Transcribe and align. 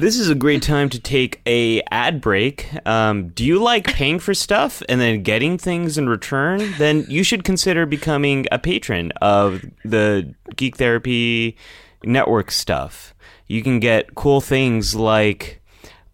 this 0.00 0.18
is 0.18 0.28
a 0.28 0.34
great 0.34 0.62
time 0.62 0.88
to 0.90 1.00
take 1.00 1.40
a 1.46 1.82
ad 1.90 2.20
break. 2.20 2.68
Um, 2.86 3.28
do 3.28 3.44
you 3.44 3.58
like 3.58 3.86
paying 3.86 4.18
for 4.18 4.34
stuff 4.34 4.82
and 4.88 5.00
then 5.00 5.22
getting 5.22 5.58
things 5.58 5.96
in 5.96 6.08
return? 6.08 6.74
Then 6.78 7.06
you 7.08 7.22
should 7.22 7.44
consider 7.44 7.86
becoming 7.86 8.46
a 8.52 8.58
patron 8.58 9.12
of 9.22 9.64
the 9.84 10.34
Geek 10.56 10.76
Therapy 10.76 11.56
Network 12.04 12.50
stuff. 12.50 13.14
You 13.46 13.62
can 13.62 13.80
get 13.80 14.14
cool 14.14 14.40
things 14.40 14.94
like 14.94 15.62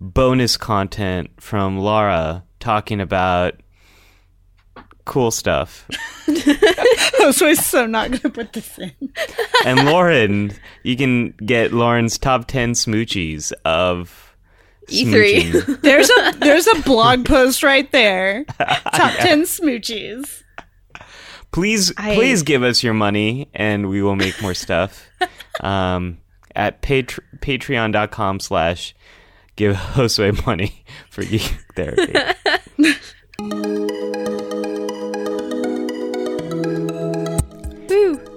bonus 0.01 0.57
content 0.57 1.31
from 1.41 1.79
Lara 1.79 2.45
talking 2.61 3.01
about 3.01 3.55
cool 5.05 5.31
stuff. 5.31 5.87
so 6.27 6.33
I 6.37 7.49
was 7.49 7.65
so 7.67 7.87
not 7.87 8.11
going 8.11 8.21
to 8.21 8.31
put 8.31 8.53
this 8.53 8.79
in. 8.79 8.93
and 9.67 9.85
Lauren, 9.87 10.53
you 10.83 10.97
can 10.97 11.31
get 11.45 11.73
Lauren's 11.73 12.19
top 12.19 12.47
10 12.47 12.73
smoochies 12.73 13.53
of 13.65 14.35
E3. 14.89 15.41
smooching. 15.43 15.81
There's 15.83 16.11
a 16.11 16.33
there's 16.39 16.67
a 16.67 16.83
blog 16.83 17.25
post 17.25 17.63
right 17.63 17.91
there. 17.93 18.45
Top 18.45 19.13
ten 19.21 19.43
smoochies. 19.43 20.43
please 21.53 21.93
I- 21.97 22.15
please 22.17 22.43
give 22.43 22.63
us 22.65 22.83
your 22.83 22.95
money 22.95 23.49
and 23.55 23.89
we 23.89 24.03
will 24.03 24.17
make 24.17 24.41
more 24.43 24.55
stuff 24.55 25.09
um, 25.61 26.19
at 26.57 26.83
patre- 26.83 27.23
patreon.com 27.39 28.41
slash 28.41 28.95
give 29.55 29.77
Josue 29.77 30.45
money 30.47 30.85
for 31.11 31.23
geek 31.25 31.55
therapy 31.77 32.13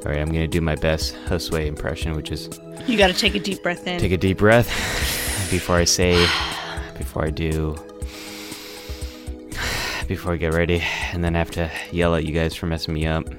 all 0.06 0.12
right 0.12 0.20
i'm 0.22 0.28
gonna 0.28 0.48
do 0.48 0.62
my 0.62 0.76
best 0.76 1.16
Josue 1.26 1.66
impression 1.66 2.16
which 2.16 2.32
is 2.32 2.60
You 2.88 2.98
got 2.98 3.08
to 3.08 3.14
take 3.14 3.34
a 3.36 3.40
deep 3.40 3.64
breath 3.64 3.88
in. 3.88 4.00
take 4.00 4.12
a 4.12 4.18
deep 4.18 4.38
breath 4.38 4.68
before 5.52 5.76
i 5.78 5.84
say 5.84 6.14
before 6.98 7.26
i 7.26 7.30
do 7.32 7.76
before 10.08 10.34
i 10.34 10.38
get 10.38 10.54
ready 10.54 10.84
and 11.12 11.24
then 11.24 11.36
i 11.36 11.40
have 11.40 11.52
to 11.52 11.70
yell 11.92 12.14
at 12.16 12.26
you 12.26 12.34
guys 12.34 12.54
for 12.56 12.68
messing 12.68 12.94
me 12.94 13.06
up. 13.08 13.26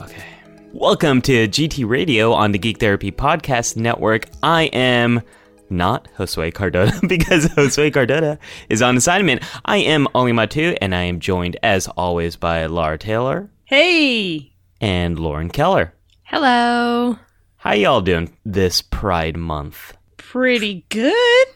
Okay. 0.00 0.24
Welcome 0.72 1.20
to 1.22 1.48
gt 1.48 1.86
radio 1.88 2.32
on 2.32 2.52
the 2.52 2.58
geek 2.58 2.78
therapy 2.78 3.10
podcast 3.12 3.76
network. 3.76 4.26
I 4.42 4.64
am 4.72 5.22
not 5.68 6.08
Josue 6.16 6.54
Cardona 6.54 6.92
because 7.08 7.46
Josue 7.48 7.92
Cardona 7.92 8.38
is 8.68 8.82
on 8.82 8.96
assignment. 8.96 9.42
I 9.64 9.78
am 9.78 10.06
Ali 10.14 10.32
Mattu, 10.32 10.76
and 10.80 10.94
I 10.94 11.02
am 11.02 11.20
joined 11.20 11.56
as 11.62 11.88
always 11.88 12.36
by 12.36 12.66
Lara 12.66 12.98
Taylor. 12.98 13.50
Hey, 13.64 14.52
and 14.80 15.18
Lauren 15.18 15.50
Keller. 15.50 15.92
Hello. 16.24 17.18
How 17.56 17.72
y'all 17.72 18.00
doing 18.00 18.36
this 18.44 18.82
Pride 18.82 19.36
Month? 19.36 19.96
pretty 20.36 20.84
good. 20.90 21.46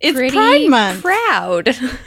It's 0.00 0.16
Pretty 0.16 0.34
Pride 0.34 0.70
Month. 0.70 1.02
proud. 1.02 1.66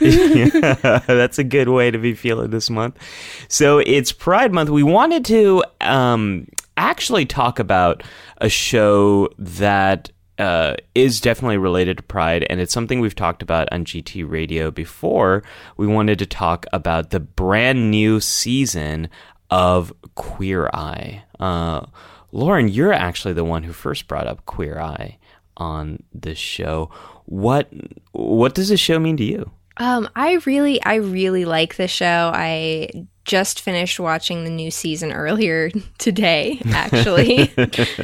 That's 1.06 1.38
a 1.38 1.44
good 1.44 1.68
way 1.68 1.92
to 1.92 1.98
be 1.98 2.14
feeling 2.14 2.50
this 2.50 2.68
month. 2.68 2.98
So 3.46 3.78
it's 3.78 4.10
Pride 4.10 4.52
Month. 4.52 4.70
We 4.70 4.82
wanted 4.82 5.24
to 5.26 5.62
um, 5.80 6.48
actually 6.76 7.24
talk 7.24 7.60
about 7.60 8.02
a 8.38 8.48
show 8.48 9.28
that 9.38 10.10
uh, 10.38 10.74
is 10.96 11.20
definitely 11.20 11.58
related 11.58 11.98
to 11.98 12.02
Pride, 12.02 12.44
and 12.50 12.58
it's 12.60 12.72
something 12.72 12.98
we've 12.98 13.14
talked 13.14 13.42
about 13.42 13.68
on 13.72 13.84
GT 13.84 14.28
Radio 14.28 14.72
before. 14.72 15.44
We 15.76 15.86
wanted 15.86 16.18
to 16.18 16.26
talk 16.26 16.66
about 16.72 17.10
the 17.10 17.20
brand 17.20 17.92
new 17.92 18.18
season 18.18 19.08
of 19.54 19.92
Queer 20.16 20.68
Eye. 20.74 21.22
Uh, 21.38 21.86
Lauren, 22.32 22.68
you're 22.68 22.92
actually 22.92 23.34
the 23.34 23.44
one 23.44 23.62
who 23.62 23.72
first 23.72 24.08
brought 24.08 24.26
up 24.26 24.44
Queer 24.46 24.80
Eye 24.80 25.18
on 25.56 26.02
this 26.12 26.38
show. 26.38 26.90
What 27.26 27.70
what 28.12 28.54
does 28.54 28.68
this 28.68 28.80
show 28.80 28.98
mean 28.98 29.16
to 29.18 29.24
you? 29.24 29.50
um, 29.76 30.08
I 30.14 30.34
really, 30.46 30.82
I 30.82 30.96
really 30.96 31.44
like 31.44 31.76
the 31.76 31.88
show. 31.88 32.30
I 32.32 33.06
just 33.24 33.60
finished 33.60 33.98
watching 33.98 34.44
the 34.44 34.50
new 34.50 34.70
season 34.70 35.12
earlier 35.12 35.70
today, 35.98 36.60
actually. 36.66 37.52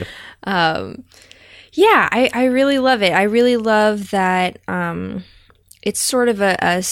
um, 0.45 1.05
yeah, 1.73 2.09
I, 2.11 2.31
I 2.33 2.45
really 2.47 2.79
love 2.79 3.03
it. 3.03 3.13
I 3.13 3.23
really 3.23 3.57
love 3.57 4.11
that 4.11 4.59
um, 4.67 5.23
it's 5.83 6.01
sort 6.01 6.29
of 6.29 6.41
a, 6.41 6.57
a 6.61 6.83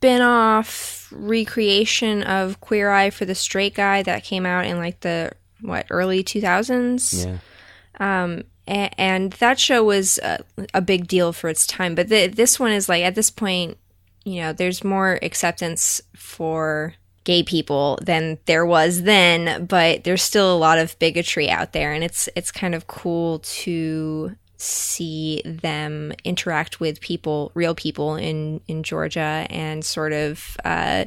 spin 0.00 0.22
off 0.22 1.12
recreation 1.12 2.22
of 2.22 2.58
Queer 2.62 2.90
Eye 2.90 3.10
for 3.10 3.26
the 3.26 3.34
Straight 3.34 3.74
Guy 3.74 4.02
that 4.02 4.24
came 4.24 4.46
out 4.46 4.64
in 4.64 4.78
like 4.78 5.00
the, 5.00 5.32
what, 5.60 5.84
early 5.90 6.24
2000s? 6.24 7.26
Yeah. 7.26 8.22
um, 8.24 8.44
a- 8.66 8.98
and 8.98 9.32
that 9.34 9.60
show 9.60 9.84
was 9.84 10.16
a, 10.22 10.42
a 10.72 10.80
big 10.80 11.06
deal 11.06 11.34
for 11.34 11.50
its 11.50 11.66
time. 11.66 11.94
But 11.94 12.08
th- 12.08 12.32
this 12.32 12.58
one 12.58 12.72
is 12.72 12.88
like 12.88 13.02
at 13.02 13.14
this 13.14 13.30
point, 13.30 13.76
you 14.24 14.40
know, 14.40 14.54
there's 14.54 14.82
more 14.82 15.18
acceptance 15.20 16.00
for 16.16 16.94
gay 17.24 17.42
people 17.42 17.98
than 18.00 18.38
there 18.46 18.64
was 18.64 19.02
then, 19.02 19.66
but 19.66 20.04
there's 20.04 20.22
still 20.22 20.54
a 20.54 20.56
lot 20.56 20.78
of 20.78 20.98
bigotry 20.98 21.50
out 21.50 21.72
there, 21.74 21.92
and 21.92 22.02
it's 22.04 22.28
it's 22.34 22.50
kind 22.50 22.74
of 22.74 22.86
cool 22.86 23.40
to 23.40 24.34
see 24.60 25.42
them 25.44 26.12
interact 26.24 26.80
with 26.80 27.00
people, 27.00 27.50
real 27.54 27.74
people 27.74 28.16
in 28.16 28.60
in 28.68 28.82
Georgia, 28.82 29.46
and 29.50 29.84
sort 29.84 30.12
of. 30.12 30.56
Uh, 30.64 31.06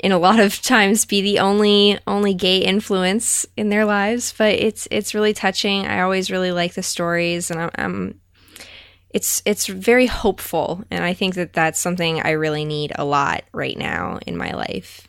in 0.00 0.12
a 0.12 0.18
lot 0.18 0.38
of 0.38 0.62
times 0.62 1.04
be 1.04 1.22
the 1.22 1.40
only 1.40 1.98
only 2.06 2.32
gay 2.32 2.58
influence 2.58 3.44
in 3.56 3.68
their 3.68 3.84
lives 3.84 4.32
but 4.38 4.54
it's 4.54 4.86
it's 4.92 5.12
really 5.12 5.32
touching 5.32 5.86
i 5.86 6.02
always 6.02 6.30
really 6.30 6.52
like 6.52 6.74
the 6.74 6.84
stories 6.84 7.50
and 7.50 7.60
i'm, 7.60 7.70
I'm 7.74 8.20
it's 9.10 9.42
it's 9.44 9.66
very 9.66 10.06
hopeful 10.06 10.84
and 10.88 11.02
i 11.02 11.14
think 11.14 11.34
that 11.34 11.52
that's 11.52 11.80
something 11.80 12.22
i 12.22 12.30
really 12.30 12.64
need 12.64 12.92
a 12.94 13.04
lot 13.04 13.42
right 13.52 13.76
now 13.76 14.20
in 14.24 14.36
my 14.36 14.52
life 14.52 15.08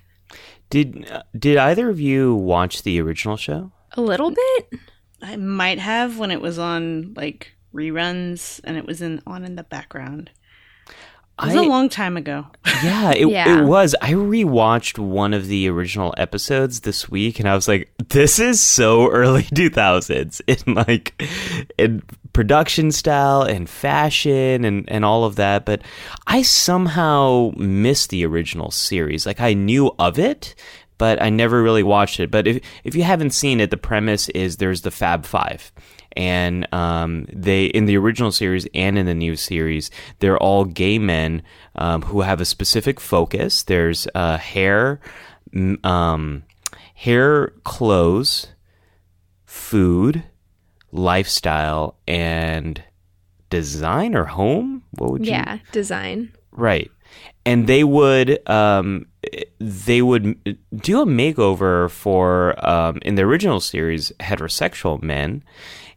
Did 0.72 1.08
uh, 1.12 1.22
did 1.38 1.58
either 1.58 1.88
of 1.88 2.00
you 2.00 2.34
watch 2.34 2.82
the 2.82 3.00
original 3.00 3.38
show? 3.38 3.72
a 3.92 4.02
little 4.02 4.32
bit 4.32 4.80
I 5.22 5.36
might 5.36 5.80
have 5.80 6.18
when 6.18 6.32
it 6.32 6.42
was 6.42 6.58
on 6.58 7.14
like 7.16 7.54
reruns 7.74 8.60
and 8.64 8.78
it 8.78 8.86
was 8.86 9.02
in 9.02 9.22
on 9.28 9.44
in 9.44 9.56
the 9.56 9.64
background. 9.64 10.32
It 11.42 11.46
was 11.46 11.56
a 11.56 11.60
I- 11.60 11.68
long 11.68 11.88
time 11.88 12.18
ago. 12.18 12.48
Yeah, 12.84 13.12
it, 13.16 13.30
Yeah. 13.30 13.60
it 13.62 13.66
was. 13.66 13.96
I 14.02 14.12
rewatched 14.12 14.98
one 15.00 15.34
of 15.34 15.48
the 15.48 15.70
original 15.70 16.14
episodes 16.18 16.82
this 16.82 17.08
week, 17.10 17.40
and 17.40 17.48
I 17.48 17.56
was 17.56 17.66
like, 17.68 17.90
"This 18.10 18.40
is 18.40 18.60
so 18.62 19.10
early 19.10 19.44
2000s 19.54 20.42
in 20.48 20.74
like 20.74 21.14
in 21.78 22.02
production 22.34 22.92
style 22.92 23.42
and 23.44 23.70
fashion 23.70 24.66
and 24.66 24.84
and 24.92 25.06
all 25.06 25.24
of 25.24 25.38
that." 25.38 25.66
But 25.66 25.82
I 26.28 26.42
somehow 26.42 27.52
missed 27.56 28.10
the 28.10 28.26
original 28.26 28.72
series. 28.72 29.26
Like 29.26 29.40
I 29.40 29.54
knew 29.54 29.96
of 29.98 30.20
it, 30.20 30.56
but 30.98 31.22
I 31.22 31.30
never 31.30 31.64
really 31.64 31.84
watched 31.84 32.20
it. 32.20 32.32
But 32.32 32.48
if 32.48 32.60
if 32.84 32.96
you 32.96 33.04
haven't 33.04 33.32
seen 33.32 33.62
it, 33.62 33.72
the 33.72 33.78
premise 33.78 34.28
is 34.30 34.58
there's 34.58 34.82
the 34.82 34.92
Fab 34.92 35.26
Five, 35.26 35.72
and 36.14 36.72
um, 36.74 37.28
they 37.32 37.66
in 37.66 37.86
the 37.86 37.98
original 37.98 38.32
series 38.32 38.68
and 38.74 38.98
in 38.98 39.06
the 39.06 39.14
new 39.14 39.36
series, 39.36 39.92
they're 40.20 40.38
all 40.38 40.66
gay 40.66 41.00
men 41.00 41.44
um, 41.76 42.04
who 42.04 42.22
have 42.22 42.42
a 42.42 42.46
specific 42.46 43.00
focus. 43.00 43.64
There's 43.64 44.08
uh, 44.16 44.38
hair, 44.38 45.00
um, 45.84 46.44
hair, 46.96 47.54
clothes, 47.64 48.48
food, 49.46 50.24
lifestyle, 50.92 51.98
and 52.08 52.84
design 53.50 54.16
or 54.16 54.26
home. 54.26 54.84
What 54.92 55.12
would 55.12 55.26
you? 55.26 55.32
yeah 55.32 55.60
design 55.72 56.32
Right. 56.52 56.92
And 57.46 57.68
they 57.68 57.84
would 57.84 58.48
um, 58.50 59.08
they 59.60 60.02
would 60.02 60.58
do 60.76 61.02
a 61.02 61.06
makeover 61.06 61.90
for 61.90 62.64
um, 62.66 63.00
in 63.04 63.16
the 63.16 63.24
original 63.24 63.60
series 63.60 64.12
heterosexual 64.20 65.02
men, 65.02 65.44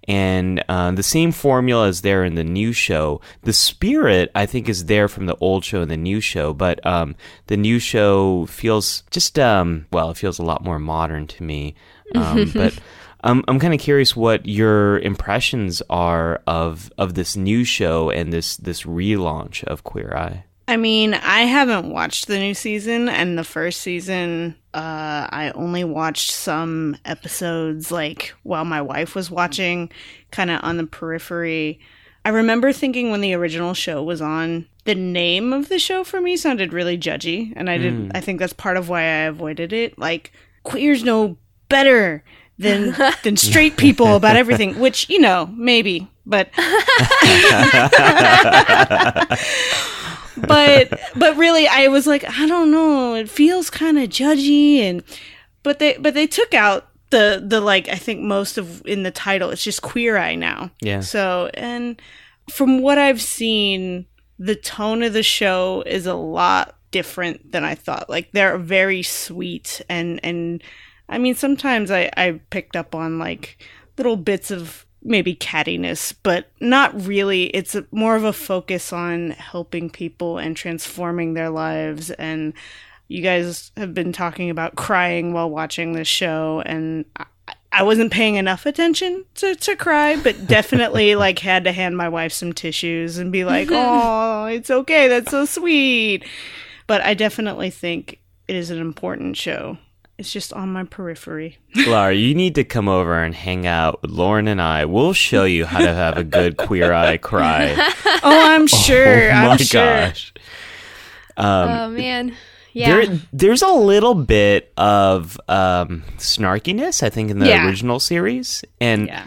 and 0.09 0.65
uh, 0.69 0.91
the 0.93 1.03
same 1.03 1.33
formula 1.33 1.89
is 1.89 2.03
there 2.03 2.25
in 2.25 2.35
the 2.35 2.45
new 2.45 2.73
show. 2.73 3.21
The 3.43 3.53
spirit 3.53 4.31
I 4.35 4.47
think 4.47 4.69
is 4.69 4.87
there 4.87 5.09
from 5.09 5.27
the 5.27 5.37
old 5.37 5.65
show 5.65 5.83
and 5.83 5.91
the 5.91 5.97
new 5.97 6.21
show, 6.21 6.53
but 6.53 6.85
um, 6.87 7.15
the 7.47 7.57
new 7.57 7.79
show 7.79 8.47
feels 8.47 9.03
just 9.11 9.39
um, 9.39 9.87
well, 9.93 10.11
it 10.11 10.17
feels 10.17 10.39
a 10.39 10.45
lot 10.45 10.65
more 10.65 10.79
modern 10.79 11.27
to 11.29 11.43
me. 11.43 11.75
Um, 12.15 12.51
but 12.55 12.79
um, 13.25 13.45
I'm 13.47 13.61
kind 13.61 13.75
of 13.75 13.81
curious 13.81 14.17
what 14.17 14.47
your 14.47 14.99
impressions 15.01 15.83
are 15.89 16.43
of 16.47 16.91
of 16.99 17.15
this 17.15 17.37
new 17.37 17.65
show 17.65 18.11
and 18.11 18.33
this 18.33 18.57
this 18.57 18.83
relaunch 18.83 19.63
of 19.65 19.85
Queer 19.85 20.15
Eye. 20.17 20.45
I 20.69 20.77
mean, 20.77 21.15
I 21.15 21.43
haven't 21.43 21.91
watched 21.91 22.29
the 22.29 22.39
new 22.39 22.55
season, 22.55 23.09
and 23.09 23.37
the 23.37 23.45
first 23.45 23.81
season, 23.81 24.55
uh, 24.73 25.27
I 25.31 25.53
only 25.55 25.85
watched 25.85 26.31
some 26.31 26.97
episodes, 27.05 27.91
like 27.91 28.35
while 28.43 28.65
my 28.65 28.81
wife 28.81 29.15
was 29.15 29.31
watching, 29.31 29.91
kind 30.31 30.51
of 30.51 30.61
on 30.63 30.77
the 30.77 30.87
periphery. 30.87 31.81
I 32.25 32.31
remember 32.31 32.73
thinking 32.73 33.11
when 33.11 33.21
the 33.21 33.35
original 33.35 33.75
show 33.75 34.03
was 34.03 34.23
on, 34.23 34.67
the 34.85 34.95
name 34.95 35.53
of 35.53 35.69
the 35.69 35.79
show 35.79 36.05
for 36.05 36.21
me 36.21 36.37
sounded 36.37 36.73
really 36.73 36.97
judgy, 36.97 37.53
and 37.57 37.69
I 37.69 37.79
did. 37.79 38.13
I 38.15 38.21
think 38.21 38.39
that's 38.39 38.53
part 38.53 38.77
of 38.77 38.89
why 38.89 39.01
I 39.01 39.25
avoided 39.25 39.73
it. 39.73 39.99
Like, 39.99 40.33
queers 40.63 41.03
know 41.03 41.37
better 41.69 42.23
than 42.59 42.95
than 43.25 43.37
straight 43.37 43.77
people 43.77 44.15
about 44.15 44.37
everything, 44.37 44.79
which 44.79 45.09
you 45.09 45.19
know 45.19 45.51
maybe 45.57 46.09
but 46.25 46.49
but 50.37 50.99
but 51.17 51.37
really 51.37 51.67
I 51.67 51.89
was 51.89 52.07
like 52.07 52.25
I 52.25 52.47
don't 52.47 52.71
know. 52.71 53.15
It 53.15 53.29
feels 53.29 53.71
kind 53.71 53.99
of 53.99 54.09
judgy 54.09 54.79
and 54.79 55.03
but 55.63 55.79
they 55.79 55.97
but 55.99 56.15
they 56.15 56.27
took 56.27 56.55
out 56.55 56.89
the 57.11 57.43
the 57.45 57.61
like 57.61 57.89
I 57.89 57.97
think 57.97 58.21
most 58.21 58.59
of 58.59 58.85
in 58.87 59.03
the 59.03 59.11
title. 59.11 59.51
It's 59.51 59.65
just 59.65 59.83
queer 59.83 60.17
eye 60.17 60.35
now. 60.35 60.71
Yeah. 60.81 61.01
so 61.01 61.51
and 61.55 62.01
from 62.51 62.81
what 62.83 62.99
I've 62.99 63.23
seen 63.23 64.07
the 64.39 64.57
tone 64.57 65.03
of 65.03 65.13
the 65.13 65.23
show 65.23 65.85
is 65.87 66.07
a 66.07 66.15
lot 66.15 66.77
different 66.91 67.53
than 67.53 67.65
I 67.65 67.75
thought. 67.75 68.11
Like 68.11 68.33
they're 68.33 68.59
very 68.59 69.03
sweet 69.03 69.81
and 69.89 70.21
and 70.25 70.63
I 71.09 71.19
mean 71.19 71.35
sometimes 71.35 71.91
I 71.91 72.11
I 72.17 72.41
picked 72.51 72.77
up 72.77 72.95
on 72.95 73.19
like 73.19 73.63
little 73.97 74.17
bits 74.17 74.51
of 74.51 74.87
maybe 75.05 75.35
cattiness, 75.35 76.15
but 76.23 76.49
not 76.61 77.07
really. 77.07 77.45
It's 77.47 77.75
a, 77.75 77.87
more 77.91 78.17
of 78.17 78.25
a 78.25 78.33
focus 78.33 78.93
on 78.93 79.31
helping 79.31 79.91
people 79.91 80.39
and 80.39 80.57
transforming 80.57 81.35
their 81.35 81.51
lives. 81.51 82.11
And 82.13 82.55
you 83.09 83.23
guys 83.23 83.73
have 83.77 83.95
been 83.95 84.13
talking 84.13 84.51
about 84.51 84.77
crying 84.77 85.33
while 85.33 85.51
watching 85.51 85.93
this 85.93 86.09
show, 86.09 86.63
and 86.65 87.05
I, 87.17 87.27
I 87.73 87.83
wasn't 87.83 88.13
paying 88.13 88.37
enough 88.37 88.67
attention 88.67 89.25
to, 89.37 89.55
to 89.55 89.77
cry, 89.77 90.17
but 90.17 90.47
definitely 90.47 91.15
like 91.17 91.39
had 91.39 91.65
to 91.65 91.73
hand 91.73 91.97
my 91.97 92.09
wife 92.09 92.33
some 92.33 92.53
tissues 92.53 93.19
and 93.19 93.33
be 93.33 93.45
like, 93.47 93.69
"Oh, 93.71 94.47
it's 94.47 94.71
okay. 94.71 95.09
That's 95.09 95.31
so 95.31 95.45
sweet." 95.45 96.25
But 96.87 97.01
I 97.03 97.15
definitely 97.15 97.71
think 97.71 98.21
it 98.49 98.57
is 98.57 98.71
an 98.71 98.79
important 98.79 99.37
show. 99.37 99.79
It's 100.23 100.33
just 100.33 100.53
on 100.53 100.73
my 100.73 100.85
periphery. 100.85 101.59
Lara, 101.75 102.15
you 102.15 102.33
need 102.33 102.55
to 102.55 102.63
come 102.63 102.89
over 102.89 103.21
and 103.25 103.35
hang 103.35 103.67
out 103.67 104.01
with 104.03 104.13
Lauren 104.13 104.47
and 104.47 104.63
I. 104.63 104.85
We'll 104.85 105.13
show 105.15 105.43
you 105.43 105.67
how 105.67 105.81
to 105.81 105.93
have 105.93 106.17
a 106.17 106.23
good 106.23 106.57
queer 106.57 106.93
eye 106.93 107.17
cry. 107.17 107.75
Oh, 108.25 108.53
I'm 108.55 108.69
sure. 108.69 109.31
oh 109.33 109.35
I'm 109.35 109.49
my 109.49 109.57
sure. 109.57 109.85
gosh. 109.85 110.33
Um, 111.37 111.69
oh 111.71 111.89
man. 111.91 112.37
Yeah. 112.73 112.95
There, 113.05 113.19
there's 113.33 113.63
a 113.63 113.73
little 113.73 114.15
bit 114.15 114.73
of 114.77 115.41
um, 115.49 116.05
snarkiness, 116.19 117.03
I 117.03 117.11
think, 117.11 117.33
in 117.33 117.41
the 117.41 117.49
Yeah. 117.49 117.67
original 117.67 117.99
series, 117.99 118.65
and 118.81 119.09
Yeah. 119.09 119.27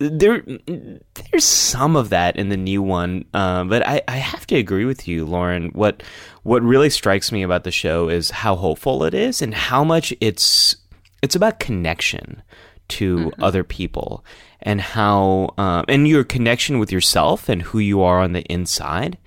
there, 0.00 0.42
there's 1.30 1.44
some 1.44 1.94
of 1.94 2.08
that 2.10 2.34
in 2.36 2.48
the 2.48 2.56
new 2.56 2.82
one. 2.82 3.24
Uh, 3.32 3.62
but 3.64 3.86
I, 3.86 4.02
I 4.08 4.16
have 4.16 4.48
to 4.48 4.56
agree 4.56 4.84
with 4.84 5.06
you, 5.06 5.24
Lauren. 5.24 5.68
What, 5.74 6.02
what 6.48 6.62
really 6.62 6.88
strikes 6.88 7.30
me 7.30 7.42
about 7.42 7.64
the 7.64 7.70
show 7.70 8.08
is 8.08 8.30
how 8.30 8.56
hopeful 8.56 9.04
it 9.04 9.12
is, 9.12 9.42
and 9.42 9.54
how 9.54 9.84
much 9.84 10.14
it's, 10.18 10.76
it's 11.20 11.36
about 11.36 11.60
connection 11.60 12.42
to 12.88 13.30
other 13.38 13.62
people, 13.62 14.24
and 14.62 14.80
how, 14.80 15.52
um, 15.58 15.84
and 15.88 16.08
your 16.08 16.24
connection 16.24 16.78
with 16.78 16.90
yourself 16.90 17.50
and 17.50 17.60
who 17.60 17.78
you 17.78 18.00
are 18.00 18.20
on 18.20 18.32
the 18.32 18.50
inside, 18.50 19.18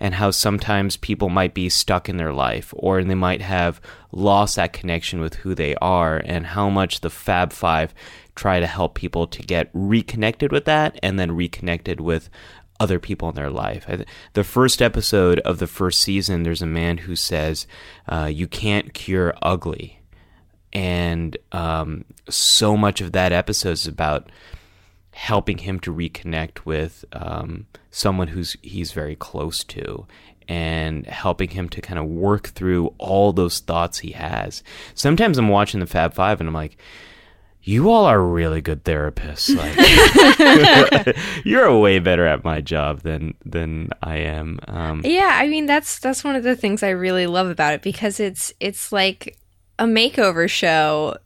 and 0.00 0.14
how 0.14 0.30
sometimes 0.30 0.96
people 0.96 1.28
might 1.28 1.52
be 1.52 1.68
stuck 1.68 2.08
in 2.08 2.16
their 2.16 2.32
life, 2.32 2.72
or 2.74 3.04
they 3.04 3.14
might 3.14 3.42
have 3.42 3.78
lost 4.10 4.56
that 4.56 4.72
connection 4.72 5.20
with 5.20 5.34
who 5.34 5.54
they 5.54 5.74
are, 5.82 6.22
and 6.24 6.46
how 6.46 6.70
much 6.70 7.02
the 7.02 7.10
Fab 7.10 7.52
Five 7.52 7.92
try 8.34 8.58
to 8.58 8.66
help 8.66 8.94
people 8.94 9.26
to 9.26 9.42
get 9.42 9.68
reconnected 9.74 10.50
with 10.50 10.64
that, 10.64 10.98
and 11.02 11.18
then 11.18 11.32
reconnected 11.32 12.00
with 12.00 12.30
other 12.80 12.98
people 12.98 13.28
in 13.28 13.36
their 13.36 13.50
life. 13.50 13.86
The 14.32 14.44
first 14.44 14.82
episode 14.82 15.38
of 15.40 15.58
the 15.58 15.68
first 15.68 16.00
season, 16.00 16.42
there's 16.42 16.62
a 16.62 16.66
man 16.66 16.98
who 16.98 17.14
says, 17.14 17.66
uh, 18.08 18.30
"You 18.32 18.48
can't 18.48 18.92
cure 18.94 19.34
ugly." 19.42 20.00
and 20.72 21.36
um, 21.52 22.04
so 22.28 22.76
much 22.76 23.00
of 23.00 23.12
that 23.12 23.32
episode 23.32 23.72
is 23.72 23.86
about 23.86 24.30
helping 25.12 25.58
him 25.58 25.80
to 25.80 25.92
reconnect 25.92 26.64
with 26.64 27.04
um, 27.12 27.66
someone 27.90 28.28
who's 28.28 28.56
he's 28.62 28.92
very 28.92 29.16
close 29.16 29.64
to 29.64 30.06
and 30.48 31.06
helping 31.06 31.50
him 31.50 31.68
to 31.68 31.80
kind 31.80 31.98
of 31.98 32.06
work 32.06 32.48
through 32.48 32.94
all 32.98 33.32
those 33.32 33.58
thoughts 33.58 33.98
he 33.98 34.12
has 34.12 34.62
sometimes 34.94 35.36
i'm 35.36 35.48
watching 35.48 35.80
the 35.80 35.86
fab 35.86 36.14
five 36.14 36.40
and 36.40 36.48
i'm 36.48 36.54
like 36.54 36.76
you 37.62 37.90
all 37.90 38.06
are 38.06 38.20
really 38.20 38.60
good 38.60 38.84
therapists 38.84 39.54
like 39.54 41.14
you're 41.44 41.76
way 41.78 41.98
better 41.98 42.26
at 42.26 42.44
my 42.44 42.60
job 42.60 43.00
than 43.00 43.34
than 43.44 43.90
i 44.02 44.16
am 44.16 44.58
um, 44.68 45.02
Yeah, 45.04 45.38
I 45.40 45.48
mean 45.48 45.66
that's 45.66 45.98
that's 45.98 46.24
one 46.24 46.36
of 46.36 46.42
the 46.42 46.56
things 46.56 46.82
I 46.82 46.90
really 46.90 47.26
love 47.26 47.48
about 47.48 47.74
it 47.74 47.82
because 47.82 48.20
it's 48.20 48.52
it's 48.60 48.92
like 48.92 49.36
a 49.78 49.84
makeover 49.84 50.48
show 50.48 51.16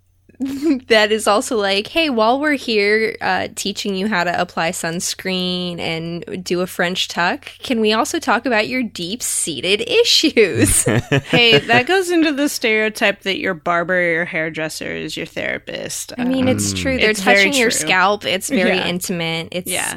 that 0.89 1.13
is 1.13 1.27
also 1.27 1.57
like, 1.57 1.87
hey, 1.87 2.11
while 2.11 2.41
we're 2.41 2.53
here 2.55 3.17
uh, 3.21 3.49
teaching 3.55 3.95
you 3.95 4.09
how 4.09 4.25
to 4.25 4.41
apply 4.41 4.71
sunscreen 4.71 5.79
and 5.79 6.45
do 6.45 6.61
a 6.61 6.67
French 6.67 7.09
tuck, 7.09 7.45
can 7.61 7.81
we 7.81 7.93
also 7.93 8.19
talk 8.19 8.47
about 8.47 8.69
your 8.69 8.83
deep 8.83 9.23
seated 9.23 9.81
issues? 9.89 10.85
hey, 10.85 11.59
that 11.59 11.87
goes 11.87 12.11
into 12.11 12.33
the 12.33 12.49
stereotype 12.49 13.21
that 13.23 13.39
your 13.39 13.55
barber 13.55 13.95
or 13.99 14.13
your 14.13 14.25
hairdresser 14.25 14.91
is 14.93 15.17
your 15.17 15.27
therapist. 15.27 16.13
I 16.19 16.25
mean, 16.25 16.49
it's 16.49 16.73
true. 16.73 16.97
They're 16.99 17.11
It's 17.11 17.23
touching 17.23 17.55
your 17.55 17.71
true. 17.71 17.79
scalp. 17.81 18.25
It's 18.25 18.49
very 18.49 18.77
Yeah. 18.77 18.87
intimate. 18.89 19.49
It's 19.53 19.71
Yeah. 19.71 19.97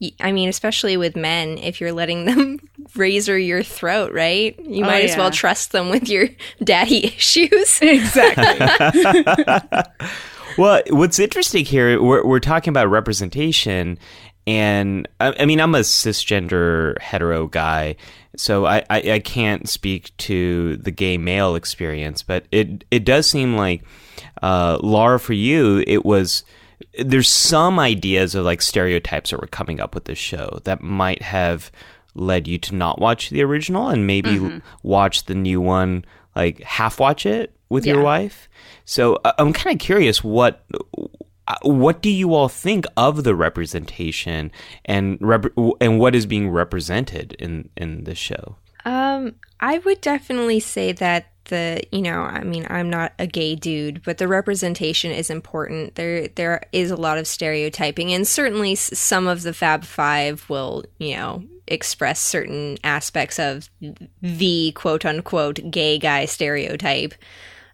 Y- 0.00 0.12
I 0.20 0.32
mean, 0.32 0.48
especially 0.48 0.96
with 0.96 1.16
men, 1.16 1.58
if 1.58 1.80
you're 1.80 1.92
letting 1.92 2.24
them 2.24 2.58
razor 2.96 3.38
your 3.38 3.62
throat, 3.62 4.12
right? 4.12 4.58
You 4.60 4.84
Oh, 4.84 4.86
might 4.86 5.04
as 5.04 5.16
well 5.16 5.30
trust 5.30 5.72
them 5.72 5.90
with 5.90 6.08
your 6.08 6.28
daddy 6.64 7.06
issues. 7.16 7.80
exactly. 7.82 9.22
Well, 10.56 10.82
what's 10.90 11.18
interesting 11.20 11.64
here, 11.64 12.02
we're, 12.02 12.26
we're 12.26 12.40
talking 12.40 12.70
about 12.70 12.90
representation, 12.90 13.96
and 14.46 15.06
I, 15.20 15.34
I 15.40 15.44
mean, 15.44 15.60
I'm 15.60 15.74
a 15.76 15.80
cisgender 15.80 16.98
hetero 17.00 17.46
guy, 17.46 17.94
so 18.36 18.66
I, 18.66 18.78
I, 18.90 19.12
I 19.12 19.18
can't 19.20 19.68
speak 19.68 20.16
to 20.18 20.76
the 20.78 20.90
gay 20.90 21.16
male 21.16 21.54
experience, 21.54 22.22
but 22.24 22.46
it 22.50 22.82
it 22.90 23.04
does 23.04 23.28
seem 23.28 23.56
like, 23.56 23.84
uh, 24.42 24.78
Lara, 24.82 25.20
for 25.20 25.32
you, 25.34 25.84
it 25.86 26.04
was 26.04 26.42
there's 26.98 27.28
some 27.28 27.78
ideas 27.78 28.34
of 28.34 28.44
like 28.44 28.60
stereotypes 28.60 29.30
that 29.30 29.40
were 29.40 29.46
coming 29.46 29.80
up 29.80 29.94
with 29.94 30.04
this 30.04 30.18
show 30.18 30.60
that 30.64 30.82
might 30.82 31.22
have 31.22 31.70
led 32.14 32.48
you 32.48 32.58
to 32.58 32.74
not 32.74 32.98
watch 32.98 33.30
the 33.30 33.42
original 33.42 33.88
and 33.88 34.06
maybe 34.06 34.60
watch 34.82 35.24
the 35.24 35.34
new 35.34 35.60
one, 35.60 36.04
like 36.34 36.60
half 36.62 36.98
watch 36.98 37.24
it 37.24 37.54
with 37.68 37.86
your 37.86 38.02
wife. 38.02 38.48
So 38.84 39.16
uh, 39.24 39.32
I'm 39.38 39.52
kind 39.52 39.74
of 39.74 39.80
curious 39.80 40.24
what 40.24 40.64
uh, 41.48 41.56
what 41.62 42.02
do 42.02 42.10
you 42.10 42.34
all 42.34 42.48
think 42.48 42.84
of 42.96 43.24
the 43.24 43.34
representation 43.34 44.50
and 44.84 45.18
rep- 45.20 45.56
and 45.80 45.98
what 45.98 46.14
is 46.14 46.26
being 46.26 46.50
represented 46.50 47.34
in 47.38 47.68
in 47.76 48.04
this 48.04 48.18
show? 48.18 48.56
Um, 48.84 49.34
I 49.60 49.78
would 49.78 50.00
definitely 50.00 50.60
say 50.60 50.92
that 50.92 51.26
the 51.48 51.82
you 51.92 52.02
know, 52.02 52.22
I 52.22 52.44
mean, 52.44 52.66
I'm 52.70 52.88
not 52.88 53.12
a 53.18 53.26
gay 53.26 53.54
dude, 53.54 54.02
but 54.04 54.18
the 54.18 54.28
representation 54.28 55.10
is 55.10 55.30
important. 55.30 55.96
There 55.96 56.28
there 56.28 56.62
is 56.72 56.90
a 56.90 56.96
lot 56.96 57.18
of 57.18 57.26
stereotyping, 57.26 58.12
and 58.12 58.26
certainly 58.26 58.74
some 58.74 59.26
of 59.26 59.42
the 59.42 59.52
Fab 59.52 59.84
Five 59.84 60.48
will 60.48 60.84
you 60.98 61.16
know 61.16 61.42
express 61.66 62.20
certain 62.20 62.78
aspects 62.82 63.38
of 63.38 63.68
the 64.22 64.72
quote 64.72 65.04
unquote 65.04 65.70
gay 65.70 65.98
guy 65.98 66.24
stereotype. 66.24 67.14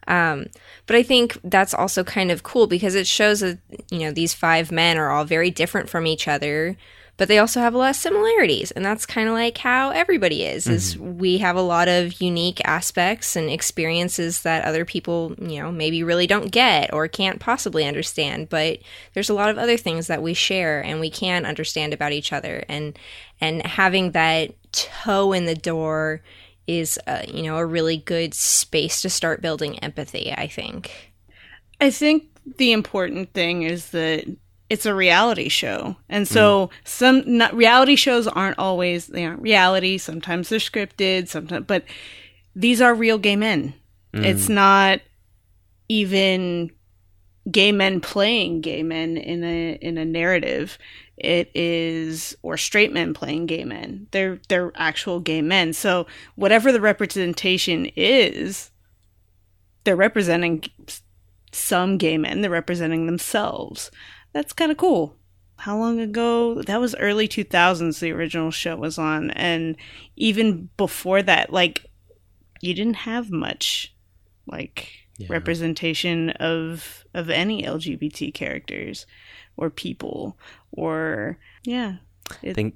Um, 0.07 0.47
but 0.87 0.97
I 0.97 1.03
think 1.03 1.39
that's 1.45 1.73
also 1.73 2.05
kind 2.05 2.31
of 2.31 2.43
cool 2.43 2.67
because 2.67 2.95
it 2.95 3.07
shows 3.07 3.41
that 3.41 3.59
you 3.91 4.01
know 4.01 4.11
these 4.11 4.35
five 4.35 4.71
men 4.71 4.99
are 4.99 5.11
all 5.11 5.25
very 5.25 5.51
different 5.51 5.89
from 5.89 6.07
each 6.07 6.29
other, 6.29 6.77
but 7.17 7.29
they 7.29 7.39
also 7.39 7.61
have 7.61 7.75
a 7.75 7.79
lot 7.79 7.91
of 7.91 7.97
similarities, 7.97 8.71
and 8.71 8.85
that's 8.85 9.07
kind 9.07 9.29
of 9.29 9.35
like 9.35 9.59
how 9.59 9.91
everybody 9.91 10.45
is. 10.45 10.67
Is 10.67 10.99
we 10.99 11.39
have 11.39 11.57
a 11.57 11.63
lot 11.63 11.89
of 11.89 12.21
unique 12.21 12.61
aspects 12.65 13.37
and 13.37 13.49
experiences 13.49 14.43
that 14.43 14.65
other 14.65 14.85
people 14.85 15.35
you 15.39 15.61
know 15.61 15.71
maybe 15.71 16.03
really 16.03 16.27
don't 16.27 16.51
get 16.51 16.93
or 16.93 17.07
can't 17.09 17.41
possibly 17.41 17.85
understand, 17.85 18.49
but 18.49 18.79
there's 19.13 19.31
a 19.31 19.35
lot 19.35 19.51
of 19.51 19.59
other 19.59 19.77
things 19.77 20.07
that 20.07 20.23
we 20.23 20.35
share 20.35 20.83
and 20.85 21.01
we 21.01 21.11
can 21.11 21.47
understand 21.47 21.93
about 21.93 22.13
each 22.13 22.33
other, 22.33 22.65
and 22.69 22.99
and 23.41 23.65
having 23.67 24.13
that 24.13 24.55
toe 24.73 25.33
in 25.33 25.47
the 25.47 25.55
door 25.55 26.23
is 26.67 26.99
uh, 27.07 27.23
you 27.29 27.43
know 27.43 27.59
a 27.59 27.67
really 27.67 27.97
good 27.97 28.35
space 28.35 29.03
to 29.03 29.11
start 29.11 29.43
building 29.43 29.79
empathy 29.81 30.33
i 30.33 30.47
think 30.47 31.13
I 31.81 31.91
think 31.91 32.25
the 32.57 32.73
important 32.73 33.33
thing 33.33 33.63
is 33.63 33.91
that 33.91 34.25
it's 34.75 34.87
a 34.87 34.95
reality 34.95 35.49
show. 35.49 35.95
And 36.09 36.27
mm. 36.27 36.29
so 36.29 36.71
some 36.83 37.23
not, 37.25 37.55
reality 37.55 37.95
shows 37.95 38.27
aren't 38.27 38.59
always 38.59 39.07
they 39.07 39.25
aren't 39.25 39.41
reality, 39.41 39.99
sometimes 39.99 40.49
they're 40.49 40.59
scripted, 40.59 41.29
sometimes 41.29 41.67
but 41.69 41.85
these 42.57 42.81
are 42.83 42.93
real 42.93 43.19
gay 43.19 43.37
men. 43.37 43.75
Mm. 44.13 44.25
It's 44.25 44.49
not 44.49 45.01
even 45.89 46.73
gay 47.49 47.71
men 47.71 48.01
playing 48.01 48.63
gay 48.63 48.83
men 48.83 49.17
in 49.17 49.45
a 49.45 49.79
in 49.81 49.97
a 49.97 50.05
narrative. 50.05 50.77
It 51.17 51.53
is 51.55 52.37
or 52.43 52.57
straight 52.57 52.93
men 52.93 53.15
playing 53.15 53.47
gay 53.47 53.63
men. 53.63 54.09
They're 54.11 54.41
they're 54.49 54.73
actual 54.75 55.21
gay 55.21 55.41
men. 55.41 55.73
So 55.73 56.09
whatever 56.35 56.73
the 56.73 56.81
representation 56.81 57.87
is, 57.95 58.73
they're 59.85 59.95
representing 59.95 60.65
some 61.53 61.97
gay 61.97 62.19
men. 62.19 62.41
They're 62.41 62.51
representing 62.51 63.07
themselves. 63.07 63.93
That's 64.35 64.53
kind 64.53 64.71
of 64.71 64.77
cool. 64.77 65.17
how 65.57 65.79
long 65.79 66.01
ago? 66.01 66.61
That 66.63 66.81
was 66.81 66.95
early 66.97 67.27
2000s 67.29 68.01
the 68.01 68.11
original 68.13 68.51
show 68.51 68.77
was 68.77 68.99
on 68.99 69.31
and 69.31 69.77
even 70.17 70.69
before 70.77 71.23
that 71.23 71.53
like 71.53 71.87
you 72.61 72.75
didn't 72.75 72.97
have 73.07 73.31
much 73.31 73.95
like 74.47 74.91
Yeah. 75.17 75.29
representation 75.31 76.31
of 76.41 77.05
of 77.15 77.31
any 77.31 77.63
LGBT 77.63 78.35
characters 78.35 79.07
or 79.57 79.71
people 79.71 80.37
or 80.73 81.39
yeah, 81.63 81.97
I 82.43 82.53
think 82.53 82.75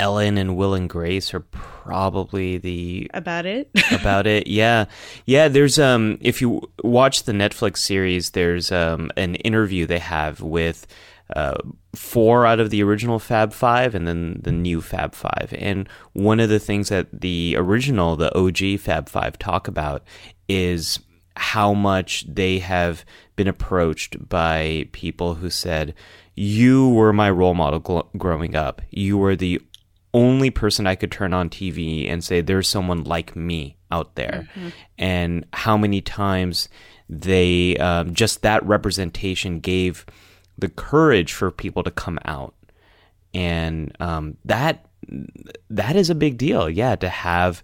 Ellen 0.00 0.38
and 0.38 0.56
Will 0.56 0.74
and 0.74 0.88
Grace 0.88 1.32
are 1.34 1.40
probably 1.40 2.58
the 2.58 3.10
about 3.14 3.46
it. 3.46 3.70
about 3.92 4.26
it. 4.26 4.46
Yeah, 4.46 4.86
yeah. 5.26 5.48
There's 5.48 5.78
um, 5.78 6.18
if 6.20 6.40
you 6.40 6.62
watch 6.82 7.24
the 7.24 7.32
Netflix 7.32 7.78
series, 7.78 8.30
there's 8.30 8.72
um 8.72 9.10
an 9.16 9.36
interview 9.36 9.86
they 9.86 10.00
have 10.00 10.40
with 10.40 10.86
uh 11.34 11.56
four 11.94 12.44
out 12.44 12.60
of 12.60 12.70
the 12.70 12.82
original 12.82 13.18
Fab 13.18 13.52
Five 13.52 13.94
and 13.94 14.06
then 14.06 14.40
the 14.42 14.52
new 14.52 14.80
Fab 14.80 15.14
Five. 15.14 15.54
And 15.56 15.88
one 16.12 16.40
of 16.40 16.48
the 16.48 16.58
things 16.58 16.88
that 16.88 17.20
the 17.20 17.54
original, 17.56 18.16
the 18.16 18.36
OG 18.36 18.80
Fab 18.80 19.08
Five, 19.08 19.38
talk 19.38 19.68
about 19.68 20.02
is 20.48 20.98
how 21.36 21.72
much 21.72 22.24
they 22.32 22.58
have 22.58 23.04
been 23.36 23.48
approached 23.48 24.28
by 24.28 24.88
people 24.92 25.34
who 25.34 25.50
said, 25.50 25.94
"You 26.34 26.88
were 26.88 27.12
my 27.12 27.30
role 27.30 27.54
model 27.54 27.80
gl- 27.80 28.08
growing 28.18 28.56
up. 28.56 28.82
You 28.90 29.18
were 29.18 29.36
the 29.36 29.60
only 30.14 30.50
person 30.50 30.86
I 30.86 30.94
could 30.94 31.10
turn 31.10 31.34
on 31.34 31.50
TV 31.50 32.10
and 32.10 32.24
say, 32.24 32.40
there's 32.40 32.68
someone 32.68 33.04
like 33.04 33.36
me 33.36 33.76
out 33.90 34.14
there. 34.14 34.48
And 34.96 35.44
how 35.52 35.76
many 35.76 36.00
times 36.00 36.68
they, 37.08 37.76
um, 37.76 38.14
just 38.14 38.42
that 38.42 38.64
representation 38.64 39.60
gave 39.60 40.06
the 40.56 40.68
courage 40.68 41.32
for 41.32 41.50
people 41.50 41.82
to 41.82 41.90
come 41.90 42.18
out. 42.24 42.54
And 43.34 43.94
um, 44.00 44.36
that 44.44 44.86
that 45.68 45.96
is 45.96 46.08
a 46.08 46.14
big 46.14 46.38
deal, 46.38 46.70
yeah, 46.70 46.96
to 46.96 47.08
have 47.08 47.62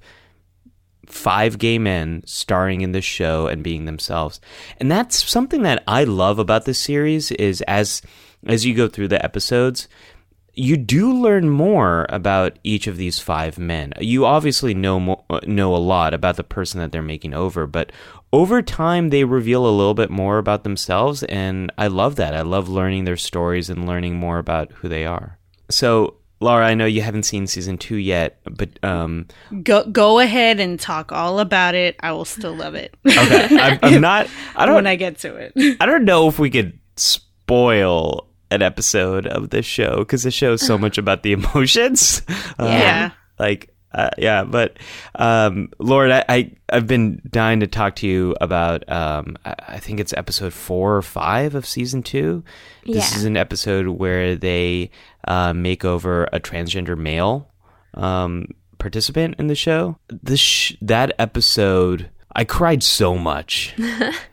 five 1.07 1.59
gay 1.59 1.79
men 1.79 2.23
starring 2.27 2.83
in 2.83 2.93
this 2.93 3.05
show 3.05 3.47
and 3.47 3.63
being 3.63 3.85
themselves. 3.85 4.41
And 4.79 4.91
that's 4.91 5.29
something 5.29 5.63
that 5.63 5.83
I 5.87 6.05
love 6.05 6.39
about 6.39 6.65
this 6.65 6.79
series 6.79 7.31
is 7.33 7.63
as 7.63 8.03
as 8.47 8.65
you 8.65 8.75
go 8.75 8.89
through 8.89 9.09
the 9.09 9.23
episodes, 9.25 9.89
you 10.55 10.77
do 10.77 11.13
learn 11.13 11.49
more 11.49 12.07
about 12.09 12.59
each 12.65 12.87
of 12.87 12.97
these 12.97 13.19
five 13.19 13.59
men. 13.59 13.93
You 14.01 14.27
obviously 14.27 14.75
know 14.75 14.99
mo- 15.01 15.25
know 15.45 15.75
a 15.75 15.79
lot 15.79 16.13
about 16.15 16.37
the 16.37 16.45
person 16.45 16.81
that 16.81 16.93
they're 16.93 17.03
making 17.03 17.35
over, 17.35 17.67
but 17.67 17.93
over 18.33 18.63
time 18.63 19.11
they 19.11 19.25
reveal 19.25 19.67
a 19.67 19.71
little 19.71 19.95
bit 19.95 20.11
more 20.11 20.39
about 20.39 20.65
themselves 20.65 21.23
and 21.25 21.73
I 21.79 21.87
love 21.89 22.17
that. 22.17 22.35
I 22.35 22.43
love 22.43 22.69
learning 22.69 23.05
their 23.05 23.17
stories 23.17 23.71
and 23.71 23.87
learning 23.87 24.17
more 24.17 24.39
about 24.39 24.73
who 24.73 24.89
they 24.89 25.05
are. 25.05 25.39
So, 25.69 26.17
Lara, 26.41 26.67
I 26.67 26.75
know 26.75 26.87
you 26.87 27.03
haven't 27.03 27.25
seen 27.25 27.47
season 27.47 27.77
2 27.77 27.97
yet, 27.97 28.41
but 28.45 28.83
um 28.85 29.27
go 29.63 29.85
go 29.85 30.19
ahead 30.21 30.59
and 30.59 30.79
talk 30.81 31.13
all 31.13 31.39
about 31.39 31.75
it. 31.75 31.97
I 32.01 32.13
will 32.13 32.25
still 32.25 32.55
love 32.55 32.75
it. 32.75 32.95
okay, 33.07 33.59
I'm, 33.59 33.79
I'm 33.83 34.01
not 34.11 34.29
I 34.57 34.67
don't 34.67 34.77
when 34.77 34.87
I 34.87 34.97
get 34.97 35.19
to 35.19 35.37
it. 35.37 35.53
I 35.81 35.87
don't 35.87 36.05
know 36.05 36.29
if 36.29 36.39
we 36.39 36.51
could 36.51 36.79
spoil 36.97 38.27
an 38.51 38.63
episode 38.63 39.27
of 39.27 39.51
this 39.51 39.67
show 39.67 39.99
because 39.99 40.23
the 40.23 40.31
show 40.31 40.53
is 40.55 40.61
so 40.67 40.77
much 40.85 40.99
about 40.99 41.23
the 41.23 41.33
emotions. 41.33 42.23
Uh, 42.59 42.67
Yeah. 42.67 43.11
like 43.39 43.75
uh, 43.93 44.11
yeah, 44.19 44.45
but 44.45 44.77
um, 45.17 45.69
Lord, 45.81 46.13
I, 46.13 46.25
I 46.29 46.53
I've 46.73 46.87
been 46.87 47.21
dying 47.29 47.59
to 47.59 47.67
talk 47.67 47.97
to 47.97 48.07
you 48.07 48.37
about. 48.41 48.89
Um, 48.89 49.37
I, 49.45 49.55
I 49.67 49.79
think 49.79 49.99
it's 49.99 50.13
episode 50.13 50.53
four 50.53 50.95
or 50.97 51.03
five 51.03 51.57
of 51.57 51.67
season 51.67 52.05
two. 52.05 52.45
This 52.87 53.11
Yeah. 53.13 53.19
is 53.19 53.25
an 53.25 53.37
episode 53.37 53.89
where 53.89 54.37
they 54.37 54.93
uh, 55.27 55.53
make 55.55 55.85
over 55.85 56.25
a 56.33 56.39
transgender 56.39 56.97
male 56.97 57.51
um, 57.95 58.47
participant 58.79 59.35
in 59.41 59.49
the 59.49 59.57
show. 59.57 59.99
This 60.09 60.39
sh- 60.39 60.75
that 60.83 61.13
episode, 61.19 62.11
I 62.37 62.45
cried 62.45 62.85
so 62.85 63.19
much. 63.19 63.75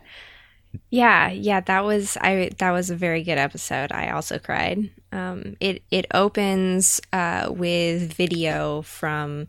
Yeah, 0.90 1.30
yeah, 1.30 1.60
that 1.60 1.84
was 1.84 2.16
I 2.20 2.50
that 2.58 2.70
was 2.70 2.90
a 2.90 2.96
very 2.96 3.22
good 3.22 3.38
episode. 3.38 3.92
I 3.92 4.10
also 4.10 4.38
cried. 4.38 4.90
Um, 5.12 5.56
it 5.60 5.82
it 5.90 6.06
opens 6.12 7.00
uh, 7.12 7.48
with 7.50 8.12
video 8.12 8.82
from 8.82 9.46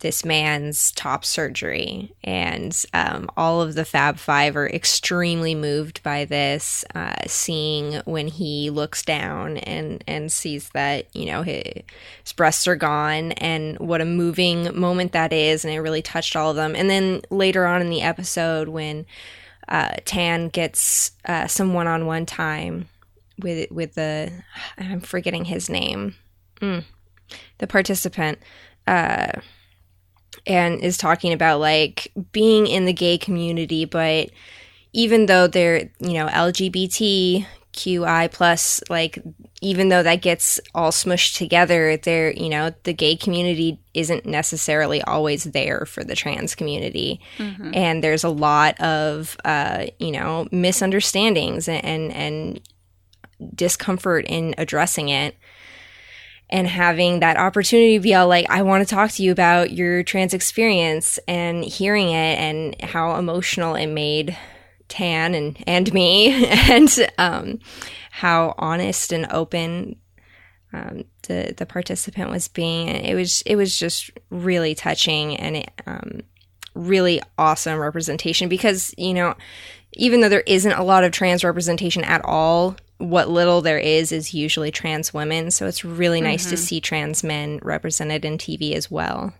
this 0.00 0.24
man's 0.24 0.92
top 0.92 1.24
surgery, 1.24 2.12
and 2.22 2.84
um, 2.92 3.30
all 3.36 3.62
of 3.62 3.74
the 3.74 3.84
Fab 3.84 4.18
Five 4.18 4.56
are 4.56 4.68
extremely 4.68 5.54
moved 5.54 6.02
by 6.02 6.24
this. 6.24 6.84
Uh, 6.94 7.14
seeing 7.26 7.94
when 8.04 8.28
he 8.28 8.70
looks 8.70 9.02
down 9.02 9.56
and 9.58 10.04
and 10.06 10.30
sees 10.30 10.68
that 10.70 11.06
you 11.14 11.26
know 11.26 11.42
his, 11.42 11.82
his 12.22 12.32
breasts 12.32 12.66
are 12.68 12.76
gone, 12.76 13.32
and 13.32 13.78
what 13.78 14.00
a 14.00 14.04
moving 14.04 14.78
moment 14.78 15.12
that 15.12 15.32
is, 15.32 15.64
and 15.64 15.72
it 15.72 15.80
really 15.80 16.02
touched 16.02 16.36
all 16.36 16.50
of 16.50 16.56
them. 16.56 16.74
And 16.76 16.90
then 16.90 17.22
later 17.30 17.66
on 17.66 17.80
in 17.80 17.90
the 17.90 18.02
episode 18.02 18.68
when 18.68 19.06
uh, 19.68 19.94
Tan 20.04 20.48
gets 20.48 21.12
uh, 21.24 21.46
some 21.46 21.74
one-on-one 21.74 22.26
time 22.26 22.88
with 23.38 23.70
with 23.70 23.94
the 23.94 24.32
I'm 24.78 25.00
forgetting 25.00 25.44
his 25.44 25.68
name, 25.68 26.14
mm, 26.60 26.84
the 27.58 27.66
participant, 27.66 28.38
uh, 28.86 29.32
and 30.46 30.80
is 30.80 30.96
talking 30.96 31.32
about 31.32 31.60
like 31.60 32.12
being 32.32 32.66
in 32.66 32.84
the 32.84 32.92
gay 32.92 33.18
community, 33.18 33.84
but 33.84 34.30
even 34.92 35.26
though 35.26 35.46
they're 35.46 35.90
you 36.00 36.14
know 36.14 36.28
LGBTQI 37.74 38.32
plus, 38.32 38.82
like 38.88 39.18
even 39.60 39.88
though 39.88 40.02
that 40.02 40.22
gets 40.22 40.60
all 40.74 40.90
smushed 40.90 41.36
together, 41.36 41.96
there 41.96 42.32
you 42.32 42.48
know 42.48 42.72
the 42.84 42.92
gay 42.92 43.16
community 43.16 43.80
isn't 43.92 44.26
necessarily 44.26 45.02
always 45.02 45.44
there 45.44 45.86
for 45.86 46.04
the 46.04 46.14
trans 46.14 46.54
community. 46.54 47.20
And 47.74 48.02
there's 48.02 48.24
a 48.24 48.28
lot 48.28 48.80
of 48.80 49.36
uh, 49.44 49.86
you 49.98 50.12
know 50.12 50.48
misunderstandings 50.50 51.68
and, 51.68 51.84
and 51.84 52.12
and 52.12 52.60
discomfort 53.54 54.24
in 54.28 54.54
addressing 54.58 55.08
it 55.08 55.36
and 56.50 56.68
having 56.68 57.20
that 57.20 57.36
opportunity 57.36 57.96
to 57.96 58.02
be 58.02 58.14
all 58.14 58.28
like 58.28 58.46
i 58.48 58.62
want 58.62 58.86
to 58.86 58.94
talk 58.94 59.10
to 59.10 59.22
you 59.22 59.32
about 59.32 59.72
your 59.72 60.02
trans 60.02 60.32
experience 60.32 61.18
and 61.26 61.64
hearing 61.64 62.10
it 62.10 62.38
and 62.38 62.80
how 62.80 63.16
emotional 63.16 63.74
it 63.74 63.88
made 63.88 64.36
tan 64.88 65.34
and 65.34 65.62
and 65.66 65.92
me 65.92 66.46
and 66.70 66.90
um, 67.18 67.58
how 68.10 68.54
honest 68.58 69.12
and 69.12 69.26
open 69.30 69.96
um, 70.72 71.04
the 71.28 71.54
the 71.56 71.66
participant 71.66 72.30
was 72.30 72.48
being. 72.48 72.88
It 72.88 73.14
was 73.14 73.42
it 73.42 73.56
was 73.56 73.78
just 73.78 74.10
really 74.30 74.74
touching 74.74 75.36
and 75.36 75.56
it, 75.56 75.70
um, 75.86 76.20
really 76.74 77.20
awesome 77.38 77.78
representation 77.78 78.48
because 78.48 78.94
you 78.98 79.14
know 79.14 79.34
even 79.92 80.20
though 80.20 80.28
there 80.28 80.40
isn't 80.40 80.72
a 80.72 80.82
lot 80.82 81.04
of 81.04 81.12
trans 81.12 81.44
representation 81.44 82.02
at 82.02 82.24
all 82.24 82.76
what 82.98 83.28
little 83.28 83.60
there 83.60 83.78
is 83.78 84.12
is 84.12 84.34
usually 84.34 84.70
trans 84.70 85.12
women. 85.12 85.50
So 85.50 85.66
it's 85.66 85.84
really 85.84 86.20
nice 86.20 86.48
to 86.50 86.56
see 86.56 86.80
trans 86.80 87.24
men 87.24 87.58
represented 87.62 88.24
in 88.24 88.38
tv 88.38 88.72
as 88.74 88.90
well. 88.90 89.32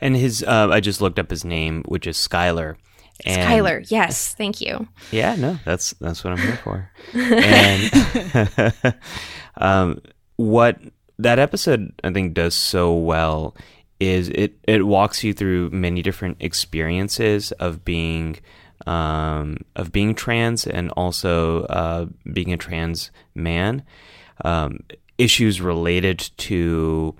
And 0.00 0.16
his, 0.16 0.42
uh, 0.42 0.68
I 0.70 0.80
just 0.80 1.00
looked 1.00 1.18
up 1.18 1.30
his 1.30 1.44
name, 1.44 1.82
which 1.86 2.06
is 2.06 2.16
Skylar. 2.16 2.76
And 3.24 3.42
Tyler, 3.42 3.82
yes 3.86 4.34
thank 4.34 4.60
you 4.60 4.86
Yeah, 5.10 5.34
no, 5.36 5.58
that's 5.64 5.92
that's 6.00 6.22
what 6.24 6.32
I'm 6.32 6.38
here 6.38 6.56
for. 6.62 6.90
and 7.14 8.94
um, 9.56 10.00
what 10.36 10.78
that 11.18 11.38
episode 11.38 11.92
I 12.04 12.12
think 12.12 12.34
does 12.34 12.54
so 12.54 12.94
well 12.94 13.56
is 14.00 14.28
it 14.28 14.56
it 14.68 14.86
walks 14.86 15.24
you 15.24 15.32
through 15.34 15.70
many 15.70 16.02
different 16.02 16.36
experiences 16.40 17.50
of 17.52 17.84
being 17.84 18.38
um, 18.86 19.58
of 19.74 19.90
being 19.92 20.14
trans 20.14 20.66
and 20.66 20.90
also 20.92 21.64
uh, 21.64 22.06
being 22.32 22.52
a 22.52 22.56
trans 22.56 23.10
man. 23.34 23.82
Um, 24.44 24.80
issues 25.18 25.60
related 25.60 26.30
to 26.36 27.16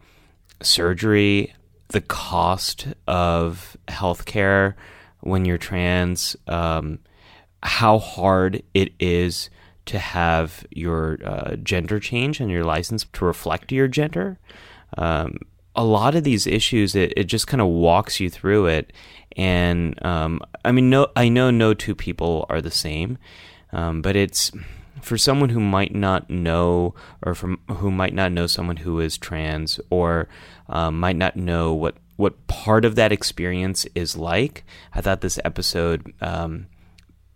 surgery, 0.62 1.52
the 1.88 2.00
cost 2.00 2.86
of 3.08 3.76
healthcare 3.88 4.74
when 5.20 5.44
you're 5.44 5.58
trans, 5.58 6.36
um, 6.46 6.98
how 7.62 7.98
hard 7.98 8.62
it 8.74 8.92
is 9.00 9.50
to 9.86 9.98
have 9.98 10.66
your 10.70 11.18
uh, 11.24 11.56
gender 11.56 11.98
change 11.98 12.40
and 12.40 12.50
your 12.50 12.64
license 12.64 13.06
to 13.12 13.24
reflect 13.24 13.72
your 13.72 13.88
gender. 13.88 14.38
Um, 14.96 15.38
a 15.74 15.84
lot 15.84 16.14
of 16.14 16.24
these 16.24 16.46
issues, 16.46 16.94
it, 16.94 17.12
it 17.16 17.24
just 17.24 17.46
kind 17.46 17.60
of 17.60 17.68
walks 17.68 18.20
you 18.20 18.28
through 18.28 18.66
it. 18.66 18.92
And 19.36 20.04
um, 20.04 20.40
I 20.64 20.72
mean, 20.72 20.90
no, 20.90 21.08
I 21.14 21.28
know 21.28 21.50
no 21.50 21.72
two 21.72 21.94
people 21.94 22.46
are 22.50 22.60
the 22.60 22.70
same, 22.70 23.18
um, 23.72 24.02
but 24.02 24.16
it's 24.16 24.50
for 25.00 25.16
someone 25.16 25.50
who 25.50 25.60
might 25.60 25.94
not 25.94 26.28
know, 26.28 26.94
or 27.22 27.34
from 27.34 27.60
who 27.68 27.90
might 27.90 28.14
not 28.14 28.32
know 28.32 28.46
someone 28.46 28.78
who 28.78 29.00
is 29.00 29.16
trans, 29.16 29.80
or 29.90 30.28
um, 30.68 30.98
might 30.98 31.16
not 31.16 31.36
know 31.36 31.72
what 31.72 31.96
what 32.18 32.48
part 32.48 32.84
of 32.84 32.96
that 32.96 33.12
experience 33.12 33.86
is 33.94 34.16
like. 34.16 34.64
I 34.92 35.00
thought 35.00 35.20
this 35.20 35.38
episode 35.44 36.12
um, 36.20 36.66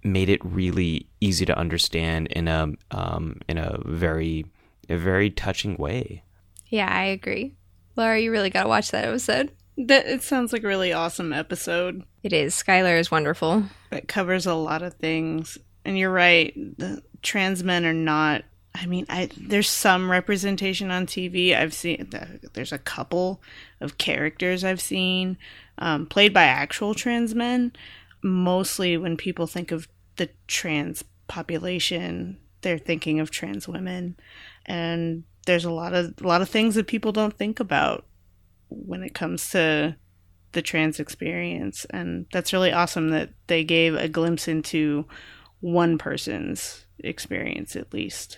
made 0.02 0.28
it 0.28 0.44
really 0.44 1.06
easy 1.20 1.46
to 1.46 1.56
understand 1.56 2.26
in 2.26 2.48
a 2.48 2.72
um, 2.90 3.40
in 3.48 3.58
a 3.58 3.78
very 3.84 4.44
a 4.88 4.96
very 4.96 5.30
touching 5.30 5.76
way. 5.76 6.24
Yeah, 6.66 6.88
I 6.90 7.04
agree. 7.04 7.54
Lara, 7.94 8.18
you 8.18 8.32
really 8.32 8.50
got 8.50 8.64
to 8.64 8.68
watch 8.68 8.90
that 8.90 9.04
episode. 9.04 9.52
That 9.78 10.06
it 10.06 10.24
sounds 10.24 10.52
like 10.52 10.64
a 10.64 10.66
really 10.66 10.92
awesome 10.92 11.32
episode 11.32 12.02
It 12.24 12.32
is. 12.32 12.52
Skylar 12.54 12.98
is 12.98 13.10
wonderful. 13.10 13.64
It 13.92 14.08
covers 14.08 14.46
a 14.46 14.54
lot 14.54 14.82
of 14.82 14.94
things. 14.94 15.58
And 15.84 15.96
you're 15.96 16.10
right, 16.10 16.52
the 16.56 17.02
trans 17.22 17.62
men 17.62 17.84
are 17.86 17.92
not. 17.92 18.42
I 18.82 18.86
mean, 18.86 19.06
I 19.08 19.30
there's 19.36 19.68
some 19.68 20.10
representation 20.10 20.90
on 20.90 21.06
TV. 21.06 21.56
I've 21.56 21.72
seen 21.72 22.10
there's 22.52 22.72
a 22.72 22.78
couple 22.78 23.40
of 23.80 23.96
characters 23.96 24.64
I've 24.64 24.80
seen 24.80 25.38
um, 25.78 26.06
played 26.06 26.34
by 26.34 26.42
actual 26.42 26.92
trans 26.92 27.32
men. 27.32 27.72
Mostly, 28.24 28.96
when 28.96 29.16
people 29.16 29.46
think 29.46 29.70
of 29.70 29.86
the 30.16 30.30
trans 30.48 31.04
population, 31.28 32.38
they're 32.62 32.76
thinking 32.76 33.20
of 33.20 33.30
trans 33.30 33.68
women, 33.68 34.16
and 34.66 35.22
there's 35.46 35.64
a 35.64 35.70
lot 35.70 35.94
of 35.94 36.14
a 36.20 36.26
lot 36.26 36.42
of 36.42 36.48
things 36.48 36.74
that 36.74 36.88
people 36.88 37.12
don't 37.12 37.38
think 37.38 37.60
about 37.60 38.04
when 38.68 39.04
it 39.04 39.14
comes 39.14 39.50
to 39.50 39.94
the 40.52 40.62
trans 40.62 40.98
experience 40.98 41.86
and 41.90 42.26
that's 42.32 42.52
really 42.52 42.72
awesome 42.72 43.08
that 43.08 43.30
they 43.46 43.64
gave 43.64 43.94
a 43.94 44.08
glimpse 44.08 44.48
into 44.48 45.06
one 45.60 45.96
person's 45.96 46.84
experience 46.98 47.74
at 47.74 47.92
least 47.94 48.36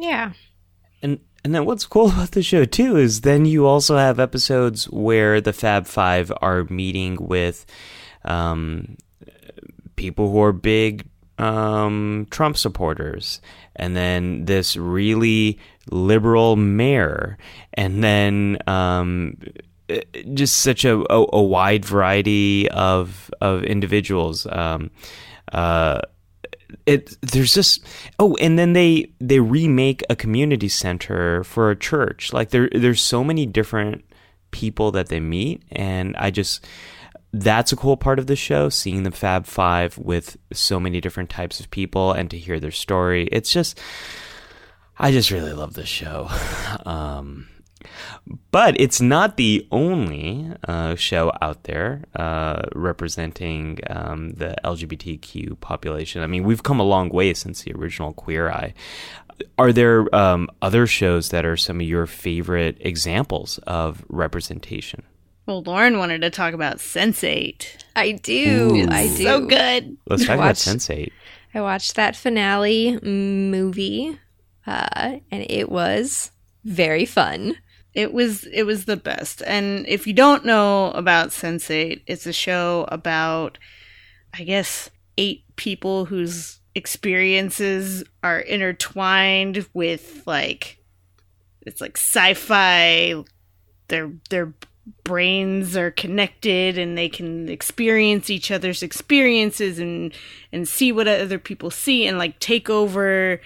Yeah. 0.00 0.32
And 1.02 1.20
and 1.44 1.54
then 1.54 1.64
what's 1.64 1.86
cool 1.86 2.08
about 2.12 2.32
the 2.32 2.42
show 2.42 2.64
too 2.64 2.96
is 2.96 3.20
then 3.20 3.44
you 3.44 3.66
also 3.66 3.96
have 3.96 4.18
episodes 4.18 4.84
where 4.86 5.40
the 5.40 5.52
Fab 5.52 5.86
Five 5.86 6.32
are 6.40 6.64
meeting 6.64 7.16
with 7.20 7.66
um, 8.24 8.96
people 9.96 10.30
who 10.30 10.42
are 10.42 10.52
big 10.52 11.06
um, 11.38 12.26
Trump 12.30 12.56
supporters, 12.56 13.40
and 13.76 13.96
then 13.96 14.44
this 14.44 14.76
really 14.76 15.58
liberal 15.90 16.56
mayor, 16.56 17.38
and 17.74 18.04
then 18.04 18.58
um, 18.66 19.38
eh, 19.88 20.02
just 20.34 20.58
such 20.58 20.84
a, 20.84 20.98
a, 21.10 21.26
a 21.32 21.42
wide 21.42 21.84
variety 21.84 22.68
of 22.70 23.30
of 23.40 23.64
individuals. 23.64 24.46
Um, 24.50 24.90
uh, 25.52 26.02
it 26.86 27.16
there's 27.20 27.54
just 27.54 27.84
oh 28.18 28.36
and 28.36 28.58
then 28.58 28.72
they 28.72 29.12
they 29.20 29.40
remake 29.40 30.02
a 30.10 30.16
community 30.16 30.68
center 30.68 31.44
for 31.44 31.70
a 31.70 31.76
church. 31.76 32.32
Like 32.32 32.50
there 32.50 32.68
there's 32.72 33.02
so 33.02 33.24
many 33.24 33.46
different 33.46 34.04
people 34.50 34.90
that 34.90 35.08
they 35.08 35.20
meet 35.20 35.62
and 35.70 36.16
i 36.16 36.28
just 36.28 36.66
that's 37.32 37.72
a 37.72 37.76
cool 37.76 37.96
part 37.96 38.18
of 38.18 38.26
the 38.26 38.36
show 38.36 38.68
seeing 38.68 39.04
the 39.04 39.10
fab 39.10 39.46
five 39.46 39.96
with 39.98 40.36
so 40.52 40.80
many 40.80 41.00
different 41.00 41.30
types 41.30 41.60
of 41.60 41.70
people 41.70 42.12
and 42.12 42.28
to 42.30 42.36
hear 42.36 42.58
their 42.58 42.72
story. 42.72 43.28
It's 43.30 43.52
just 43.52 43.78
i 44.98 45.12
just 45.12 45.30
really 45.30 45.52
love 45.52 45.74
this 45.74 45.88
show. 45.88 46.28
Um 46.86 47.48
but 48.50 48.78
it's 48.80 49.00
not 49.00 49.36
the 49.36 49.66
only 49.72 50.52
uh, 50.68 50.94
show 50.94 51.32
out 51.40 51.64
there 51.64 52.04
uh, 52.14 52.62
representing 52.74 53.78
um, 53.88 54.30
the 54.32 54.54
LGBTQ 54.64 55.58
population. 55.60 56.22
I 56.22 56.26
mean, 56.26 56.44
we've 56.44 56.62
come 56.62 56.80
a 56.80 56.84
long 56.84 57.08
way 57.08 57.34
since 57.34 57.62
the 57.62 57.72
original 57.72 58.12
Queer 58.12 58.50
Eye. 58.50 58.74
Are 59.58 59.72
there 59.72 60.14
um, 60.14 60.48
other 60.60 60.86
shows 60.86 61.30
that 61.30 61.44
are 61.46 61.56
some 61.56 61.80
of 61.80 61.86
your 61.86 62.06
favorite 62.06 62.76
examples 62.80 63.58
of 63.66 64.04
representation? 64.08 65.02
well 65.46 65.62
lauren 65.62 65.98
wanted 65.98 66.20
to 66.20 66.28
talk 66.30 66.52
about 66.52 66.76
sense8 66.76 67.66
I 67.96 68.12
do. 68.12 68.70
Ooh. 68.76 68.88
I 68.90 69.06
do. 69.08 69.24
so 69.24 69.46
good 69.46 69.96
Let's 70.06 70.24
talk 70.26 70.34
about 70.34 70.48
Watch- 70.48 70.58
Sense8. 70.58 71.10
I 71.54 71.60
watched 71.62 71.96
that 71.96 72.14
finale 72.14 72.98
movie, 73.02 74.16
uh, 74.66 75.16
and 75.32 75.46
it 75.50 75.68
was 75.68 76.30
very 76.64 77.04
fun. 77.04 77.56
It 77.94 78.12
was 78.12 78.44
it 78.44 78.64
was 78.64 78.84
the 78.84 78.96
best. 78.96 79.42
And 79.46 79.86
if 79.88 80.06
you 80.06 80.12
don't 80.12 80.44
know 80.44 80.90
about 80.92 81.30
sense8 81.30 82.02
it's 82.06 82.26
a 82.26 82.32
show 82.32 82.86
about 82.88 83.58
i 84.32 84.44
guess 84.44 84.90
eight 85.18 85.44
people 85.56 86.04
whose 86.04 86.60
experiences 86.74 88.04
are 88.22 88.38
intertwined 88.38 89.66
with 89.74 90.22
like 90.26 90.80
it's 91.62 91.80
like 91.80 91.96
sci-fi. 91.96 93.22
Their 93.88 94.12
their 94.30 94.52
brains 95.04 95.76
are 95.76 95.90
connected 95.90 96.78
and 96.78 96.96
they 96.96 97.08
can 97.08 97.48
experience 97.48 98.30
each 98.30 98.50
other's 98.50 98.82
experiences 98.82 99.78
and 99.78 100.14
and 100.52 100.66
see 100.66 100.90
what 100.90 101.06
other 101.06 101.38
people 101.38 101.70
see 101.70 102.06
and 102.06 102.18
like 102.18 102.38
take 102.40 102.70
over 102.70 103.40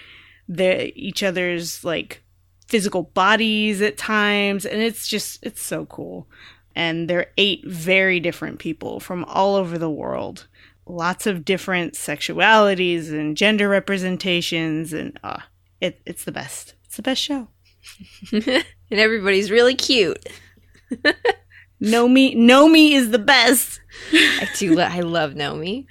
the 0.47 0.91
each 0.97 1.23
other's 1.23 1.83
like 1.83 2.23
physical 2.67 3.03
bodies 3.03 3.81
at 3.81 3.97
times 3.97 4.65
and 4.65 4.81
it's 4.81 5.07
just 5.07 5.39
it's 5.43 5.61
so 5.61 5.85
cool 5.85 6.27
and 6.75 7.09
they're 7.09 7.31
eight 7.37 7.63
very 7.65 8.19
different 8.19 8.59
people 8.59 8.99
from 8.99 9.23
all 9.25 9.55
over 9.55 9.77
the 9.77 9.89
world 9.89 10.47
lots 10.87 11.27
of 11.27 11.45
different 11.45 11.93
sexualities 11.93 13.09
and 13.09 13.37
gender 13.37 13.69
representations 13.69 14.93
and 14.93 15.19
uh 15.23 15.39
it, 15.81 16.01
it's 16.05 16.25
the 16.25 16.31
best 16.31 16.73
it's 16.85 16.95
the 16.95 17.01
best 17.03 17.21
show 17.21 17.47
and 18.31 18.63
everybody's 18.91 19.51
really 19.51 19.75
cute. 19.75 20.27
nomi 21.81 22.35
nomi 22.35 22.91
is 22.93 23.11
the 23.11 23.19
best 23.19 23.79
I 24.13 24.47
do. 24.57 24.75
lo- 24.75 24.83
I 24.89 25.01
love 25.01 25.33
Nomi. 25.33 25.85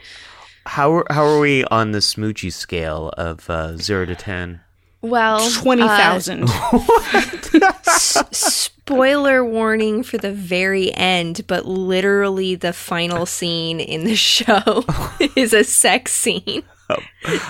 How 0.67 0.93
are, 0.93 1.07
how 1.11 1.25
are 1.25 1.39
we 1.41 1.65
on 1.65 1.93
the 1.93 1.99
smoochy 1.99 2.53
scale 2.53 3.13
of 3.19 3.49
uh, 3.51 3.77
zero 3.77 4.07
to 4.07 4.15
ten? 4.15 4.61
Well, 5.05 5.39
20000 5.51 6.49
s- 7.87 8.17
spoiler 8.33 9.45
warning 9.45 10.03
for 10.03 10.19
the 10.19 10.33
very 10.33 10.93
end, 10.95 11.47
but 11.47 11.67
literally 11.67 12.55
the 12.55 12.73
final 12.73 13.27
scene 13.27 13.81
in 13.81 14.05
the 14.05 14.17
show 14.17 14.85
is 15.37 15.53
a 15.53 15.65
sex 15.65 16.13
scene. 16.13 16.63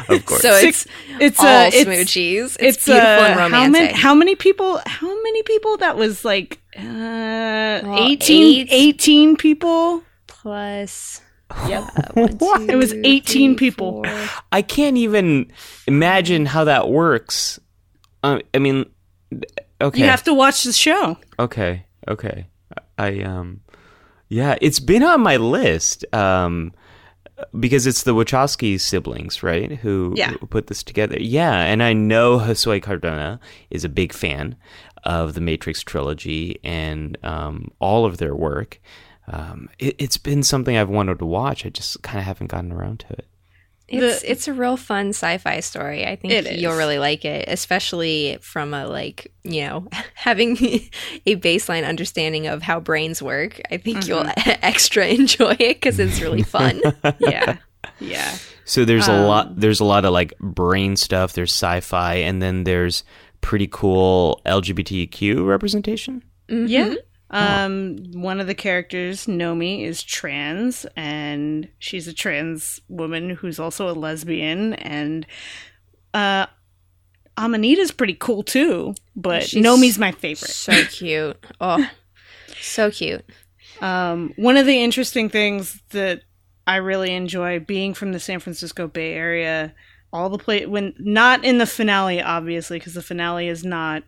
Of 0.09 0.25
course. 0.27 0.43
So 0.43 0.55
it's 0.55 0.87
it's 1.21 1.41
all 1.41 1.47
uh, 1.47 1.67
it's, 1.73 1.89
smoochies. 1.89 2.57
It's, 2.61 2.77
it's 2.79 2.85
beautiful 2.87 3.09
uh, 3.09 3.27
and 3.27 3.35
how 3.35 3.45
romantic. 3.45 3.73
many 3.73 3.93
how 3.95 4.15
many 4.15 4.35
people 4.37 4.81
how 4.87 5.09
many 5.23 5.43
people 5.43 5.77
that 5.79 5.97
was 5.97 6.25
like 6.25 6.61
uh 6.77 6.83
Well, 6.83 7.99
18 8.11 8.69
eight. 8.69 8.69
18 8.71 9.37
people 9.37 10.03
Plus, 10.29 11.21
Yep. 11.69 11.85
uh, 11.97 12.03
one, 12.15 12.33
What? 12.39 12.59
two, 12.61 12.69
It 12.71 12.77
was 12.77 12.93
18 12.93 13.23
three, 13.23 13.55
people. 13.71 14.03
four. 14.05 14.29
I 14.53 14.63
can't 14.63 14.97
even 14.97 15.51
imagine 15.87 16.47
how 16.47 16.65
that 16.65 16.89
works. 16.89 17.59
Uh, 18.23 18.41
I 18.53 18.59
mean, 18.59 18.87
okay. 19.81 19.99
you 20.01 20.05
have 20.07 20.23
to 20.25 20.35
watch 20.35 20.63
the 20.65 20.73
show 20.73 21.17
Okay, 21.39 21.85
okay. 22.09 22.47
I 22.99 23.21
um 23.23 23.61
yeah, 24.29 24.57
it's 24.61 24.81
been 24.81 25.03
on 25.03 25.21
my 25.21 25.37
list 25.37 26.05
um 26.15 26.73
because 27.59 27.87
it's 27.87 28.05
the 28.05 28.15
Wachowski 28.15 28.81
siblings, 28.81 29.43
right? 29.43 29.73
Who, 29.73 30.13
Yeah. 30.17 30.31
who 30.33 30.47
put 30.47 30.69
this 30.69 30.83
together. 30.85 31.19
Yeah, 31.21 31.53
and 31.65 31.83
I 31.83 31.93
know 31.93 32.39
Josue 32.39 32.81
Cardona 32.83 33.41
is 33.71 33.85
a 33.85 33.89
big 33.89 34.13
fan 34.13 34.57
of 35.03 35.35
the 35.35 35.41
Matrix 35.41 35.83
trilogy 35.83 36.59
and 36.65 37.19
um 37.25 37.71
all 37.81 38.05
of 38.07 38.19
their 38.19 38.35
work. 38.35 38.81
Um 39.29 39.69
it, 39.79 39.97
it's 39.99 40.17
been 40.19 40.43
something 40.43 40.77
I've 40.77 40.89
wanted 40.91 41.19
to 41.21 41.27
watch. 41.27 41.65
I 41.67 41.71
just 41.71 42.03
kind 42.03 42.19
of 42.19 42.25
haven't 42.25 42.49
gotten 42.49 42.73
around 42.73 43.01
to 43.01 43.13
it. 43.15 43.27
It's 43.87 44.23
The- 44.23 44.31
it's 44.33 44.49
a 44.49 44.53
real 44.55 44.77
fun 44.79 45.11
sci-fi 45.11 45.61
story. 45.61 46.07
I 46.07 46.17
think 46.17 46.33
you'll 46.59 46.73
is. 46.73 46.79
really 46.79 46.99
like 46.99 47.25
it, 47.27 47.45
especially 47.49 48.39
from 48.41 48.73
a 48.75 48.87
like 48.87 49.33
you 49.43 49.63
know 49.67 49.89
having 50.15 50.57
a 51.27 51.37
baseline 51.37 51.87
understanding 51.87 52.47
of 52.47 52.63
how 52.63 52.81
brains 52.81 53.23
work. 53.23 53.61
I 53.71 53.77
think 53.77 54.07
you'll 54.07 54.25
extra 54.37 55.07
enjoy 55.07 55.53
it 55.59 55.77
because 55.81 55.99
it's 55.99 56.21
really 56.21 56.43
fun. 56.43 56.81
yeah 57.19 57.59
yeah 58.01 58.37
So 58.65 58.87
there's 58.87 59.07
a 59.09 59.13
Um, 59.13 59.27
lot 59.27 59.61
there's 59.61 59.81
a 59.81 59.85
lot 59.85 60.05
of 60.07 60.13
like 60.13 60.33
brain 60.39 60.97
stuff, 60.97 61.35
there's 61.35 61.53
sci-fi 61.53 62.15
and 62.17 62.41
then 62.41 62.65
there's 62.65 63.05
pretty 63.43 63.69
cool 63.71 64.41
LGBTQ 64.47 65.47
representation. 65.47 66.23
yeah 66.49 66.95
um 67.35 67.97
one 68.13 68.41
of 68.41 68.47
the 68.47 68.55
characters 68.55 69.27
nomi 69.27 69.85
is 69.85 70.03
trans 70.03 70.87
and 70.97 71.69
she's 71.79 72.07
a 72.09 72.13
trans 72.15 72.81
woman 72.89 73.31
who's 73.31 73.59
also 73.59 73.89
a 73.89 73.93
lesbian 73.93 74.75
and 74.75 75.27
uh 76.15 76.47
amanita's 77.37 77.91
pretty 77.91 78.15
cool 78.15 78.43
too 78.43 78.95
but 79.17 79.45
She's 79.45 79.65
nomi's 79.65 79.99
my 79.99 80.13
favorite 80.13 80.51
so 80.51 80.73
cute. 80.85 81.37
Oh, 81.61 81.89
so 82.61 82.91
cute. 82.91 83.25
Um, 83.81 84.33
one 84.37 84.57
of 84.57 84.67
the 84.67 84.83
interesting 84.83 85.29
things 85.29 85.81
that 85.91 86.23
I 86.67 86.77
really 86.77 87.15
enjoy 87.15 87.61
being 87.61 87.95
from 87.95 88.13
the 88.13 88.21
San 88.21 88.41
Francisco 88.41 88.89
Bay 88.89 89.13
Area, 89.13 89.75
all 90.13 90.29
the 90.29 90.39
play 90.39 90.67
when 90.67 90.95
not 90.99 91.45
in 91.45 91.59
the 91.59 91.67
finale, 91.67 92.23
obviously, 92.23 92.79
because 92.79 92.95
the 92.95 93.03
finale 93.03 93.49
is 93.49 93.65
not 93.65 94.03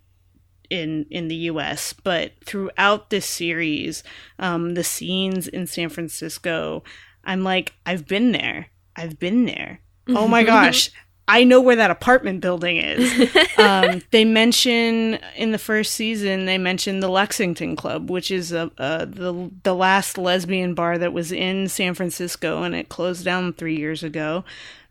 in 0.71 1.07
in 1.11 1.29
the 1.29 1.37
U.S. 1.37 1.93
But 1.93 2.33
throughout 2.45 3.11
this 3.11 3.27
series, 3.27 4.03
um, 4.39 4.75
the 4.75 4.85
scenes 4.85 5.49
in 5.49 5.67
San 5.67 5.89
Francisco, 5.89 6.83
I'm 7.25 7.43
like, 7.43 7.75
I've 7.85 8.07
been 8.07 8.33
there. 8.33 8.69
I've 8.95 9.19
been 9.19 9.47
there. 9.47 9.81
Oh 10.09 10.29
my 10.29 10.43
gosh. 10.45 10.91
I 11.29 11.43
know 11.43 11.61
where 11.61 11.75
that 11.75 11.91
apartment 11.91 12.41
building 12.41 12.77
is. 12.77 13.35
um, 13.59 14.01
they 14.13 14.25
mention 14.25 15.15
in 15.35 15.51
the 15.51 15.59
first 15.59 15.95
season 15.95 16.45
they 16.45 16.57
mention 16.57 17.01
the 17.01 17.09
Lexington 17.09 17.75
Club, 17.75 18.11
which 18.11 18.31
is 18.31 18.53
a, 18.53 18.71
a 18.79 19.07
the 19.07 19.51
the 19.65 19.75
last 19.75 20.19
lesbian 20.19 20.75
bar 20.75 20.99
that 20.99 21.13
was 21.13 21.33
in 21.33 21.69
San 21.69 21.95
Francisco, 21.95 22.63
and 22.63 22.75
it 22.77 22.89
closed 22.89 23.25
down 23.25 23.53
three 23.53 23.77
years 23.77 24.05
ago. 24.05 24.45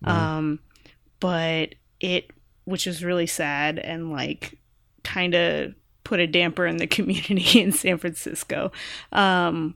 Um, 0.04 0.60
but 1.20 1.74
it, 2.00 2.30
which 2.64 2.86
is 2.86 3.02
really 3.02 3.26
sad 3.26 3.78
and 3.78 4.12
like 4.12 4.58
kind 5.06 5.34
of 5.34 5.74
put 6.04 6.20
a 6.20 6.26
damper 6.26 6.66
in 6.66 6.76
the 6.76 6.86
community 6.98 7.60
in 7.60 7.72
San 7.72 7.98
Francisco. 7.98 8.72
Um, 9.12 9.74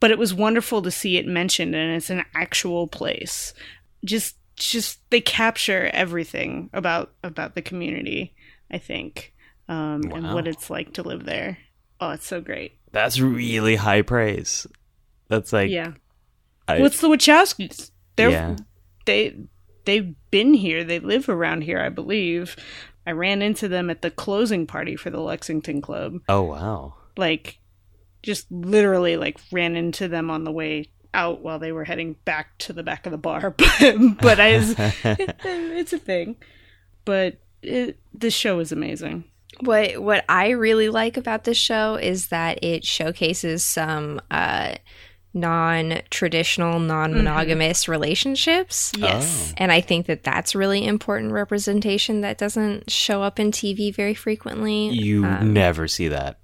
but 0.00 0.10
it 0.10 0.18
was 0.18 0.34
wonderful 0.34 0.82
to 0.82 0.90
see 0.90 1.16
it 1.16 1.26
mentioned, 1.26 1.74
and 1.74 1.96
it's 1.96 2.10
an 2.10 2.24
actual 2.34 2.86
place. 2.86 3.54
Just 4.04 4.36
just 4.56 4.98
they 5.10 5.20
capture 5.20 5.90
everything 5.92 6.70
about 6.72 7.12
about 7.22 7.54
the 7.54 7.62
community 7.62 8.34
i 8.70 8.78
think 8.78 9.34
um 9.68 10.02
and 10.12 10.32
what 10.32 10.48
it's 10.48 10.70
like 10.70 10.94
to 10.94 11.02
live 11.02 11.24
there 11.24 11.58
oh 12.00 12.10
it's 12.10 12.26
so 12.26 12.40
great 12.40 12.72
That's 12.92 13.20
really 13.20 13.76
high 13.76 14.02
praise. 14.02 14.66
That's 15.28 15.52
like 15.52 15.70
yeah 15.70 15.92
I- 16.66 16.80
what's 16.80 17.00
the 17.00 17.08
wachowskis 17.08 17.90
they're 18.16 18.30
yeah. 18.30 18.56
they 19.04 19.36
they've 19.84 20.14
been 20.30 20.54
here 20.54 20.82
they 20.82 20.98
live 20.98 21.28
around 21.28 21.62
here 21.62 21.78
i 21.78 21.90
believe 21.90 22.56
i 23.06 23.12
ran 23.12 23.42
into 23.42 23.68
them 23.68 23.88
at 23.90 24.02
the 24.02 24.10
closing 24.10 24.66
party 24.66 24.96
for 24.96 25.10
the 25.10 25.20
lexington 25.20 25.80
club. 25.80 26.18
Oh 26.28 26.42
wow. 26.42 26.94
like 27.16 27.58
just 28.22 28.50
literally 28.50 29.16
like 29.16 29.38
ran 29.52 29.76
into 29.76 30.08
them 30.08 30.30
on 30.30 30.44
the 30.44 30.52
way 30.52 30.88
out 31.14 31.40
while 31.40 31.58
they 31.58 31.72
were 31.72 31.84
heading 31.84 32.14
back 32.24 32.58
to 32.58 32.72
the 32.72 32.82
back 32.82 33.06
of 33.06 33.12
the 33.12 33.18
bar. 33.18 33.54
But, 33.56 34.18
but 34.20 34.40
I, 34.40 34.48
it's 35.44 35.92
a 35.92 35.98
thing. 35.98 36.36
But 37.04 37.38
it, 37.62 37.98
this 38.12 38.34
show 38.34 38.58
is 38.60 38.72
amazing. 38.72 39.24
What 39.60 40.02
what 40.02 40.24
I 40.28 40.50
really 40.50 40.90
like 40.90 41.16
about 41.16 41.44
this 41.44 41.56
show 41.56 41.94
is 41.94 42.28
that 42.28 42.62
it 42.62 42.84
showcases 42.84 43.64
some 43.64 44.20
uh, 44.30 44.74
non-traditional, 45.36 46.80
non-monogamous 46.80 47.88
relationships. 47.88 48.92
yes 48.96 49.54
And 49.56 49.70
I 49.70 49.80
think 49.80 50.06
that 50.06 50.24
that's 50.24 50.54
really 50.54 50.84
important 50.84 51.32
representation 51.32 52.22
that 52.22 52.38
doesn't 52.38 52.90
show 52.90 53.22
up 53.22 53.38
in 53.38 53.50
TV 53.52 53.94
very 53.94 54.14
frequently. 54.14 54.88
You 54.88 55.24
Um, 55.24 55.52
never 55.52 55.86
see 55.88 56.08
that. 56.08 56.38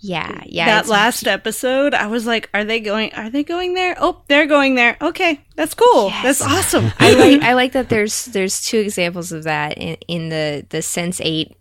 yeah, 0.00 0.42
yeah. 0.46 0.66
that 0.66 0.86
last 0.86 1.26
episode 1.26 1.92
i 1.92 2.06
was 2.06 2.24
like 2.24 2.48
are 2.54 2.62
they 2.62 2.78
going 2.78 3.12
are 3.14 3.30
they 3.30 3.42
going 3.42 3.74
there 3.74 3.96
oh 3.98 4.22
they're 4.28 4.46
going 4.46 4.76
there 4.76 4.96
okay 5.02 5.40
that's 5.56 5.74
cool 5.74 6.10
that's 6.22 6.40
awesome 6.40 6.92
I 7.00 7.14
like 7.22 7.42
I 7.42 7.54
like 7.54 7.72
that 7.72 7.88
there's 7.88 8.26
there's 8.26 8.64
two 8.64 8.78
examples 8.78 9.32
of 9.32 9.42
that 9.44 9.76
in, 9.76 9.96
in 10.06 10.28
the 10.28 10.64
the 10.70 10.82
Sense 10.82 11.20
Eight 11.20 11.56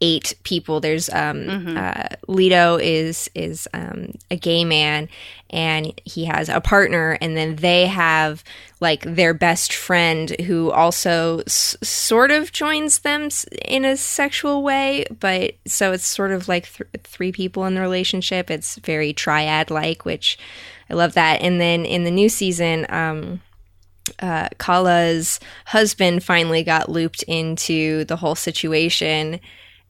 eight 0.00 0.34
people. 0.44 0.80
There's 0.80 1.08
um 1.10 1.48
uh, 1.76 2.08
Lito 2.28 2.80
is 2.82 3.30
is 3.34 3.68
um 3.74 4.12
a 4.30 4.36
gay 4.36 4.64
man 4.64 5.08
and 5.50 5.92
he 6.04 6.24
has 6.26 6.48
a 6.48 6.60
partner 6.60 7.18
and 7.20 7.36
then 7.36 7.56
they 7.56 7.86
have 7.86 8.42
like 8.80 9.02
their 9.02 9.34
best 9.34 9.72
friend 9.74 10.30
who 10.42 10.70
also 10.70 11.40
s- 11.40 11.76
sort 11.82 12.30
of 12.30 12.50
joins 12.52 13.00
them 13.00 13.24
s- 13.24 13.44
in 13.66 13.84
a 13.84 13.96
sexual 13.96 14.62
way 14.62 15.04
but 15.20 15.54
so 15.66 15.92
it's 15.92 16.06
sort 16.06 16.30
of 16.32 16.48
like 16.48 16.66
th- 16.72 16.88
three 17.04 17.32
people 17.32 17.66
in 17.66 17.74
the 17.74 17.80
relationship. 17.80 18.50
It's 18.50 18.76
very 18.76 19.12
triad 19.12 19.70
like 19.70 20.04
which 20.04 20.38
i 20.88 20.94
love 20.94 21.12
that. 21.14 21.42
And 21.42 21.60
then 21.60 21.84
in 21.84 22.04
the 22.04 22.10
new 22.10 22.28
season 22.28 22.86
um 22.88 23.40
uh, 24.20 24.48
Kala's 24.58 25.38
husband 25.66 26.24
finally 26.24 26.64
got 26.64 26.88
looped 26.88 27.22
into 27.24 28.04
the 28.06 28.16
whole 28.16 28.34
situation 28.34 29.40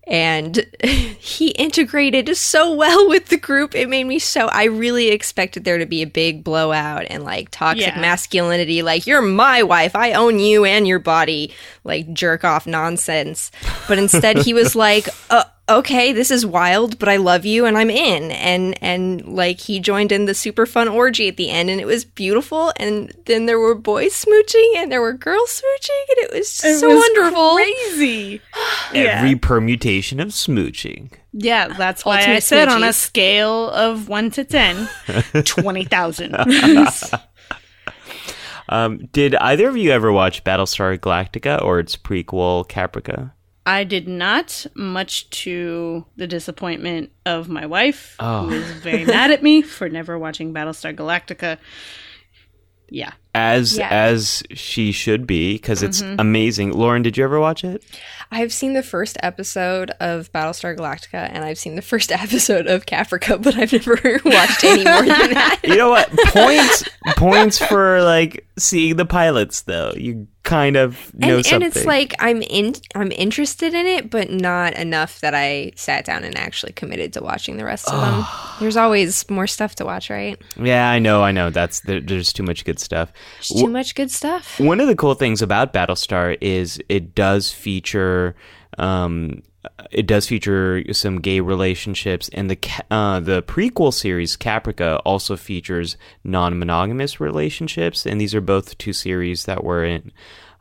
and 0.07 0.67
he 0.83 1.51
integrated 1.51 2.37
so 2.37 2.75
well 2.75 3.09
with 3.09 3.27
the 3.27 3.37
group. 3.37 3.75
It 3.75 3.89
made 3.89 4.05
me 4.05 4.19
so 4.19 4.47
I 4.47 4.65
really 4.65 5.09
expected 5.09 5.65
there 5.65 5.79
to 5.79 5.87
be 5.87 6.03
a 6.03 6.07
big 6.07 6.43
blowout 6.43 7.07
and 7.11 7.25
like 7.25 7.51
toxic 7.51 7.87
Yeah. 7.95 8.01
masculinity, 8.01 8.83
like 8.83 9.07
you're 9.07 9.23
my 9.23 9.63
wife, 9.63 9.95
I 9.95 10.13
own 10.13 10.39
you 10.39 10.65
and 10.65 10.87
your 10.89 10.99
body, 10.99 11.53
like 11.85 12.13
jerk 12.13 12.45
off 12.45 12.67
nonsense. 12.67 13.51
But 13.89 13.99
instead 13.99 14.39
he 14.39 14.53
was 14.55 14.75
like, 14.77 15.09
uh, 15.31 15.45
okay, 15.79 16.13
this 16.13 16.31
is 16.31 16.45
wild, 16.45 16.99
but 16.99 17.09
I 17.09 17.17
love 17.17 17.47
you 17.47 17.65
and 17.67 17.79
I'm 17.79 17.91
in. 17.91 18.31
And 18.33 18.77
and 18.83 19.27
like 19.27 19.61
he 19.61 19.81
joined 19.81 20.13
in 20.13 20.27
the 20.27 20.35
super 20.35 20.67
fun 20.67 20.89
orgy 20.89 21.29
at 21.29 21.37
the 21.37 21.49
end 21.51 21.71
and 21.71 21.81
it 21.81 21.87
was 21.87 22.05
beautiful. 22.05 22.73
And 22.77 23.15
then 23.27 23.47
there 23.47 23.59
were 23.59 23.75
boys 23.75 24.13
smooching 24.25 24.77
and 24.77 24.91
there 24.93 25.01
were 25.01 25.13
girls 25.15 25.63
smooching 25.63 26.05
and 26.11 26.19
it 26.27 26.33
was 26.35 26.61
It 26.65 26.79
so 26.79 26.89
was 26.89 26.99
wonderful. 26.99 27.55
crazy 27.55 28.41
yeah. 28.93 29.01
Every 29.23 29.37
permutation 29.37 30.21
of 30.21 30.29
smooching. 30.29 31.13
yeah 31.33 31.69
that's 31.69 32.05
why 32.05 32.17
i 32.17 32.21
Ultimate 32.21 32.43
said 32.43 32.69
on 32.69 32.83
a 32.83 32.93
scale 32.93 33.71
of 33.71 34.09
1 34.09 34.31
to 34.33 34.45
10 34.45 34.89
20000 35.45 36.35
Um, 38.69 39.09
did 39.13 39.35
either 39.35 39.69
of 39.69 39.77
you 39.77 39.91
ever 39.91 40.13
watch 40.13 40.45
Battlestar 40.45 40.97
Galactica 40.97 41.61
or 41.61 41.81
its 41.81 41.97
prequel 41.97 42.65
Caprica? 42.69 43.33
I 43.71 43.85
did 43.85 44.09
not, 44.09 44.67
much 44.75 45.31
to 45.45 46.05
the 46.17 46.27
disappointment 46.27 47.11
of 47.25 47.49
my 47.49 47.67
wife, 47.67 48.17
Oh. 48.19 48.49
who 48.49 48.55
is 48.55 48.71
very 48.73 49.05
mad 49.05 49.31
at 49.31 49.43
me 49.43 49.63
for 49.63 49.89
never 49.89 50.19
watching 50.19 50.53
Battlestar 50.53 50.95
Galactica. 50.95 51.59
Yeah. 52.93 53.13
As 53.33 53.79
Yeah. 53.79 53.89
as 53.89 54.43
she 54.53 54.91
should 54.91 55.25
be 55.25 55.53
because 55.55 55.85
it's 55.85 56.03
Mm-hmm. 56.03 56.19
amazing. 56.19 56.73
Lauren, 56.73 57.03
did 57.03 57.17
you 57.17 57.23
ever 57.23 57.39
watch 57.39 57.63
it? 57.63 57.85
I've 58.33 58.53
seen 58.53 58.73
the 58.73 58.83
first 58.83 59.17
episode 59.23 59.93
of 60.01 60.33
Battlestar 60.33 60.77
Galactica 60.77 61.29
and 61.33 61.45
I've 61.45 61.59
seen 61.59 61.77
the 61.77 61.83
first 61.83 62.11
episode 62.25 62.67
of 62.67 62.87
Caprica, 62.87 63.41
but 63.41 63.57
I've 63.57 63.73
never 63.73 63.93
watched 64.25 64.65
any 64.65 64.83
more 64.83 65.03
than 65.07 65.35
that. 65.35 65.61
You 65.63 65.77
know 65.77 65.91
what? 65.91 66.11
Points 66.27 66.83
points 67.17 67.59
for 67.65 68.03
like 68.03 68.45
seeing 68.59 68.97
the 68.97 69.07
pilots 69.07 69.63
though. 69.63 69.93
You 69.97 70.27
kind 70.51 70.77
of 70.77 71.15
know 71.15 71.37
and, 71.37 71.47
something. 71.47 71.67
and 71.67 71.77
it's 71.77 71.87
like 71.87 72.13
I'm 72.19 72.43
in 72.43 72.75
I'm 72.97 73.13
interested 73.13 73.73
in 73.73 73.87
it, 73.87 74.11
but 74.11 74.31
not 74.31 74.75
enough 74.75 75.21
that 75.21 75.35
I 75.35 75.73
sat 75.77 76.05
down 76.05 76.25
and 76.25 76.37
actually 76.37 76.73
committed 76.73 77.13
to 77.13 77.23
watching 77.23 77.57
the 77.57 77.65
rest 77.65 77.89
of 77.89 78.01
them. 78.01 78.27
There's 78.59 78.77
always 78.77 79.29
more 79.31 79.47
stuff 79.47 79.77
to 79.77 79.85
watch, 79.85 80.11
right? 80.11 80.41
yeah, 80.61 80.91
I 80.91 80.99
know, 80.99 81.23
I 81.23 81.31
know. 81.31 81.51
That's 81.51 81.81
there, 81.81 82.01
there's 82.01 82.33
too 82.33 82.43
much 82.43 82.65
good 82.65 82.81
stuff. 82.81 83.13
There's 83.37 83.63
too 83.63 83.71
much 83.71 83.95
good 83.95 84.11
stuff. 84.11 84.59
One 84.59 84.81
of 84.81 84.89
the 84.89 84.97
cool 84.97 85.15
things 85.15 85.41
about 85.41 85.73
Battlestar 85.73 86.37
is 86.41 86.81
it 86.89 87.15
does 87.15 87.53
feature 87.53 88.35
um 88.79 89.43
it 89.91 90.07
does 90.07 90.27
feature 90.27 90.83
some 90.93 91.21
gay 91.21 91.41
relationships 91.41 92.31
and 92.33 92.51
the 92.51 92.59
uh, 92.91 93.21
the 93.21 93.43
prequel 93.43 93.93
series 93.93 94.37
Caprica 94.37 95.01
also 95.05 95.37
features 95.37 95.97
non-monogamous 96.25 97.21
relationships 97.21 98.07
and 98.07 98.21
these 98.21 98.35
are 98.35 98.41
both 98.41 98.79
two 98.79 98.93
series 98.93 99.45
that 99.45 99.63
were 99.63 99.85
in 99.85 100.13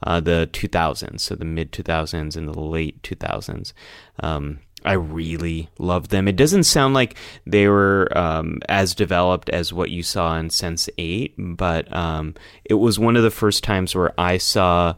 uh, 0.04 0.20
the 0.20 0.50
2000s 0.52 1.22
so 1.22 1.36
the 1.36 1.46
mid 1.46 1.72
2000s 1.72 2.36
and 2.36 2.48
the 2.48 2.60
late 2.60 3.02
2000s 3.04 3.74
um, 4.22 4.60
I 4.86 4.94
really 4.94 5.70
loved 5.78 6.10
them. 6.10 6.28
It 6.28 6.38
doesn't 6.38 6.64
sound 6.64 6.94
like 6.94 7.18
they 7.46 7.68
were 7.68 8.08
um, 8.18 8.60
as 8.70 8.96
developed 8.96 9.50
as 9.50 9.74
what 9.74 9.90
you 9.90 10.04
saw 10.04 10.38
in 10.38 10.50
Sense 10.50 10.90
8, 10.98 11.36
but 11.38 11.94
um, 11.94 12.36
it 12.64 12.76
was 12.76 12.98
one 12.98 13.18
of 13.18 13.24
the 13.24 13.32
first 13.32 13.62
times 13.62 13.94
where 13.94 14.14
I 14.18 14.38
saw 14.38 14.94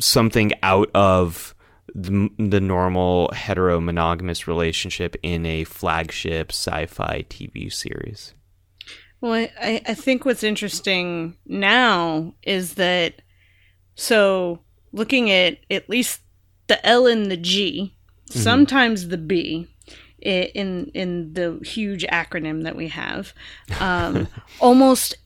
something 0.00 0.52
out 0.62 0.90
of 0.94 1.54
the, 1.96 2.28
the 2.38 2.60
normal 2.60 3.30
hetero 3.32 3.80
monogamous 3.80 4.46
relationship 4.46 5.16
in 5.22 5.46
a 5.46 5.64
flagship 5.64 6.52
sci 6.52 6.86
fi 6.86 7.24
TV 7.30 7.72
series. 7.72 8.34
Well, 9.22 9.48
I, 9.60 9.80
I 9.86 9.94
think 9.94 10.26
what's 10.26 10.42
interesting 10.42 11.38
now 11.46 12.34
is 12.42 12.74
that 12.74 13.22
so 13.94 14.60
looking 14.92 15.30
at 15.30 15.58
at 15.70 15.88
least 15.88 16.20
the 16.66 16.84
L 16.86 17.06
and 17.06 17.30
the 17.30 17.36
G, 17.38 17.96
sometimes 18.28 19.08
the 19.08 19.16
B, 19.16 19.66
in 20.18 20.90
in 20.92 21.32
the 21.32 21.60
huge 21.64 22.04
acronym 22.04 22.64
that 22.64 22.76
we 22.76 22.88
have, 22.88 23.32
um, 23.80 24.28
almost 24.60 25.16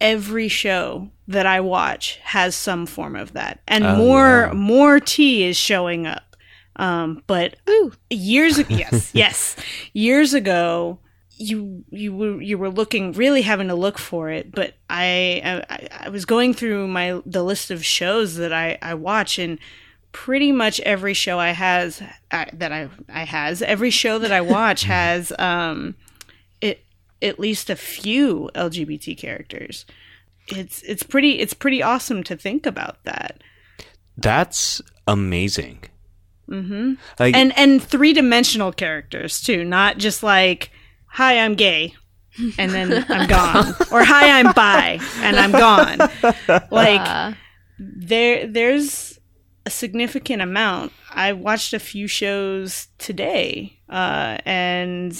every 0.00 0.48
show 0.48 1.10
that 1.28 1.46
I 1.46 1.60
watch 1.60 2.18
has 2.22 2.54
some 2.56 2.86
form 2.86 3.16
of 3.16 3.32
that, 3.34 3.60
and 3.68 3.84
Oh, 3.84 3.96
more 3.96 4.46
yeah. 4.48 4.52
more 4.52 5.00
tea 5.00 5.44
is 5.44 5.56
showing 5.56 6.06
up. 6.06 6.36
Um, 6.76 7.22
but 7.26 7.56
Ooh. 7.68 7.92
years 8.08 8.58
ago, 8.58 8.74
yes, 8.74 9.10
yes, 9.14 9.56
years 9.92 10.32
ago, 10.34 10.98
you 11.36 11.84
you 11.90 12.14
were 12.16 12.40
you 12.40 12.56
were 12.58 12.70
looking 12.70 13.12
really 13.12 13.42
having 13.42 13.68
to 13.68 13.74
look 13.74 13.98
for 13.98 14.30
it. 14.30 14.52
But 14.52 14.74
I 14.88 15.64
I, 15.68 15.88
I 16.06 16.08
was 16.08 16.24
going 16.24 16.54
through 16.54 16.88
my 16.88 17.20
the 17.26 17.42
list 17.42 17.70
of 17.70 17.84
shows 17.84 18.36
that 18.36 18.52
I 18.52 18.78
I 18.82 18.94
watch 18.94 19.38
and. 19.38 19.58
Pretty 20.12 20.50
much 20.50 20.80
every 20.80 21.14
show 21.14 21.38
I 21.38 21.50
has 21.50 22.02
uh, 22.32 22.46
that 22.54 22.72
I 22.72 22.88
I 23.08 23.22
has 23.22 23.62
every 23.62 23.90
show 23.90 24.18
that 24.18 24.32
I 24.32 24.40
watch 24.40 24.82
has 24.98 25.32
um 25.38 25.94
it 26.08 26.09
at 27.22 27.38
least 27.38 27.70
a 27.70 27.76
few 27.76 28.50
LGBT 28.54 29.16
characters. 29.16 29.86
It's 30.48 30.82
it's 30.82 31.02
pretty 31.02 31.38
it's 31.38 31.54
pretty 31.54 31.82
awesome 31.82 32.22
to 32.24 32.36
think 32.36 32.66
about 32.66 33.02
that. 33.04 33.42
That's 34.16 34.82
amazing. 35.06 35.84
Mm-hmm. 36.48 36.94
Like, 37.18 37.34
And 37.36 37.56
and 37.56 37.82
three 37.82 38.12
dimensional 38.12 38.72
characters 38.72 39.40
too, 39.40 39.64
not 39.64 39.98
just 39.98 40.22
like, 40.22 40.70
"Hi, 41.06 41.38
I'm 41.38 41.54
gay," 41.54 41.94
and 42.58 42.72
then 42.72 43.04
I'm 43.08 43.28
gone, 43.28 43.74
or 43.92 44.02
"Hi, 44.04 44.40
I'm 44.40 44.52
bi," 44.52 44.98
and 45.18 45.36
I'm 45.36 45.52
gone. 45.52 45.98
Like 46.70 47.00
Uh, 47.00 47.32
there 47.78 48.46
there's 48.48 49.20
a 49.64 49.70
significant 49.70 50.42
amount. 50.42 50.92
I 51.10 51.32
watched 51.34 51.72
a 51.72 51.78
few 51.78 52.08
shows 52.08 52.88
today, 52.98 53.78
uh, 53.88 54.38
and 54.44 55.16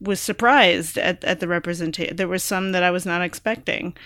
was 0.00 0.20
surprised 0.20 0.96
at, 0.98 1.22
at 1.24 1.40
the 1.40 1.48
representation. 1.48 2.16
There 2.16 2.28
were 2.28 2.38
some 2.38 2.72
that 2.72 2.82
I 2.82 2.90
was 2.90 3.04
not 3.04 3.22
expecting. 3.22 3.96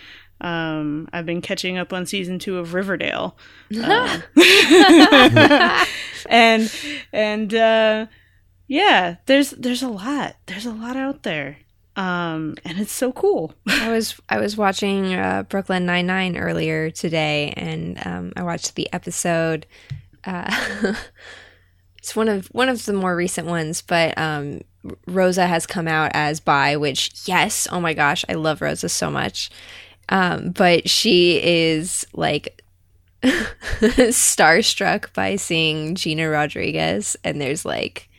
Um, 0.40 1.08
I've 1.12 1.26
been 1.26 1.40
catching 1.40 1.78
up 1.78 1.92
on 1.92 2.06
season 2.06 2.38
two 2.38 2.58
of 2.58 2.74
Riverdale, 2.74 3.36
uh, 3.82 4.20
and 6.28 6.74
and 7.12 7.54
uh, 7.54 8.06
yeah, 8.66 9.16
there's 9.26 9.50
there's 9.52 9.82
a 9.82 9.88
lot. 9.88 10.36
There's 10.46 10.66
a 10.66 10.72
lot 10.72 10.96
out 10.96 11.22
there, 11.22 11.58
um, 11.96 12.56
and 12.64 12.80
it's 12.80 12.92
so 12.92 13.12
cool. 13.12 13.54
I 13.68 13.90
was 13.90 14.20
I 14.28 14.38
was 14.38 14.56
watching 14.56 15.14
uh, 15.14 15.44
Brooklyn 15.48 15.86
Nine 15.86 16.06
Nine 16.06 16.36
earlier 16.36 16.90
today, 16.90 17.54
and 17.56 18.04
um, 18.04 18.32
I 18.36 18.42
watched 18.42 18.74
the 18.74 18.92
episode. 18.92 19.66
It's 22.04 22.14
one 22.14 22.28
of 22.28 22.48
one 22.48 22.68
of 22.68 22.84
the 22.84 22.92
more 22.92 23.16
recent 23.16 23.48
ones, 23.48 23.80
but 23.80 24.18
um, 24.18 24.60
Rosa 25.06 25.46
has 25.46 25.66
come 25.66 25.88
out 25.88 26.10
as 26.12 26.38
bi. 26.38 26.76
Which 26.76 27.10
yes, 27.24 27.66
oh 27.72 27.80
my 27.80 27.94
gosh, 27.94 28.26
I 28.28 28.34
love 28.34 28.60
Rosa 28.60 28.90
so 28.90 29.10
much. 29.10 29.48
Um, 30.10 30.50
but 30.50 30.86
she 30.86 31.40
is 31.42 32.06
like 32.12 32.62
starstruck 33.22 35.14
by 35.14 35.36
seeing 35.36 35.94
Gina 35.94 36.28
Rodriguez, 36.28 37.16
and 37.24 37.40
there's 37.40 37.64
like 37.64 38.10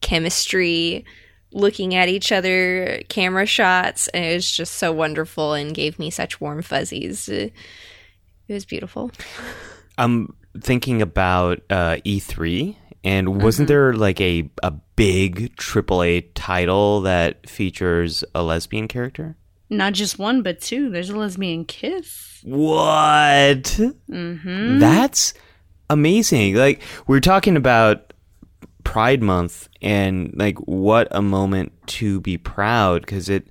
chemistry 0.00 1.04
looking 1.52 1.94
at 1.94 2.08
each 2.08 2.32
other, 2.32 3.02
camera 3.10 3.44
shots, 3.44 4.08
and 4.08 4.24
it 4.24 4.34
was 4.36 4.50
just 4.50 4.76
so 4.76 4.90
wonderful 4.90 5.52
and 5.52 5.74
gave 5.74 5.98
me 5.98 6.08
such 6.08 6.40
warm 6.40 6.62
fuzzies. 6.62 7.28
It 7.28 7.52
was 8.48 8.64
beautiful. 8.64 9.10
I'm 9.98 10.34
thinking 10.58 11.02
about 11.02 11.60
uh, 11.68 11.96
E3, 12.06 12.76
and 13.04 13.42
wasn't 13.42 13.68
there 13.68 13.92
like 13.92 14.20
a 14.20 14.50
a 14.62 14.72
big 14.96 15.54
AAA 15.56 16.30
title 16.34 17.02
that 17.02 17.48
features 17.48 18.24
a 18.34 18.42
lesbian 18.42 18.88
character? 18.88 19.36
Not 19.70 19.92
just 19.92 20.18
one, 20.18 20.42
but 20.42 20.60
two. 20.60 20.90
There's 20.90 21.10
a 21.10 21.16
lesbian 21.16 21.64
kiss. 21.64 22.40
What? 22.42 23.62
Mm-hmm. 24.10 24.78
That's 24.78 25.34
amazing. 25.90 26.54
Like 26.54 26.82
we're 27.06 27.20
talking 27.20 27.56
about 27.56 28.12
Pride 28.84 29.22
Month 29.22 29.68
and 29.82 30.32
like 30.36 30.58
what 30.58 31.08
a 31.10 31.22
moment 31.22 31.72
to 31.86 32.20
be 32.20 32.38
proud 32.38 33.02
because 33.02 33.28
it 33.28 33.48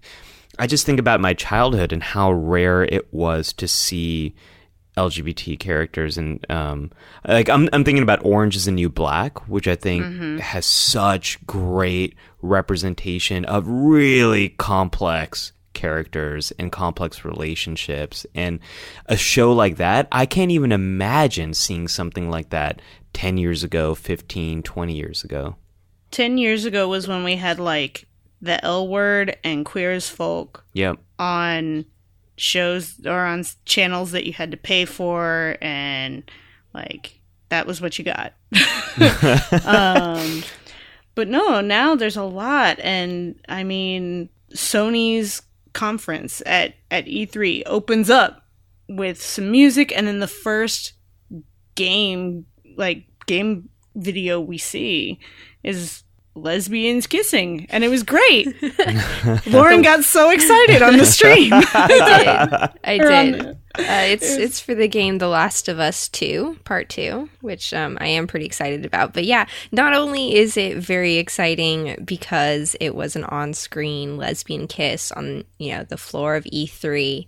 I 0.59 0.67
just 0.67 0.85
think 0.85 0.99
about 0.99 1.19
my 1.19 1.33
childhood 1.33 1.91
and 1.91 2.03
how 2.03 2.31
rare 2.31 2.83
it 2.83 3.11
was 3.13 3.53
to 3.53 3.67
see 3.67 4.35
LGBT 4.97 5.59
characters 5.59 6.17
and 6.17 6.45
um 6.49 6.91
like 7.27 7.49
I'm 7.49 7.69
I'm 7.73 7.83
thinking 7.83 8.03
about 8.03 8.25
Orange 8.25 8.55
is 8.55 8.65
the 8.65 8.71
New 8.71 8.89
Black, 8.89 9.47
which 9.47 9.67
I 9.67 9.75
think 9.75 10.39
has 10.39 10.65
such 10.65 11.45
great 11.45 12.15
representation 12.41 13.45
of 13.45 13.67
really 13.67 14.49
complex 14.49 15.51
characters 15.73 16.53
and 16.59 16.71
complex 16.71 17.25
relationships. 17.25 18.25
And 18.35 18.59
a 19.07 19.17
show 19.17 19.53
like 19.53 19.77
that 19.77 20.07
I 20.11 20.25
can't 20.25 20.51
even 20.51 20.71
imagine 20.71 21.53
seeing 21.53 21.87
something 21.87 22.29
like 22.29 22.49
that 22.49 22.81
10 23.13 23.37
years 23.37 23.63
ago 23.63 23.95
15 23.95 24.63
20 24.63 24.93
years 24.93 25.23
ago. 25.23 25.55
10 26.11 26.37
years 26.37 26.65
ago 26.65 26.87
was 26.87 27.07
when 27.07 27.23
we 27.23 27.35
had 27.35 27.59
like 27.59 28.05
the 28.41 28.63
L 28.63 28.87
word 28.87 29.37
and 29.43 29.65
queer 29.65 29.91
as 29.93 30.09
folk 30.09 30.65
yep. 30.73 30.97
on 31.17 31.85
shows 32.35 32.99
or 33.05 33.25
on 33.25 33.43
channels 33.65 34.11
that 34.11 34.25
you 34.25 34.33
had 34.33 34.51
to 34.51 34.57
pay 34.57 34.85
for 34.85 35.57
and 35.61 36.23
like 36.73 37.19
that 37.49 37.67
was 37.67 37.81
what 37.81 37.97
you 37.99 38.05
got. 38.05 38.33
Um 39.65 40.43
but 41.15 41.27
no 41.27 41.61
now 41.61 41.95
there's 41.95 42.17
a 42.17 42.23
lot. 42.23 42.79
And 42.79 43.35
i 43.47 43.63
mean 43.63 44.29
sony's 44.53 45.41
conference 45.73 46.41
at 46.45 46.75
at 46.91 47.05
e3 47.05 47.63
opens 47.65 48.09
up 48.09 48.45
with 48.87 49.21
some 49.21 49.49
music 49.49 49.91
and 49.95 50.07
then 50.07 50.19
the 50.19 50.27
first 50.27 50.93
game 51.75 52.45
like 52.77 53.05
game 53.25 53.69
video 53.95 54.39
we 54.39 54.57
see 54.57 55.19
is 55.63 56.03
lesbians 56.35 57.07
kissing 57.07 57.67
and 57.69 57.83
it 57.83 57.89
was 57.89 58.03
great 58.03 58.47
lauren 59.47 59.81
got 59.81 60.03
so 60.03 60.31
excited 60.31 60.81
on 60.81 60.97
the 60.97 61.05
stream 61.05 61.51
I 61.73 62.67
did. 62.67 62.79
I 62.83 62.97
did. 62.97 63.57
Uh, 63.75 64.05
it's 64.05 64.29
it's 64.31 64.59
for 64.59 64.75
the 64.75 64.87
game 64.87 65.17
The 65.17 65.27
Last 65.27 65.67
of 65.67 65.79
Us 65.79 66.07
Two, 66.07 66.59
Part 66.63 66.89
Two, 66.89 67.29
which 67.41 67.73
um, 67.73 67.97
I 67.99 68.07
am 68.07 68.27
pretty 68.27 68.45
excited 68.45 68.85
about. 68.85 69.13
But 69.13 69.25
yeah, 69.25 69.47
not 69.71 69.95
only 69.95 70.35
is 70.35 70.57
it 70.57 70.77
very 70.77 71.15
exciting 71.15 71.97
because 72.05 72.75
it 72.79 72.93
was 72.93 73.15
an 73.15 73.23
on-screen 73.23 74.15
lesbian 74.15 74.67
kiss 74.67 75.11
on 75.11 75.45
you 75.57 75.75
know 75.75 75.83
the 75.85 75.97
floor 75.97 76.35
of 76.35 76.43
E3, 76.45 77.25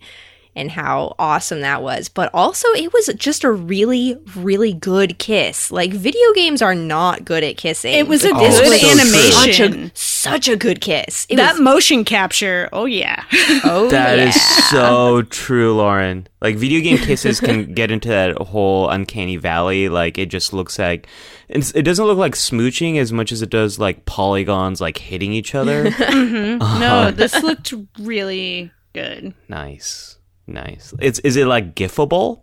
and 0.55 0.71
how 0.71 1.15
awesome 1.19 1.61
that 1.61 1.81
was, 1.81 2.09
but 2.09 2.29
also 2.33 2.67
it 2.69 2.93
was 2.93 3.07
just 3.17 3.43
a 3.43 3.51
really 3.51 4.17
really 4.35 4.73
good 4.73 5.17
kiss. 5.19 5.71
Like 5.71 5.91
video 5.91 6.33
games 6.33 6.61
are 6.61 6.75
not 6.75 7.25
good 7.25 7.43
at 7.43 7.57
kissing. 7.57 7.93
It 7.93 8.07
was 8.07 8.23
a 8.23 8.31
but 8.31 8.39
good 8.39 8.51
this 8.51 8.61
was 8.61 8.83
animation. 8.83 9.91
Such 9.93 9.93
a, 9.93 9.95
such 9.95 10.47
a 10.47 10.55
good 10.55 10.81
kiss. 10.81 11.27
It 11.29 11.37
that 11.37 11.53
was, 11.53 11.61
motion 11.61 12.05
capture 12.05 12.69
oh 12.73 12.85
yeah 12.85 13.23
oh 13.63 13.89
That 13.91 14.19
is 14.19 14.35
yeah. 14.35 14.69
so 14.69 15.21
true, 15.23 15.75
Lauren. 15.75 16.27
Like 16.41 16.57
video 16.57 16.81
game 16.81 16.97
kisses 16.97 17.39
can 17.39 17.73
get 17.73 17.91
into 17.91 18.09
that 18.09 18.37
whole 18.37 18.89
uncanny 18.89 19.37
valley. 19.37 19.89
Like 19.89 20.17
it 20.17 20.27
just 20.27 20.53
looks 20.53 20.77
like 20.79 21.07
it's, 21.47 21.71
it 21.71 21.83
doesn't 21.83 22.05
look 22.05 22.17
like 22.17 22.33
smooching 22.33 22.97
as 22.97 23.11
much 23.11 23.31
as 23.31 23.41
it 23.41 23.49
does 23.49 23.77
like 23.79 24.05
polygons 24.05 24.81
like 24.81 24.97
hitting 24.97 25.33
each 25.33 25.53
other. 25.55 25.85
Mm-hmm. 26.05 26.61
Uh-huh. 26.61 26.79
no 26.79 27.11
this 27.11 27.41
looked 27.43 27.73
really 27.99 28.71
good 28.93 29.33
nice, 29.49 30.17
nice. 30.47 30.93
It's 30.99 31.19
is 31.19 31.36
it 31.36 31.45
like 31.47 31.75
gifable? 31.75 32.41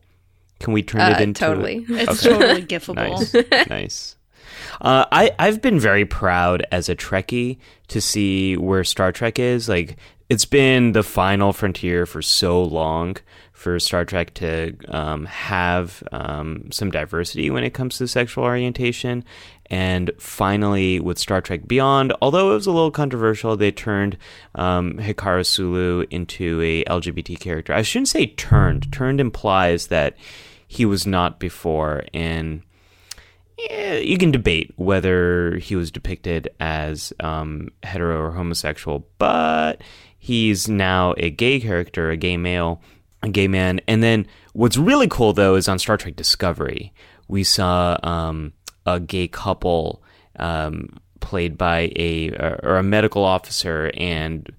Can 0.60 0.72
we 0.72 0.82
turn 0.82 1.00
Uh, 1.00 1.16
it 1.16 1.20
into 1.20 1.40
totally. 1.40 1.84
it's 1.88 2.24
Okay. 2.24 2.38
totally 2.38 2.62
gifable 2.72 2.94
Nice, 2.96 3.68
nice. 3.68 4.16
Uh, 4.80 5.04
I 5.10 5.32
I've 5.38 5.60
been 5.60 5.78
very 5.80 6.04
proud 6.04 6.64
as 6.70 6.88
a 6.88 6.94
Trekkie 6.96 7.58
to 7.88 8.00
see 8.00 8.56
where 8.56 8.84
Star 8.84 9.12
Trek 9.12 9.38
is. 9.38 9.68
Like 9.68 9.96
it's 10.28 10.44
been 10.44 10.92
the 10.92 11.02
final 11.02 11.52
frontier 11.52 12.06
for 12.06 12.22
so 12.22 12.62
long 12.62 13.16
for 13.62 13.78
Star 13.78 14.04
Trek 14.04 14.34
to 14.34 14.76
um, 14.88 15.24
have 15.26 16.02
um, 16.10 16.70
some 16.72 16.90
diversity 16.90 17.48
when 17.48 17.62
it 17.62 17.72
comes 17.74 17.96
to 17.98 18.08
sexual 18.08 18.42
orientation. 18.42 19.24
And 19.66 20.10
finally, 20.18 20.98
with 20.98 21.16
Star 21.16 21.40
Trek 21.40 21.68
Beyond, 21.68 22.12
although 22.20 22.50
it 22.50 22.54
was 22.54 22.66
a 22.66 22.72
little 22.72 22.90
controversial, 22.90 23.56
they 23.56 23.70
turned 23.70 24.18
um, 24.56 24.94
Hikaru 24.94 25.46
Sulu 25.46 26.04
into 26.10 26.60
a 26.60 26.82
LGBT 26.84 27.38
character. 27.38 27.72
I 27.72 27.82
shouldn't 27.82 28.08
say 28.08 28.26
turned. 28.26 28.92
Turned 28.92 29.20
implies 29.20 29.86
that 29.86 30.16
he 30.66 30.84
was 30.84 31.06
not 31.06 31.38
before, 31.38 32.04
and 32.12 32.62
yeah, 33.56 33.94
you 33.94 34.18
can 34.18 34.32
debate 34.32 34.72
whether 34.76 35.56
he 35.58 35.76
was 35.76 35.90
depicted 35.92 36.48
as 36.58 37.12
um, 37.20 37.68
hetero 37.84 38.20
or 38.20 38.32
homosexual, 38.32 39.06
but 39.18 39.80
he's 40.18 40.68
now 40.68 41.14
a 41.16 41.30
gay 41.30 41.60
character, 41.60 42.10
a 42.10 42.16
gay 42.16 42.36
male, 42.36 42.82
a 43.22 43.28
gay 43.28 43.48
man. 43.48 43.80
And 43.86 44.02
then 44.02 44.26
what's 44.52 44.76
really 44.76 45.08
cool 45.08 45.32
though 45.32 45.54
is 45.54 45.68
on 45.68 45.78
Star 45.78 45.96
Trek 45.96 46.16
Discovery, 46.16 46.92
we 47.28 47.44
saw 47.44 47.98
um, 48.02 48.52
a 48.86 49.00
gay 49.00 49.28
couple 49.28 50.02
um, 50.38 50.98
played 51.20 51.56
by 51.56 51.92
a 51.96 52.30
or 52.62 52.76
a 52.76 52.82
medical 52.82 53.24
officer 53.24 53.90
and 53.96 54.50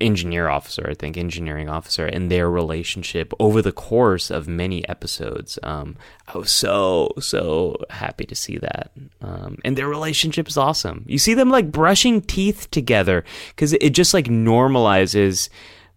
engineer 0.00 0.48
officer, 0.48 0.86
I 0.88 0.94
think, 0.94 1.16
engineering 1.16 1.68
officer, 1.68 2.06
and 2.06 2.30
their 2.30 2.50
relationship 2.50 3.32
over 3.40 3.62
the 3.62 3.72
course 3.72 4.30
of 4.30 4.46
many 4.46 4.86
episodes. 4.86 5.58
Um, 5.62 5.96
I 6.28 6.36
was 6.36 6.50
so 6.50 7.12
so 7.18 7.76
happy 7.90 8.26
to 8.26 8.34
see 8.34 8.58
that, 8.58 8.90
um, 9.22 9.58
and 9.64 9.76
their 9.76 9.88
relationship 9.88 10.48
is 10.48 10.56
awesome. 10.56 11.04
You 11.08 11.18
see 11.18 11.34
them 11.34 11.50
like 11.50 11.72
brushing 11.72 12.20
teeth 12.20 12.70
together 12.70 13.24
because 13.48 13.72
it 13.72 13.90
just 13.90 14.12
like 14.12 14.26
normalizes 14.26 15.48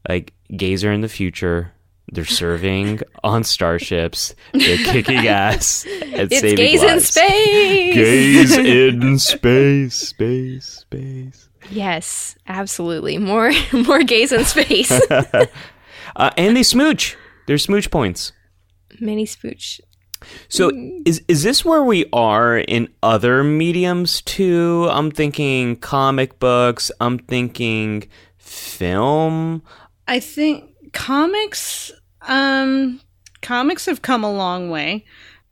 like 0.07 0.33
gays 0.55 0.83
are 0.83 0.91
in 0.91 1.01
the 1.01 1.09
future. 1.09 1.73
They're 2.11 2.23
serving 2.25 3.01
on 3.23 3.43
starships. 3.43 4.33
They're 4.53 4.77
kicking 4.77 5.27
ass 5.27 5.85
and 5.85 6.31
It's 6.31 6.39
saving 6.39 6.55
gays 6.57 6.81
in 6.81 6.87
lives. 6.89 7.07
space. 7.09 7.95
Gays 7.95 8.57
in 8.57 9.19
space, 9.19 9.93
space, 9.95 10.65
space. 10.65 11.49
Yes, 11.69 12.37
absolutely. 12.47 13.17
More 13.17 13.51
more 13.73 14.03
gays 14.03 14.31
in 14.31 14.45
space. 14.45 14.89
Uh, 15.11 16.31
and 16.37 16.55
they 16.55 16.63
smooch. 16.63 17.17
They're 17.45 17.57
smooch 17.57 17.91
points. 17.91 18.31
Many 19.01 19.25
smooch. 19.25 19.81
So 20.47 20.71
is 21.05 21.21
is 21.27 21.43
this 21.43 21.65
where 21.65 21.83
we 21.83 22.05
are 22.13 22.57
in 22.57 22.87
other 23.03 23.43
mediums 23.43 24.21
too? 24.21 24.87
I'm 24.89 25.11
thinking 25.11 25.75
comic 25.75 26.39
books. 26.39 26.89
I'm 27.01 27.19
thinking 27.19 28.07
film. 28.37 29.61
I 30.07 30.19
think 30.19 30.93
comics 30.93 31.91
um 32.21 33.01
comics 33.41 33.85
have 33.85 34.01
come 34.01 34.23
a 34.23 34.31
long 34.31 34.69
way. 34.69 35.05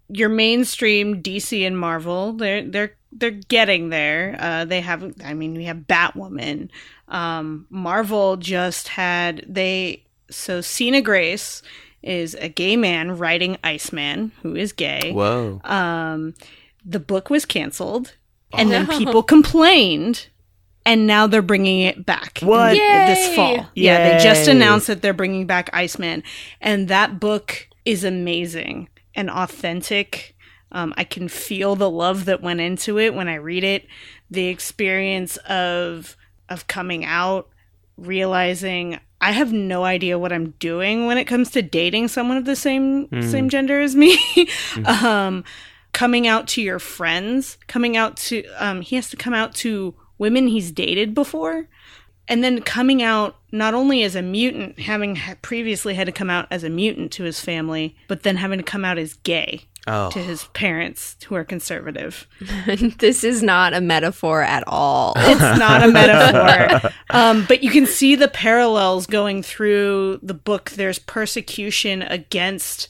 Your 0.08 0.30
mainstream 0.30 1.22
DC 1.22 1.66
and 1.66 1.78
Marvel, 1.78 2.34
they're 2.34 2.64
they're 2.68 2.96
they're 3.16 3.32
getting 3.32 3.90
there. 3.90 4.36
Uh, 4.40 4.66
they 4.66 4.82
have, 4.82 5.14
I 5.24 5.34
mean, 5.34 5.56
we 5.56 5.66
have 5.66 5.78
Batwoman. 5.78 6.70
Um, 7.08 7.66
Marvel 7.70 8.36
just 8.36 8.90
had 8.90 9.46
they 9.48 10.04
so 10.30 10.62
Sina 10.62 11.02
Grace 11.02 11.62
is 12.04 12.36
a 12.36 12.50
gay 12.50 12.76
man 12.76 13.18
writing 13.18 13.58
Iceman, 13.64 14.32
who 14.42 14.56
is 14.56 14.74
gay. 14.74 15.12
Whoa. 15.12 15.62
Um, 15.64 16.34
the 16.84 17.00
book 17.00 17.30
was 17.30 17.46
canceled, 17.46 18.14
and 18.54 18.72
then 18.72 18.88
people 18.88 19.24
complained, 19.24 20.28
and 20.86 21.08
now 21.08 21.28
they're 21.28 21.42
bringing 21.42 21.82
it 21.82 22.06
back. 22.06 22.40
What? 22.42 22.74
this 22.74 23.28
Yay! 23.30 23.36
fall? 23.36 23.70
Yeah, 23.74 24.18
they 24.18 24.24
just 24.24 24.48
announced 24.48 24.88
that 24.88 25.02
they're 25.02 25.14
bringing 25.14 25.48
back 25.48 25.70
Iceman, 25.74 26.24
and 26.62 26.88
that 26.88 27.20
book 27.20 27.68
is 27.86 28.04
amazing 28.04 28.90
and 29.16 29.30
authentic. 29.30 30.36
Um, 30.72 30.94
I 30.98 31.04
can 31.04 31.28
feel 31.28 31.76
the 31.76 31.90
love 31.90 32.26
that 32.26 32.42
went 32.42 32.60
into 32.60 33.00
it 33.00 33.14
when 33.14 33.28
I 33.28 33.36
read 33.36 33.64
it. 33.64 33.88
The 34.30 34.48
experience 34.48 35.38
of 35.38 36.16
of 36.50 36.68
coming 36.68 37.06
out, 37.06 37.50
realizing 37.98 39.00
I 39.22 39.32
have 39.32 39.52
no 39.52 39.84
idea 39.84 40.20
what 40.20 40.34
I'm 40.34 40.52
doing 40.60 41.08
when 41.08 41.18
it 41.18 41.26
comes 41.26 41.50
to 41.52 41.62
dating 41.62 42.10
someone 42.10 42.38
of 42.38 42.46
the 42.46 42.56
same 42.56 43.08
same 43.24 43.50
gender 43.50 43.82
as 43.82 43.96
me. 43.96 44.20
um, 44.86 45.44
coming 45.94 46.28
out 46.28 46.48
to 46.50 46.62
your 46.62 46.78
friends, 46.78 47.58
coming 47.68 47.96
out 47.96 48.18
to 48.18 48.44
um, 48.60 48.82
he 48.82 48.96
has 48.98 49.10
to 49.10 49.18
come 49.18 49.34
out 49.34 49.56
to 49.56 49.96
women 50.18 50.48
he's 50.48 50.72
dated 50.72 51.14
before, 51.14 51.68
and 52.28 52.44
then 52.44 52.62
coming 52.62 53.04
out 53.04 53.36
not 53.52 53.74
only 53.74 54.04
as 54.04 54.16
a 54.16 54.22
mutant, 54.22 54.80
having 54.80 55.20
previously 55.42 55.94
had 55.94 56.06
to 56.08 56.12
come 56.12 56.30
out 56.30 56.48
as 56.52 56.64
a 56.64 56.70
mutant 56.70 57.12
to 57.14 57.24
his 57.24 57.40
family, 57.40 57.96
but 58.08 58.24
then 58.24 58.38
having 58.38 58.58
to 58.60 58.64
come 58.64 58.84
out 58.86 58.98
as 58.98 59.14
gay 59.16 59.62
Oh. 59.88 60.10
to 60.10 60.18
his 60.18 60.46
parents 60.46 61.16
who 61.28 61.36
are 61.36 61.44
conservative. 61.44 62.26
this 62.98 63.24
is 63.24 63.44
not 63.44 63.76
a 63.76 63.82
metaphor 63.82 64.42
at 64.42 64.64
all. 64.66 65.14
It's 65.18 65.40
not 65.60 65.84
a 65.84 65.88
metaphor. 65.92 66.90
Um, 67.12 67.46
but 67.48 67.62
you 67.64 67.70
can 67.70 67.86
see 67.86 68.16
the 68.16 68.28
parallels 68.28 69.06
going 69.06 69.44
through 69.44 70.20
the 70.24 70.34
book. 70.34 70.72
There's 70.72 70.98
persecution 70.98 72.02
against 72.02 72.88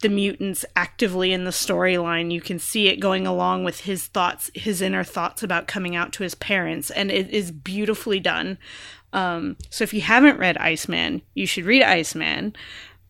the 0.00 0.08
mutants 0.08 0.64
actively 0.76 1.32
in 1.32 1.44
the 1.44 1.50
storyline. 1.50 2.32
You 2.32 2.40
can 2.40 2.58
see 2.58 2.88
it 2.88 3.00
going 3.00 3.26
along 3.26 3.64
with 3.64 3.80
his 3.80 4.06
thoughts, 4.06 4.50
his 4.54 4.80
inner 4.80 5.04
thoughts 5.04 5.42
about 5.42 5.66
coming 5.66 5.96
out 5.96 6.12
to 6.14 6.22
his 6.22 6.34
parents, 6.34 6.90
and 6.90 7.10
it 7.10 7.30
is 7.30 7.50
beautifully 7.50 8.20
done. 8.20 8.58
Um, 9.12 9.56
so 9.70 9.84
if 9.84 9.92
you 9.92 10.00
haven't 10.00 10.38
read 10.38 10.56
Iceman, 10.58 11.22
you 11.34 11.46
should 11.46 11.64
read 11.64 11.82
Iceman, 11.82 12.54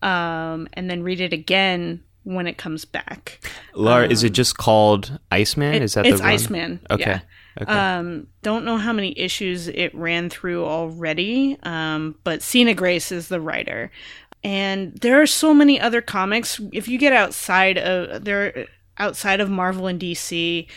um, 0.01 0.67
and 0.73 0.89
then 0.89 1.03
read 1.03 1.19
it 1.19 1.33
again 1.33 2.03
when 2.23 2.47
it 2.47 2.57
comes 2.57 2.85
back. 2.85 3.39
Laura, 3.73 4.07
is 4.07 4.23
it 4.23 4.31
just 4.31 4.57
called 4.57 5.19
Iceman? 5.31 5.81
is 5.81 5.93
that 5.93 6.05
it's 6.05 6.19
the 6.19 6.23
run? 6.23 6.33
Iceman? 6.33 6.79
Okay. 6.89 7.03
yeah. 7.03 7.19
Okay. 7.61 7.71
Um, 7.71 8.27
don't 8.41 8.63
know 8.63 8.77
how 8.77 8.93
many 8.93 9.17
issues 9.17 9.67
it 9.67 9.93
ran 9.93 10.29
through 10.29 10.65
already, 10.65 11.57
um, 11.63 12.15
but 12.23 12.41
Sina 12.41 12.73
Grace 12.73 13.11
is 13.11 13.27
the 13.27 13.41
writer, 13.41 13.91
and 14.43 14.95
there 14.97 15.21
are 15.21 15.27
so 15.27 15.53
many 15.53 15.79
other 15.79 16.01
comics. 16.01 16.59
If 16.71 16.87
you 16.87 16.97
get 16.97 17.13
outside 17.13 17.77
of 17.77 18.23
there, 18.23 18.67
outside 18.97 19.39
of 19.41 19.49
Marvel 19.49 19.87
and 19.87 19.99
DC, 19.99 20.67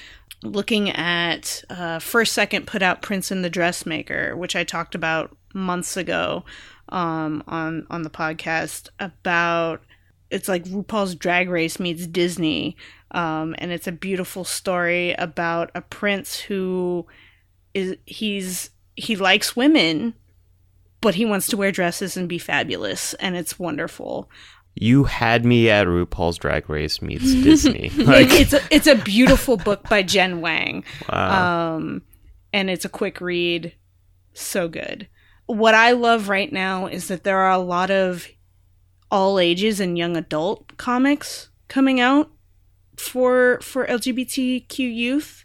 looking 0.43 0.91
at 0.91 1.65
uh, 1.71 1.99
First 1.99 2.33
Second 2.33 2.67
put 2.67 2.83
out 2.83 3.03
Prince 3.03 3.31
and 3.31 3.45
the 3.45 3.51
Dressmaker, 3.51 4.37
which 4.37 4.57
I 4.57 4.65
talked 4.65 4.95
about 4.95 5.37
months 5.55 5.97
ago 5.97 6.45
um, 6.89 7.43
on 7.47 7.87
on 7.91 8.03
the 8.03 8.11
podcast 8.11 8.89
about 8.99 9.83
it's 10.31 10.49
like 10.49 10.65
RuPaul's 10.65 11.15
Drag 11.15 11.49
Race 11.51 11.79
meets 11.79 12.07
Disney, 12.07 12.77
um, 13.11 13.55
and 13.59 13.71
it's 13.71 13.87
a 13.87 13.93
beautiful 13.93 14.45
story 14.45 15.13
about 15.13 15.71
a 15.75 15.83
prince 15.83 16.41
who 16.41 17.07
is 17.75 17.97
he's 18.07 18.71
he 18.97 19.17
likes 19.17 19.55
women, 19.55 20.15
but 21.03 21.17
he 21.17 21.27
wants 21.27 21.47
to 21.49 21.59
wear 21.59 21.71
dresses 21.71 22.17
and 22.17 22.29
be 22.29 22.39
fabulous, 22.39 23.13
and 23.15 23.37
it's 23.37 23.59
wonderful. 23.59 24.31
you 24.75 25.05
had 25.05 25.45
me 25.45 25.69
at 25.69 25.87
RuPaul's 25.87 26.39
Drag 26.39 26.71
Race 26.71 27.03
meets 27.03 27.35
Disney. 27.45 27.91
Like, 27.91 28.31
it's 28.31 28.55
a 28.55 28.61
it's 28.71 28.87
a 28.87 28.95
beautiful 28.95 29.59
book 29.59 29.87
by 29.87 30.03
Jen 30.03 30.41
Wang. 30.41 30.85
wow. 31.11 31.75
Um, 31.77 32.03
and 32.55 32.71
it's 32.71 32.87
a 32.87 32.89
quick 32.89 33.21
read. 33.21 33.75
So 34.33 34.69
good. 34.69 35.09
What 35.47 35.75
I 35.75 35.93
love 35.93 36.31
right 36.31 36.51
now 36.51 36.87
is 36.87 37.09
that 37.09 37.25
there 37.25 37.39
are 37.39 37.51
a 37.51 37.59
lot 37.59 37.91
of 37.91 38.27
all 39.11 39.39
ages 39.39 39.79
and 39.81 39.99
young 39.99 40.17
adult 40.17 40.79
comics 40.79 41.51
coming 41.69 42.01
out 42.01 42.31
for 42.97 43.59
for 43.61 43.87
LGBTQ 43.87 44.79
youth. 44.79 45.45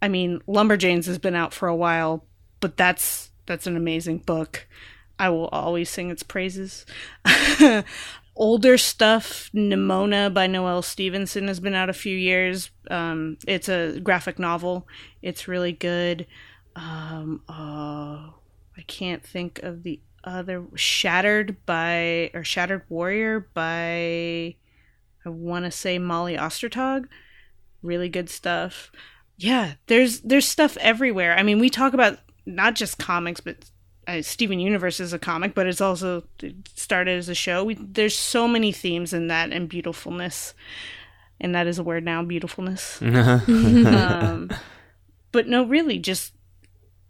I 0.00 0.08
mean, 0.08 0.40
Lumberjanes 0.48 1.04
has 1.06 1.18
been 1.18 1.34
out 1.34 1.52
for 1.52 1.68
a 1.68 1.76
while, 1.76 2.24
but 2.60 2.76
that's 2.78 3.30
that's 3.44 3.66
an 3.66 3.76
amazing 3.76 4.18
book. 4.18 4.66
I 5.18 5.30
will 5.30 5.48
always 5.48 5.90
sing 5.90 6.10
its 6.10 6.22
praises. 6.22 6.86
Older 8.36 8.78
stuff, 8.78 9.50
Nimona 9.54 10.32
by 10.32 10.46
Noelle 10.46 10.82
Stevenson 10.82 11.48
has 11.48 11.60
been 11.60 11.74
out 11.74 11.90
a 11.90 11.94
few 11.94 12.16
years. 12.16 12.70
Um, 12.90 13.36
it's 13.46 13.68
a 13.68 14.00
graphic 14.00 14.38
novel. 14.38 14.88
It's 15.20 15.48
really 15.48 15.72
good. 15.72 16.26
Um, 16.74 17.42
uh, 17.48 18.30
I 18.76 18.82
can't 18.86 19.22
think 19.22 19.60
of 19.62 19.82
the 19.82 20.00
other 20.24 20.64
Shattered 20.74 21.64
by 21.66 22.30
or 22.32 22.44
Shattered 22.44 22.84
Warrior 22.88 23.48
by 23.54 24.56
I 25.24 25.28
want 25.28 25.64
to 25.64 25.70
say 25.70 25.98
Molly 25.98 26.36
Ostertag. 26.36 27.06
Really 27.82 28.08
good 28.08 28.30
stuff. 28.30 28.90
Yeah, 29.36 29.74
there's 29.86 30.20
there's 30.20 30.48
stuff 30.48 30.76
everywhere. 30.78 31.36
I 31.36 31.42
mean, 31.42 31.58
we 31.58 31.70
talk 31.70 31.94
about 31.94 32.18
not 32.46 32.74
just 32.74 32.98
comics, 32.98 33.40
but 33.40 33.70
uh, 34.06 34.22
Steven 34.22 34.58
Universe 34.58 35.00
is 35.00 35.12
a 35.12 35.18
comic, 35.18 35.54
but 35.54 35.66
it's 35.66 35.80
also 35.80 36.24
it 36.40 36.54
started 36.74 37.18
as 37.18 37.28
a 37.28 37.34
show. 37.34 37.64
We, 37.64 37.74
there's 37.74 38.16
so 38.16 38.48
many 38.48 38.72
themes 38.72 39.12
in 39.12 39.28
that 39.28 39.52
and 39.52 39.68
beautifulness, 39.68 40.54
and 41.40 41.54
that 41.54 41.66
is 41.66 41.78
a 41.78 41.84
word 41.84 42.04
now, 42.04 42.22
beautifulness. 42.22 43.00
um, 43.02 44.50
but 45.30 45.46
no, 45.46 45.64
really, 45.64 45.98
just 45.98 46.32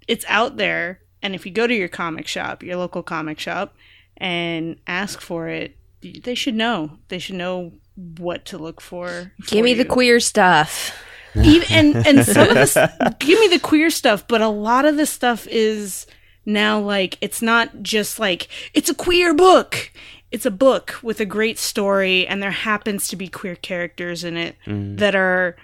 it's 0.07 0.25
out 0.29 0.57
there. 0.57 1.01
And 1.23 1.35
if 1.35 1.47
you 1.47 1.53
go 1.53 1.67
to 1.67 1.75
your 1.75 1.89
comic 1.89 2.27
shop, 2.27 2.63
your 2.63 2.77
local 2.77 3.03
comic 3.03 3.39
shop, 3.39 3.75
and 4.17 4.77
ask 4.87 5.21
for 5.21 5.49
it, 5.49 5.77
they 6.03 6.35
should 6.35 6.55
know. 6.55 6.99
They 7.09 7.19
should 7.19 7.37
know 7.37 7.73
what 8.19 8.45
to 8.47 8.59
look 8.59 8.81
for. 8.81 9.33
Give 9.47 9.65
me 9.65 9.75
for 9.75 9.85
the 9.85 9.89
queer 9.89 10.21
stuff. 10.21 10.95
Even, 11.35 11.67
and 11.71 12.07
and 12.07 12.27
some 12.27 12.49
of 12.49 12.55
this, 12.55 12.77
give 13.19 13.41
me 13.41 13.49
the 13.49 13.59
queer 13.59 13.89
stuff, 13.89 14.29
but 14.29 14.43
a 14.43 14.49
lot 14.49 14.85
of 14.85 14.97
the 14.97 15.07
stuff 15.07 15.47
is 15.47 16.07
now 16.45 16.79
like 16.81 17.19
it's 17.21 17.43
not 17.43 17.83
just 17.83 18.19
like 18.19 18.49
it's 18.75 18.91
a 18.91 18.95
queer 18.95 19.35
book. 19.35 19.91
It's 20.31 20.47
a 20.47 20.51
book 20.51 20.95
with 21.03 21.21
a 21.21 21.27
great 21.27 21.59
story, 21.59 22.27
and 22.27 22.43
there 22.43 22.51
happens 22.51 23.07
to 23.09 23.17
be 23.17 23.29
queer 23.29 23.55
characters 23.57 24.25
in 24.25 24.37
it 24.37 24.57
that 24.97 25.15
are 25.15 25.57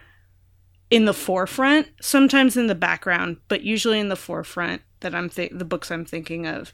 in 0.91 1.05
the 1.07 1.15
forefront, 1.15 1.89
sometimes 2.01 2.57
in 2.57 2.67
the 2.67 2.75
background, 2.75 3.39
but 3.49 3.63
usually 3.63 3.99
in 3.99 4.09
the 4.09 4.17
forefront. 4.17 4.83
That 5.01 5.15
I'm 5.15 5.29
th- 5.31 5.53
the 5.55 5.65
books 5.65 5.91
I'm 5.91 6.05
thinking 6.05 6.47
of, 6.47 6.73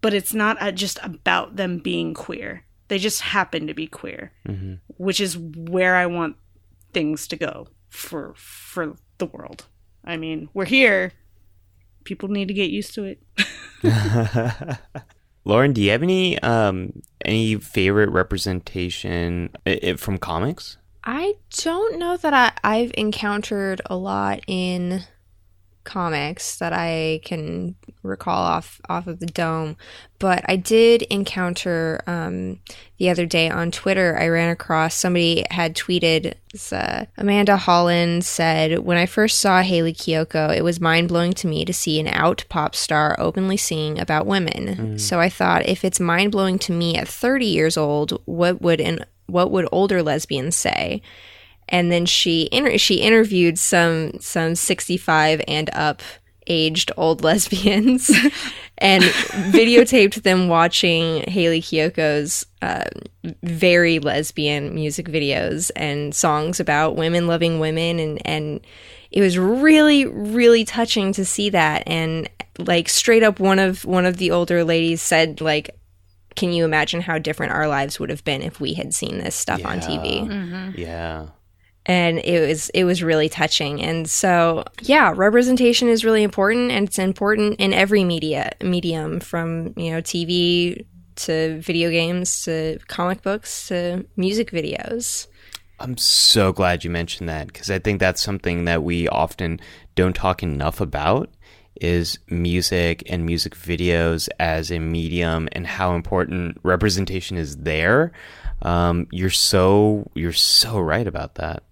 but 0.00 0.12
it's 0.14 0.34
not 0.34 0.60
uh, 0.60 0.70
just 0.70 0.98
about 1.02 1.56
them 1.56 1.78
being 1.78 2.12
queer. 2.14 2.64
They 2.88 2.98
just 2.98 3.22
happen 3.22 3.66
to 3.66 3.74
be 3.74 3.86
queer, 3.86 4.32
which 4.98 5.18
is 5.20 5.36
where 5.38 5.96
I 5.96 6.04
want 6.06 6.36
things 6.92 7.26
to 7.28 7.36
go 7.36 7.68
for 7.88 8.34
for 8.36 8.96
the 9.18 9.26
world. 9.26 9.64
I 10.04 10.16
mean, 10.18 10.50
we're 10.52 10.66
here. 10.66 11.12
People 12.04 12.28
need 12.28 12.48
to 12.48 12.54
get 12.54 12.70
used 12.70 12.94
to 12.94 13.04
it. 13.04 13.18
Lauren, 15.44 15.72
do 15.72 15.82
you 15.82 15.90
have 15.90 16.02
any 16.02 16.38
um 16.40 17.02
any 17.24 17.56
favorite 17.56 18.10
representation 18.10 19.50
i- 19.66 19.80
i- 19.82 19.94
from 19.94 20.18
comics? 20.18 20.78
I 21.06 21.34
don't 21.58 21.98
know 21.98 22.16
that 22.16 22.32
I, 22.32 22.52
I've 22.64 22.92
encountered 22.96 23.82
a 23.86 23.96
lot 23.96 24.40
in 24.46 25.02
comics 25.84 26.56
that 26.58 26.72
I 26.72 27.20
can 27.24 27.76
recall 28.02 28.42
off 28.42 28.80
off 28.88 29.06
of 29.06 29.20
the 29.20 29.26
dome, 29.26 29.76
but 30.18 30.44
I 30.48 30.56
did 30.56 31.02
encounter 31.02 32.02
um, 32.06 32.60
the 32.98 33.10
other 33.10 33.26
day 33.26 33.48
on 33.48 33.70
Twitter. 33.70 34.18
I 34.18 34.28
ran 34.28 34.50
across 34.50 34.94
somebody 34.94 35.44
had 35.50 35.76
tweeted. 35.76 36.34
Uh, 36.70 37.06
Amanda 37.16 37.56
Holland 37.56 38.24
said, 38.24 38.80
"When 38.80 38.96
I 38.96 39.06
first 39.06 39.38
saw 39.40 39.62
Hayley 39.62 39.92
Kiyoko, 39.92 40.56
it 40.56 40.62
was 40.62 40.80
mind 40.80 41.08
blowing 41.08 41.32
to 41.34 41.46
me 41.46 41.64
to 41.64 41.72
see 41.72 42.00
an 42.00 42.08
out 42.08 42.44
pop 42.48 42.74
star 42.74 43.16
openly 43.18 43.56
singing 43.56 43.98
about 43.98 44.26
women. 44.26 44.98
So 44.98 45.20
I 45.20 45.28
thought, 45.28 45.66
if 45.68 45.84
it's 45.84 46.00
mind 46.00 46.32
blowing 46.32 46.58
to 46.60 46.72
me 46.72 46.96
at 46.96 47.08
30 47.08 47.46
years 47.46 47.76
old, 47.76 48.20
what 48.24 48.60
would 48.62 48.80
an 48.80 49.04
what 49.26 49.50
would 49.50 49.68
older 49.72 50.02
lesbians 50.02 50.56
say? 50.56 51.02
And 51.68 51.90
then 51.90 52.06
she 52.06 52.48
inter- 52.52 52.78
she 52.78 52.96
interviewed 52.96 53.58
some 53.58 54.18
some 54.20 54.54
65 54.54 55.42
and 55.48 55.70
up 55.72 56.02
aged 56.46 56.92
old 56.96 57.22
lesbians 57.24 58.10
and 58.78 59.02
videotaped 59.02 60.22
them 60.22 60.48
watching 60.48 61.22
Hayley 61.28 61.62
Kiyoko's 61.62 62.44
uh, 62.60 62.84
very 63.42 63.98
lesbian 63.98 64.74
music 64.74 65.06
videos 65.06 65.70
and 65.74 66.14
songs 66.14 66.60
about 66.60 66.96
women 66.96 67.26
loving 67.26 67.60
women. 67.60 67.98
And 67.98 68.26
and 68.26 68.60
it 69.10 69.20
was 69.20 69.38
really 69.38 70.04
really 70.06 70.64
touching 70.64 71.12
to 71.14 71.24
see 71.24 71.50
that. 71.50 71.82
And 71.86 72.28
like 72.58 72.88
straight 72.88 73.22
up 73.22 73.40
one 73.40 73.58
of 73.58 73.84
one 73.84 74.06
of 74.06 74.18
the 74.18 74.30
older 74.30 74.64
ladies 74.64 75.02
said 75.02 75.40
like 75.40 75.70
can 76.36 76.52
you 76.52 76.64
imagine 76.64 77.00
how 77.00 77.16
different 77.18 77.52
our 77.52 77.68
lives 77.68 77.98
would 78.00 78.10
have 78.10 78.22
been 78.24 78.42
if 78.42 78.60
we 78.60 78.74
had 78.74 78.92
seen 78.92 79.18
this 79.18 79.34
stuff 79.34 79.64
on 79.64 79.80
TV 79.80 80.76
Yeah. 80.76 81.26
And 81.86 82.18
it 82.18 82.46
was 82.46 82.70
it 82.70 82.84
was 82.84 83.02
really 83.02 83.28
touching 83.28 83.82
and 83.82 84.08
so 84.08 84.64
yeah 84.82 85.12
representation 85.14 85.88
is 85.88 86.04
really 86.04 86.22
important 86.22 86.70
and 86.70 86.88
it's 86.88 86.98
important 86.98 87.56
in 87.60 87.72
every 87.72 88.04
media 88.04 88.52
medium 88.62 89.20
from 89.20 89.74
you 89.76 89.90
know 89.90 90.00
tv 90.00 90.84
to 91.16 91.60
video 91.60 91.90
games 91.90 92.44
to 92.44 92.78
comic 92.88 93.22
books 93.22 93.68
to 93.68 94.04
music 94.16 94.50
videos 94.50 95.26
I'm 95.80 95.96
so 95.96 96.52
glad 96.52 96.84
you 96.84 96.90
mentioned 96.90 97.28
that 97.28 97.48
because 97.48 97.70
I 97.70 97.78
think 97.78 97.98
that's 97.98 98.22
something 98.22 98.64
that 98.64 98.84
we 98.84 99.08
often 99.08 99.60
don't 99.96 100.14
talk 100.14 100.42
enough 100.42 100.80
about 100.80 101.30
is 101.80 102.18
music 102.28 103.02
and 103.10 103.26
music 103.26 103.56
videos 103.56 104.28
as 104.38 104.70
a 104.70 104.78
medium 104.78 105.48
and 105.52 105.66
how 105.66 105.94
important 105.94 106.58
representation 106.62 107.36
is 107.36 107.56
there. 107.56 108.12
Um, 108.62 109.08
you're 109.10 109.30
so 109.30 110.10
you're 110.14 110.32
so 110.32 110.78
right 110.78 111.06
about 111.06 111.34
that. 111.34 111.64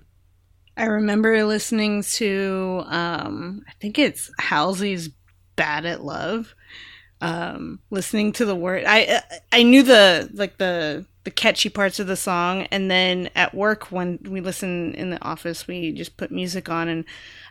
I 0.76 0.86
remember 0.86 1.44
listening 1.44 2.02
to 2.14 2.82
um 2.86 3.64
I 3.68 3.72
think 3.80 3.98
it's 3.98 4.30
Halsey's 4.38 5.10
Bad 5.56 5.84
at 5.84 6.02
Love. 6.02 6.54
Um 7.20 7.80
listening 7.90 8.32
to 8.32 8.44
the 8.44 8.56
word 8.56 8.84
I 8.86 9.22
I 9.52 9.62
knew 9.62 9.82
the 9.82 10.30
like 10.32 10.58
the 10.58 11.04
the 11.24 11.30
catchy 11.30 11.68
parts 11.68 12.00
of 12.00 12.08
the 12.08 12.16
song 12.16 12.62
and 12.72 12.90
then 12.90 13.30
at 13.36 13.54
work 13.54 13.92
when 13.92 14.18
we 14.24 14.40
listen 14.40 14.92
in 14.94 15.10
the 15.10 15.22
office 15.22 15.68
we 15.68 15.92
just 15.92 16.16
put 16.16 16.32
music 16.32 16.68
on 16.68 16.88
and 16.88 17.04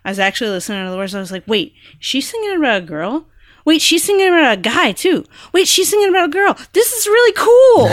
I 0.03 0.09
was 0.09 0.19
actually 0.19 0.49
listening 0.49 0.83
to 0.83 0.91
the 0.91 0.97
words 0.97 1.15
I 1.15 1.19
was 1.19 1.31
like, 1.31 1.47
"Wait, 1.47 1.73
she's 1.99 2.29
singing 2.29 2.57
about 2.57 2.83
a 2.83 2.85
girl?" 2.85 3.27
Wait, 3.65 3.81
she's 3.81 4.03
singing 4.03 4.27
about 4.27 4.57
a 4.57 4.61
guy 4.61 4.91
too. 4.91 5.23
Wait, 5.53 5.67
she's 5.67 5.89
singing 5.89 6.09
about 6.09 6.25
a 6.29 6.31
girl. 6.31 6.57
This 6.73 6.91
is 6.93 7.07
really 7.07 7.33
cool. 7.37 7.87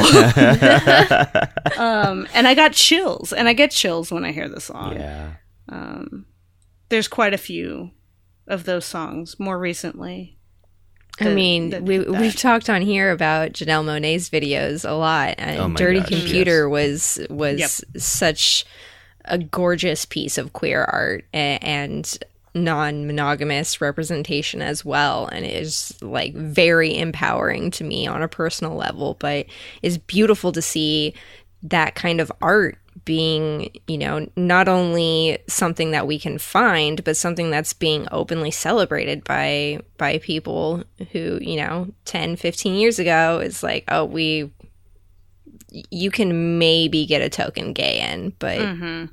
um, 1.78 2.26
and 2.34 2.46
I 2.48 2.54
got 2.54 2.72
chills, 2.72 3.32
and 3.32 3.48
I 3.48 3.52
get 3.52 3.70
chills 3.70 4.10
when 4.10 4.24
I 4.24 4.32
hear 4.32 4.48
the 4.48 4.60
song 4.60 4.94
Yeah. 4.94 5.32
Um, 5.68 6.26
there's 6.88 7.08
quite 7.08 7.34
a 7.34 7.38
few 7.38 7.90
of 8.46 8.64
those 8.64 8.84
songs 8.86 9.38
more 9.38 9.58
recently. 9.58 10.36
I 11.20 11.34
mean, 11.34 11.70
that 11.70 11.82
we 11.82 11.98
that. 11.98 12.10
we've 12.20 12.36
talked 12.36 12.70
on 12.70 12.80
here 12.80 13.10
about 13.10 13.52
Janelle 13.52 13.84
Monae's 13.84 14.30
videos 14.30 14.88
a 14.88 14.92
lot. 14.94 15.34
And 15.38 15.60
Oh 15.60 15.68
my 15.68 15.74
Dirty 15.76 15.98
gosh, 16.00 16.08
Computer 16.10 16.68
was 16.68 17.18
was 17.28 17.58
Yep. 17.58 18.00
such 18.00 18.64
a 19.24 19.36
gorgeous 19.36 20.04
piece 20.04 20.38
of 20.38 20.52
queer 20.52 20.84
art 20.84 21.24
a- 21.34 21.58
and 22.54 22.64
non-monogamous 22.64 23.80
representation 23.80 24.62
as 24.62 24.84
well 24.84 25.26
and 25.26 25.44
it 25.44 25.54
is 25.54 25.96
like 26.02 26.34
very 26.34 26.96
empowering 26.96 27.70
to 27.70 27.84
me 27.84 28.06
on 28.06 28.22
a 28.22 28.28
personal 28.28 28.74
level 28.74 29.16
but 29.20 29.46
it's 29.82 29.98
beautiful 29.98 30.52
to 30.52 30.62
see 30.62 31.14
that 31.62 31.94
kind 31.94 32.20
of 32.20 32.30
art 32.40 32.78
being, 33.04 33.70
you 33.86 33.98
know, 33.98 34.28
not 34.36 34.68
only 34.68 35.38
something 35.48 35.92
that 35.92 36.06
we 36.06 36.18
can 36.18 36.38
find, 36.38 37.02
but 37.04 37.16
something 37.16 37.50
that's 37.50 37.72
being 37.72 38.06
openly 38.12 38.50
celebrated 38.50 39.24
by 39.24 39.80
by 39.96 40.18
people 40.18 40.84
who, 41.12 41.38
you 41.40 41.56
know, 41.56 41.88
10, 42.04 42.36
15 42.36 42.74
years 42.74 42.98
ago 42.98 43.40
is 43.40 43.62
like, 43.62 43.84
oh, 43.88 44.04
we 44.04 44.52
you 45.90 46.10
can 46.10 46.58
maybe 46.58 47.06
get 47.06 47.22
a 47.22 47.28
token 47.28 47.72
gay 47.72 48.00
in, 48.12 48.32
but 48.38 48.58
mm-hmm. 48.58 49.06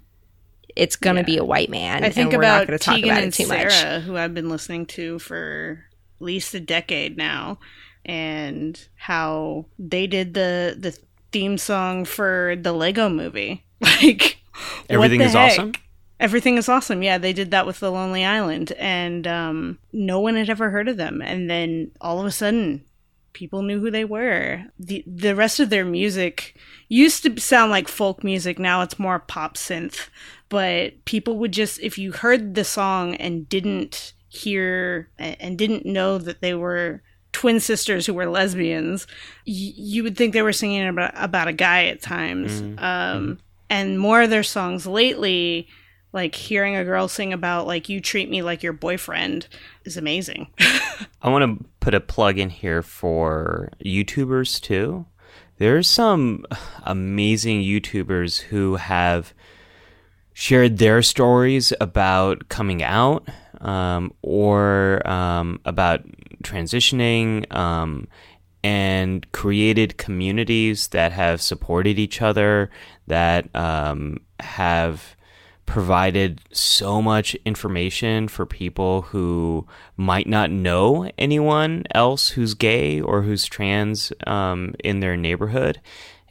It's 0.76 0.96
going 0.96 1.16
to 1.18 1.24
be 1.24 1.38
a 1.38 1.44
white 1.46 1.70
man 1.70 2.04
I 2.04 2.10
think 2.10 2.34
and 2.34 2.34
we're 2.34 2.40
about 2.40 2.68
going 2.68 2.78
to 2.80 2.84
talk 2.84 2.96
Tegan 2.96 3.10
about 3.12 3.24
and 3.24 3.34
it 3.34 3.34
too 3.34 3.46
Sara, 3.46 3.64
much. 3.66 4.04
who 4.04 4.18
I've 4.18 4.34
been 4.34 4.50
listening 4.50 4.86
to 4.88 5.20
for 5.20 5.86
at 6.20 6.22
least 6.26 6.54
a 6.54 6.60
decade 6.60 7.18
now, 7.18 7.60
and 8.06 8.88
how 8.96 9.66
they 9.80 10.08
did 10.08 10.34
the 10.34 10.76
the 10.80 10.98
theme 11.32 11.58
song 11.58 12.06
for 12.06 12.56
the 12.60 12.74
Lego 12.74 13.10
Movie. 13.10 13.64
Like 13.82 14.38
what 14.94 15.12
Everything 15.12 15.20
the 15.20 15.26
is 15.26 15.34
heck? 15.34 15.54
awesome. 15.54 15.74
Everything 16.20 16.58
is 16.58 16.70
awesome. 16.70 17.04
Yeah, 17.04 17.18
they 17.18 17.34
did 17.34 17.52
that 17.52 17.66
with 17.66 17.80
the 17.82 17.92
Lonely 17.92 18.24
Island, 18.24 18.72
and 18.74 19.28
um, 19.28 19.80
no 19.92 20.20
one 20.22 20.36
had 20.36 20.50
ever 20.50 20.70
heard 20.70 20.88
of 20.88 20.98
them. 20.98 21.22
And 21.22 21.50
then 21.50 21.92
all 22.00 22.20
of 22.20 22.26
a 22.26 22.32
sudden, 22.32 22.86
people 23.34 23.64
knew 23.64 23.80
who 23.82 23.92
they 23.92 24.06
were. 24.06 24.64
the 24.80 25.04
The 25.06 25.36
rest 25.36 25.60
of 25.60 25.70
their 25.70 25.84
music 25.86 26.56
used 26.88 27.24
to 27.24 27.40
sound 27.40 27.72
like 27.72 27.88
folk 27.88 28.24
music. 28.24 28.60
Now 28.60 28.82
it's 28.82 29.00
more 29.00 29.20
pop 29.20 29.56
synth. 29.56 30.10
But 30.50 31.04
people 31.06 31.38
would 31.38 31.52
just, 31.52 31.80
if 31.80 31.98
you 31.98 32.12
heard 32.12 32.56
the 32.56 32.64
song 32.64 33.16
and 33.16 33.50
didn't 33.50 34.14
hear 34.30 35.10
and 35.18 35.58
didn't 35.58 35.86
know 35.86 36.18
that 36.18 36.42
they 36.42 36.54
were 36.54 37.02
twin 37.32 37.60
sisters 37.60 38.06
who 38.06 38.14
were 38.14 38.28
lesbians, 38.28 39.08
y- 39.48 39.74
you 39.76 40.04
would 40.04 40.16
think 40.16 40.34
they 40.34 40.42
were 40.42 40.54
singing 40.54 40.88
about 40.88 41.12
about 41.16 41.48
a 41.48 41.54
guy 41.54 41.86
at 41.86 42.02
times. 42.02 42.62
Um, 42.78 43.40
and 43.70 44.00
more 44.00 44.22
of 44.22 44.30
their 44.30 44.44
songs 44.44 44.86
lately 44.86 45.68
like 46.14 46.36
hearing 46.36 46.76
a 46.78 46.86
girl 46.86 47.08
sing 47.10 47.34
about 47.34 47.66
like 47.68 47.90
you 47.90 48.00
treat 48.00 48.30
me 48.30 48.42
like 48.42 48.64
your 48.64 48.72
boyfriend 48.72 49.48
is 49.84 49.98
amazing 49.98 50.48
I 51.22 51.30
want 51.30 51.60
to 51.60 51.66
put 51.82 51.94
a 51.94 52.00
plug 52.00 52.38
in 52.38 52.50
here 52.52 52.82
for 52.82 53.70
YouTubers 53.84 54.62
too. 54.62 55.06
There's 55.58 55.90
some 55.90 56.46
amazing 56.84 57.62
YouTubers 57.62 58.42
who 58.42 58.76
have 58.76 59.34
shared 60.34 60.80
their 60.80 61.02
stories 61.02 61.72
about 61.80 62.50
coming 62.50 62.84
out 62.84 63.28
um, 63.62 64.14
or 64.22 65.02
um, 65.08 65.62
about 65.64 66.02
transitioning 66.44 67.52
um, 67.56 68.08
and 68.64 69.32
created 69.32 69.98
communities 69.98 70.90
that 70.90 71.14
have 71.14 71.42
supported 71.42 71.98
each 71.98 72.22
other, 72.22 72.70
that 73.08 73.54
um, 73.56 74.18
have 74.42 75.15
provided 75.66 76.42
so 76.52 77.02
much 77.02 77.36
information 77.46 78.28
for 78.28 78.46
people 78.46 79.04
who 79.04 79.66
might 79.98 80.28
not 80.28 80.52
know 80.52 81.10
anyone 81.18 81.84
else 81.92 82.30
who's 82.30 82.54
gay 82.54 83.02
or 83.02 83.24
who's 83.24 83.46
trans 83.46 84.14
um, 84.28 84.76
in 84.84 85.00
their 85.00 85.18
neighborhood 85.18 85.82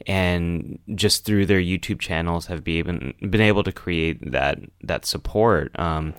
and 0.07 0.77
just 0.93 1.25
through 1.25 1.45
their 1.45 1.59
YouTube 1.59 1.99
channels 1.99 2.47
have 2.47 2.63
be 2.63 2.73
even, 2.73 3.13
been 3.21 3.41
able 3.41 3.63
to 3.63 3.71
create 3.71 4.31
that 4.31 4.59
that 4.83 5.05
support. 5.05 5.77
Um, 5.79 6.13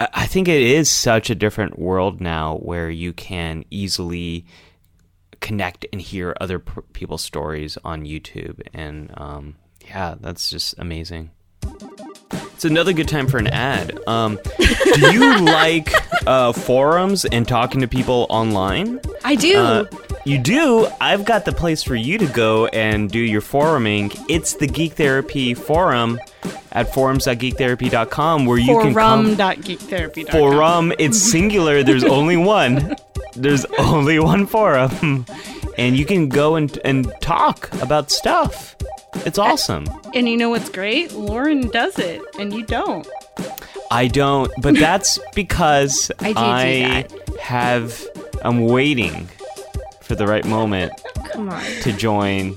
I, 0.00 0.26
think 0.26 0.48
it 0.48 0.62
is 0.62 0.90
such 0.90 1.28
a 1.30 1.34
different 1.34 1.78
world 1.78 2.20
now 2.20 2.56
where 2.56 2.90
you 2.90 3.12
can 3.12 3.64
easily 3.70 4.46
connect 5.40 5.86
and 5.92 6.00
hear 6.00 6.34
other 6.40 6.58
people's 6.58 7.22
stories 7.22 7.76
on 7.84 8.04
YouTube, 8.04 8.60
and 8.72 9.12
um, 9.16 9.56
yeah, 9.86 10.16
that's 10.18 10.50
just 10.50 10.74
amazing. 10.78 11.30
It's 12.58 12.64
another 12.64 12.92
good 12.92 13.06
time 13.06 13.28
for 13.28 13.38
an 13.38 13.46
ad. 13.46 13.96
Um, 14.08 14.36
do 14.58 15.12
you 15.12 15.38
like 15.44 15.92
uh, 16.26 16.52
forums 16.52 17.24
and 17.24 17.46
talking 17.46 17.82
to 17.82 17.86
people 17.86 18.26
online? 18.30 18.98
I 19.22 19.36
do. 19.36 19.56
Uh, 19.56 19.84
you 20.24 20.38
do. 20.38 20.88
I've 21.00 21.24
got 21.24 21.44
the 21.44 21.52
place 21.52 21.84
for 21.84 21.94
you 21.94 22.18
to 22.18 22.26
go 22.26 22.66
and 22.66 23.08
do 23.08 23.20
your 23.20 23.42
foruming. 23.42 24.12
It's 24.28 24.54
the 24.54 24.66
Geek 24.66 24.94
Therapy 24.94 25.54
Forum 25.54 26.18
at 26.72 26.92
forums.geektherapy.com 26.92 28.44
where 28.44 28.58
you 28.58 28.76
can 28.80 28.92
come. 28.92 29.36
forum.geektherapy.com 29.36 30.32
Forum, 30.32 30.92
it's 30.98 31.16
singular. 31.16 31.84
There's 31.84 32.02
only 32.02 32.36
one. 32.36 32.96
There's 33.36 33.66
only 33.78 34.18
one 34.18 34.48
forum. 34.48 35.26
And 35.78 35.96
you 35.96 36.04
can 36.04 36.28
go 36.28 36.56
and, 36.56 36.76
and 36.84 37.12
talk 37.20 37.72
about 37.80 38.10
stuff. 38.10 38.76
It's 39.24 39.38
awesome. 39.38 39.86
and 40.14 40.28
you 40.28 40.36
know 40.36 40.50
what's 40.50 40.68
great 40.68 41.12
lauren 41.12 41.68
does 41.68 41.98
it 41.98 42.20
and 42.38 42.52
you 42.52 42.62
don't 42.64 43.08
I 43.90 44.08
don't, 44.08 44.52
but 44.60 44.74
that's 44.78 45.18
because 45.34 46.10
I 46.20 46.34
I 46.36 47.02
that. 47.08 47.38
have, 47.38 48.06
I'm 48.42 48.66
waiting 48.66 49.28
for 50.00 50.14
the 50.14 50.26
right 50.26 50.44
moment 50.44 50.92
to 51.82 51.92
join 51.92 52.54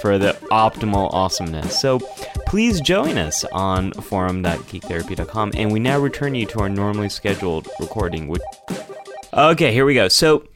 for 0.00 0.18
the 0.18 0.32
optimal 0.50 1.12
awesomeness. 1.12 1.80
So 1.80 2.00
please 2.46 2.80
join 2.80 3.18
us 3.18 3.44
on 3.52 3.92
forum.geektherapy.com 3.92 5.52
and 5.54 5.72
we 5.72 5.80
now 5.80 5.98
return 5.98 6.34
you 6.34 6.46
to 6.46 6.60
our 6.60 6.68
normally 6.68 7.08
scheduled 7.08 7.68
recording. 7.80 8.28
Which... 8.28 8.42
Okay, 9.32 9.72
here 9.72 9.84
we 9.84 9.94
go. 9.94 10.08
So 10.08 10.46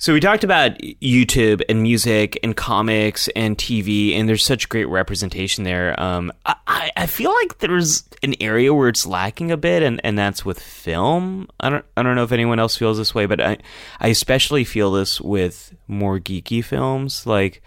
So 0.00 0.12
we 0.12 0.20
talked 0.20 0.44
about 0.44 0.78
YouTube 0.78 1.60
and 1.68 1.82
music 1.82 2.38
and 2.44 2.56
comics 2.56 3.26
and 3.34 3.58
TV, 3.58 4.14
and 4.16 4.28
there's 4.28 4.44
such 4.44 4.68
great 4.68 4.88
representation 4.88 5.64
there. 5.64 5.98
Um, 6.00 6.32
I, 6.46 6.92
I 6.96 7.06
feel 7.06 7.34
like 7.34 7.58
there's 7.58 8.04
an 8.22 8.34
area 8.40 8.72
where 8.72 8.88
it's 8.88 9.06
lacking 9.06 9.50
a 9.50 9.56
bit, 9.56 9.82
and, 9.82 10.00
and 10.04 10.16
that's 10.16 10.44
with 10.44 10.60
film. 10.62 11.48
I 11.58 11.68
don't 11.68 11.84
I 11.96 12.04
don't 12.04 12.14
know 12.14 12.22
if 12.22 12.30
anyone 12.30 12.60
else 12.60 12.76
feels 12.76 12.96
this 12.96 13.12
way, 13.12 13.26
but 13.26 13.40
I 13.40 13.58
I 13.98 14.08
especially 14.08 14.62
feel 14.62 14.92
this 14.92 15.20
with 15.20 15.74
more 15.88 16.20
geeky 16.20 16.64
films. 16.64 17.26
Like 17.26 17.60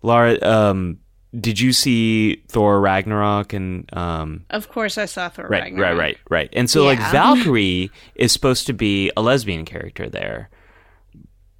Laura, 0.00 0.38
um, 0.42 1.00
did 1.38 1.60
you 1.60 1.74
see 1.74 2.36
Thor 2.48 2.80
Ragnarok 2.80 3.52
and 3.52 3.94
um, 3.94 4.46
Of 4.48 4.70
course, 4.70 4.96
I 4.96 5.04
saw 5.04 5.28
Thor 5.28 5.46
right, 5.46 5.64
Ragnarok. 5.64 5.90
right, 5.90 5.98
right, 5.98 6.18
right. 6.30 6.48
And 6.54 6.70
so 6.70 6.84
like 6.84 6.98
Valkyrie 6.98 7.90
is 8.14 8.32
supposed 8.32 8.66
to 8.68 8.72
be 8.72 9.10
a 9.14 9.20
lesbian 9.20 9.66
character 9.66 10.08
there, 10.08 10.48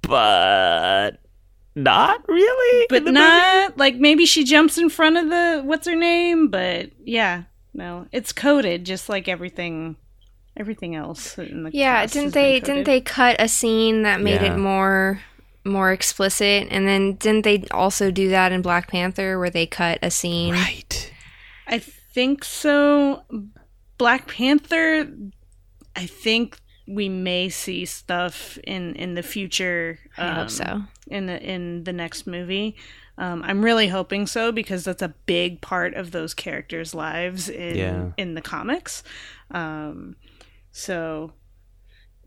but 0.07 1.19
not 1.75 2.27
really. 2.27 2.85
but 2.89 2.97
in 2.99 3.05
the 3.05 3.11
not 3.11 3.77
like 3.77 3.95
maybe 3.95 4.25
she 4.25 4.43
jumps 4.43 4.77
in 4.77 4.89
front 4.89 5.17
of 5.17 5.29
the 5.29 5.61
what's 5.63 5.87
her 5.87 5.95
name. 5.95 6.47
But 6.49 6.91
yeah, 7.03 7.43
no, 7.73 8.07
it's 8.11 8.31
coded 8.33 8.85
just 8.85 9.09
like 9.09 9.27
everything, 9.27 9.95
everything 10.55 10.95
else. 10.95 11.37
In 11.37 11.63
the 11.63 11.71
Yeah, 11.73 12.05
didn't 12.05 12.33
they 12.33 12.59
didn't 12.59 12.85
they 12.85 13.01
cut 13.01 13.35
a 13.39 13.47
scene 13.47 14.03
that 14.03 14.21
made 14.21 14.41
Yeah. 14.41 14.53
it 14.53 14.57
more 14.57 15.21
more 15.63 15.91
explicit 15.91 16.65
and 16.71 16.87
then 16.87 17.13
didn't 17.15 17.43
they 17.43 17.61
also 17.71 18.09
do 18.09 18.29
that 18.29 18.53
in 18.53 18.61
Black 18.61 18.87
Panther 18.87 19.37
where 19.37 19.49
they 19.49 19.65
cut 19.67 19.99
a 20.01 20.09
scene? 20.09 20.53
right? 20.53 21.11
I 21.67 21.79
think 21.79 22.43
so. 22.45 23.23
Black 23.97 24.27
Panther. 24.29 25.11
I 25.95 26.05
think 26.05 26.57
we 26.87 27.09
may 27.09 27.49
see 27.49 27.85
stuff 27.85 28.57
in 28.63 28.95
in 28.95 29.13
the 29.13 29.23
future. 29.23 29.99
I 30.17 30.29
hope 30.29 30.37
um, 30.43 30.49
so. 30.49 30.81
in 31.07 31.25
the 31.27 31.41
in 31.41 31.83
the 31.83 31.93
next 31.93 32.25
movie. 32.27 32.75
Um, 33.19 33.41
I'm 33.43 33.63
really 33.65 33.87
hoping 33.87 34.27
so 34.27 34.51
because 34.51 34.83
that's 34.83 35.01
a 35.01 35.13
big 35.25 35.59
part 35.59 35.95
of 35.95 36.11
those 36.11 36.33
characters' 36.35 36.93
lives 36.93 37.49
in 37.49 37.75
Yeah. 37.75 38.09
in 38.17 38.35
the 38.35 38.41
comics. 38.41 39.03
Um, 39.51 40.15
so, 40.71 41.33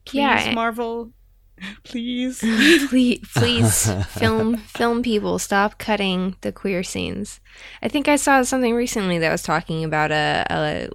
please, 0.05 0.19
Yeah, 0.19 0.41
and- 0.47 0.55
Marvel, 0.57 1.13
please. 1.85 2.41
please, 2.89 3.21
please 3.37 3.93
film 4.09 4.57
film 4.79 5.03
people 5.03 5.39
stop 5.39 5.79
cutting 5.79 6.35
the 6.41 6.51
queer 6.53 6.83
scenes. 6.83 7.41
I 7.83 7.89
think 7.89 8.09
I 8.09 8.17
saw 8.17 8.43
something 8.43 8.75
recently 8.75 9.19
that 9.19 9.31
was 9.31 9.43
talking 9.43 9.85
about 9.85 10.11
a, 10.11 10.45
a 10.51 10.89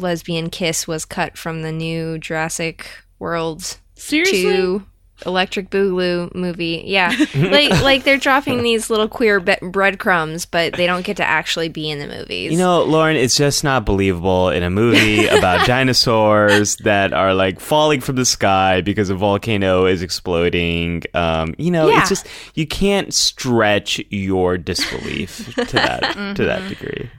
lesbian 0.00 0.50
kiss 0.50 0.86
was 0.86 1.04
cut 1.04 1.36
from 1.38 1.62
the 1.62 1.72
new 1.72 2.18
Jurassic 2.18 2.86
World 3.18 3.78
Seriously, 3.94 4.42
two 4.42 4.86
Electric 5.24 5.70
Boogaloo 5.70 6.34
movie. 6.34 6.82
Yeah, 6.84 7.10
like 7.34 7.70
like 7.82 8.04
they're 8.04 8.18
dropping 8.18 8.62
these 8.62 8.90
little 8.90 9.08
queer 9.08 9.40
be- 9.40 9.56
breadcrumbs, 9.62 10.44
but 10.44 10.74
they 10.74 10.86
don't 10.86 11.06
get 11.06 11.16
to 11.16 11.24
actually 11.24 11.70
be 11.70 11.88
in 11.88 11.98
the 11.98 12.06
movies. 12.06 12.52
You 12.52 12.58
know, 12.58 12.82
Lauren, 12.82 13.16
it's 13.16 13.34
just 13.34 13.64
not 13.64 13.86
believable 13.86 14.50
in 14.50 14.62
a 14.62 14.68
movie 14.68 15.26
about 15.38 15.66
dinosaurs 15.66 16.76
that 16.84 17.14
are 17.14 17.32
like 17.32 17.60
falling 17.60 18.02
from 18.02 18.16
the 18.16 18.26
sky 18.26 18.82
because 18.82 19.08
a 19.08 19.14
volcano 19.14 19.86
is 19.86 20.02
exploding. 20.02 21.02
Um, 21.14 21.54
you 21.56 21.70
know, 21.70 21.88
Yeah. 21.88 22.00
it's 22.00 22.10
just 22.10 22.26
you 22.54 22.66
can't 22.66 23.14
stretch 23.14 23.98
your 24.10 24.58
disbelief 24.58 25.54
to 25.54 25.64
that 25.76 26.02
to 26.36 26.44
that 26.44 26.68
degree. 26.68 27.10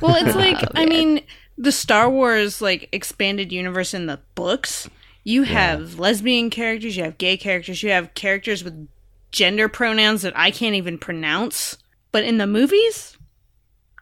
well, 0.00 0.16
it's 0.24 0.34
like 0.34 0.56
Oh, 0.62 0.68
I 0.74 0.86
mean, 0.86 1.20
the 1.58 1.72
Star 1.72 2.08
Wars 2.10 2.60
like 2.60 2.88
expanded 2.92 3.52
universe 3.52 3.94
in 3.94 4.06
the 4.06 4.20
books. 4.34 4.88
You 5.24 5.42
have 5.42 5.98
lesbian 5.98 6.50
characters, 6.50 6.96
you 6.96 7.02
have 7.02 7.18
gay 7.18 7.36
characters, 7.36 7.82
you 7.82 7.90
have 7.90 8.14
characters 8.14 8.62
with 8.62 8.88
gender 9.32 9.68
pronouns 9.68 10.22
that 10.22 10.36
I 10.38 10.50
can't 10.52 10.76
even 10.76 10.98
pronounce. 10.98 11.78
But 12.12 12.22
in 12.24 12.38
the 12.38 12.46
movies, 12.46 13.18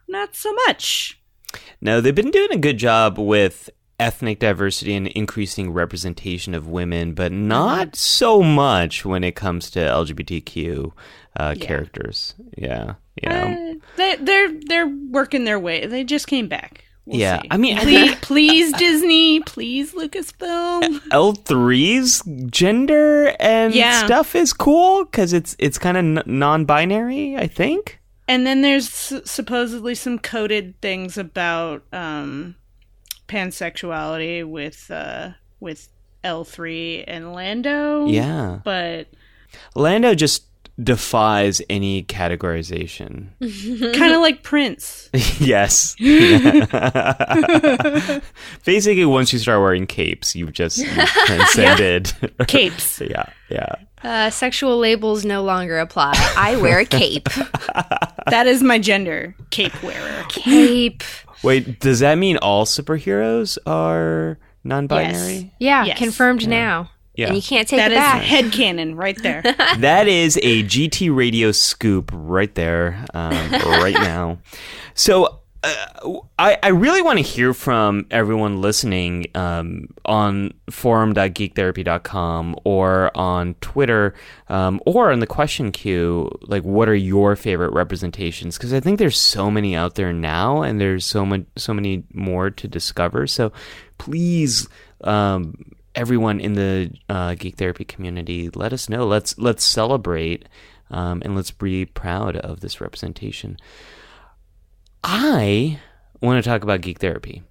not 0.07 0.35
so 0.35 0.53
much. 0.67 1.19
No, 1.81 1.99
they've 1.99 2.13
been 2.13 2.31
doing 2.31 2.51
a 2.51 2.57
good 2.57 2.77
job 2.77 3.17
with 3.17 3.69
ethnic 3.99 4.39
diversity 4.39 4.93
and 4.93 5.07
increasing 5.07 5.71
representation 5.71 6.53
of 6.53 6.67
women, 6.67 7.13
but 7.13 7.31
not 7.31 7.95
so 7.95 8.43
much 8.43 9.03
when 9.05 9.23
it 9.23 9.35
comes 9.35 9.71
to 9.71 9.79
LGBTQ 9.79 10.91
uh, 11.39 11.55
Yeah. 11.57 11.65
characters. 11.65 12.35
Yeah, 12.57 12.93
yeah. 13.21 13.55
Uh, 13.73 13.73
they, 13.97 14.15
they're 14.17 14.51
they're 14.67 14.87
working 14.87 15.45
their 15.45 15.59
way. 15.59 15.85
They 15.85 16.03
just 16.03 16.27
came 16.27 16.47
back. 16.47 16.84
We'll 17.05 17.19
Yeah, 17.19 17.41
see. 17.41 17.47
I 17.51 17.57
mean, 17.57 17.77
please, 17.77 18.15
please 18.21 18.73
Disney, 18.73 19.39
please 19.41 19.93
Lucasfilm. 19.93 20.99
L3's 21.09 22.23
gender 22.51 23.35
and 23.39 23.73
Yeah. 23.75 24.03
stuff 24.05 24.35
is 24.35 24.53
cool 24.53 25.05
because 25.05 25.31
it's 25.33 25.55
it's 25.59 25.77
kind 25.77 25.97
of 25.97 26.03
n- 26.03 26.23
non-binary, 26.25 27.37
I 27.37 27.47
think. 27.47 27.99
And 28.27 28.47
then 28.47 28.61
there's 28.63 28.87
s- 28.87 29.21
supposedly 29.29 29.93
some 29.93 30.17
coded 30.17 30.81
things 30.81 31.15
about 31.15 31.83
um, 31.93 32.55
pansexuality 33.27 34.43
with 34.43 34.89
uh, 34.89 35.31
with 35.59 35.89
L 36.23 36.43
three 36.43 37.03
and 37.03 37.33
Lando. 37.33 38.07
Yeah, 38.07 38.59
but 38.63 39.07
Lando 39.75 40.15
just 40.15 40.45
defies 40.81 41.61
any 41.69 42.03
categorization. 42.03 43.27
kind 43.97 44.13
of 44.13 44.21
like 44.21 44.43
Prince. 44.43 45.09
yes. 45.39 45.95
Basically, 48.65 49.05
once 49.05 49.31
you 49.33 49.39
start 49.39 49.61
wearing 49.61 49.85
capes, 49.87 50.35
you've 50.35 50.53
just 50.53 50.77
you've 50.79 50.89
transcended. 51.07 52.11
Capes. 52.47 52.99
yeah, 53.01 53.25
yeah. 53.49 53.75
uh, 54.03 54.29
sexual 54.29 54.77
labels 54.77 55.23
no 55.25 55.43
longer 55.43 55.77
apply. 55.79 56.13
I 56.37 56.57
wear 56.57 56.79
a 56.79 56.85
cape. 56.85 57.29
That 58.29 58.47
is 58.47 58.61
my 58.63 58.79
gender. 58.79 59.35
Cape 59.51 59.81
wearer. 59.83 60.23
cape. 60.29 61.03
Wait, 61.43 61.79
does 61.79 61.99
that 61.99 62.17
mean 62.17 62.37
all 62.37 62.65
superheroes 62.65 63.57
are 63.67 64.39
non-binary? 64.63 65.53
Yeah, 65.59 65.85
Yes. 65.85 65.97
confirmed 65.99 66.47
now. 66.47 66.89
Yeah. 67.17 67.27
And 67.27 67.35
you 67.35 67.41
can't 67.41 67.67
take 67.67 67.77
That 67.79 67.91
it 67.91 67.95
is 67.95 67.99
back. 67.99 68.23
headcanon 68.23 68.97
right 68.97 69.21
there. 69.21 69.41
that 69.79 70.07
is 70.07 70.37
a 70.43 70.63
GT 70.63 71.15
radio 71.15 71.51
scoop 71.51 72.11
right 72.13 72.53
there, 72.55 73.05
um, 73.13 73.31
right 73.51 73.93
now. 73.99 74.39
So. 74.93 75.39
Uh, 75.67 76.19
I, 76.37 76.59
I 76.61 76.67
really 76.67 77.01
want 77.01 77.17
to 77.17 77.23
hear 77.23 77.51
from 77.51 78.05
everyone 78.11 78.61
listening 78.61 79.25
um, 79.33 79.87
on 80.05 80.53
forum.geektherapy.com 80.69 82.55
or 82.63 83.11
on 83.17 83.55
Twitter 83.61 84.13
um, 84.49 84.79
or 84.85 85.11
in 85.11 85.19
the 85.19 85.27
question 85.27 85.71
queue. 85.71 86.29
Like, 86.43 86.63
what 86.63 86.87
are 86.87 86.95
your 86.95 87.35
favorite 87.35 87.73
representations? 87.73 88.57
Because 88.57 88.73
I 88.73 88.79
think 88.79 88.99
there's 88.99 89.19
so 89.19 89.49
many 89.49 89.75
out 89.75 89.95
there 89.95 90.13
now, 90.13 90.61
and 90.61 90.79
there's 90.79 91.05
so 91.05 91.25
much, 91.25 91.43
so 91.55 91.73
many 91.73 92.03
more 92.13 92.49
to 92.51 92.67
discover. 92.67 93.25
So, 93.27 93.51
please, 93.97 94.67
um, 95.03 95.55
everyone 95.95 96.39
in 96.39 96.53
the 96.53 96.91
uh, 97.09 97.35
geek 97.35 97.57
therapy 97.57 97.85
community, 97.85 98.49
let 98.53 98.73
us 98.73 98.89
know. 98.89 99.05
Let's 99.05 99.37
let's 99.37 99.63
celebrate 99.63 100.47
um, 100.89 101.21
and 101.25 101.35
let's 101.35 101.51
be 101.51 101.85
proud 101.85 102.35
of 102.37 102.59
this 102.59 102.79
representation. 102.81 103.57
I 105.03 105.79
want 106.21 106.43
to 106.43 106.49
talk 106.49 106.63
about 106.63 106.81
geek 106.81 106.99
therapy. 106.99 107.43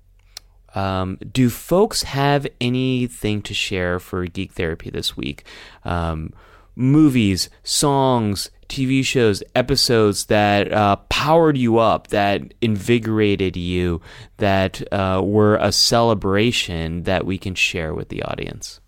Um, 0.74 1.18
do 1.30 1.50
folks 1.50 2.02
have 2.02 2.46
anything 2.60 3.42
to 3.42 3.54
share 3.54 4.00
for 4.00 4.26
geek 4.26 4.52
therapy 4.52 4.90
this 4.90 5.16
week? 5.16 5.44
Um, 5.84 6.32
movies, 6.74 7.48
songs, 7.62 8.50
TV 8.68 9.04
shows, 9.04 9.42
episodes 9.54 10.26
that 10.26 10.72
uh, 10.72 10.96
powered 11.08 11.56
you 11.56 11.78
up, 11.78 12.08
that 12.08 12.54
invigorated 12.60 13.56
you, 13.56 14.00
that 14.38 14.82
uh, 14.92 15.20
were 15.24 15.56
a 15.56 15.72
celebration 15.72 17.04
that 17.04 17.26
we 17.26 17.38
can 17.38 17.54
share 17.54 17.94
with 17.94 18.08
the 18.08 18.22
audience. 18.22 18.80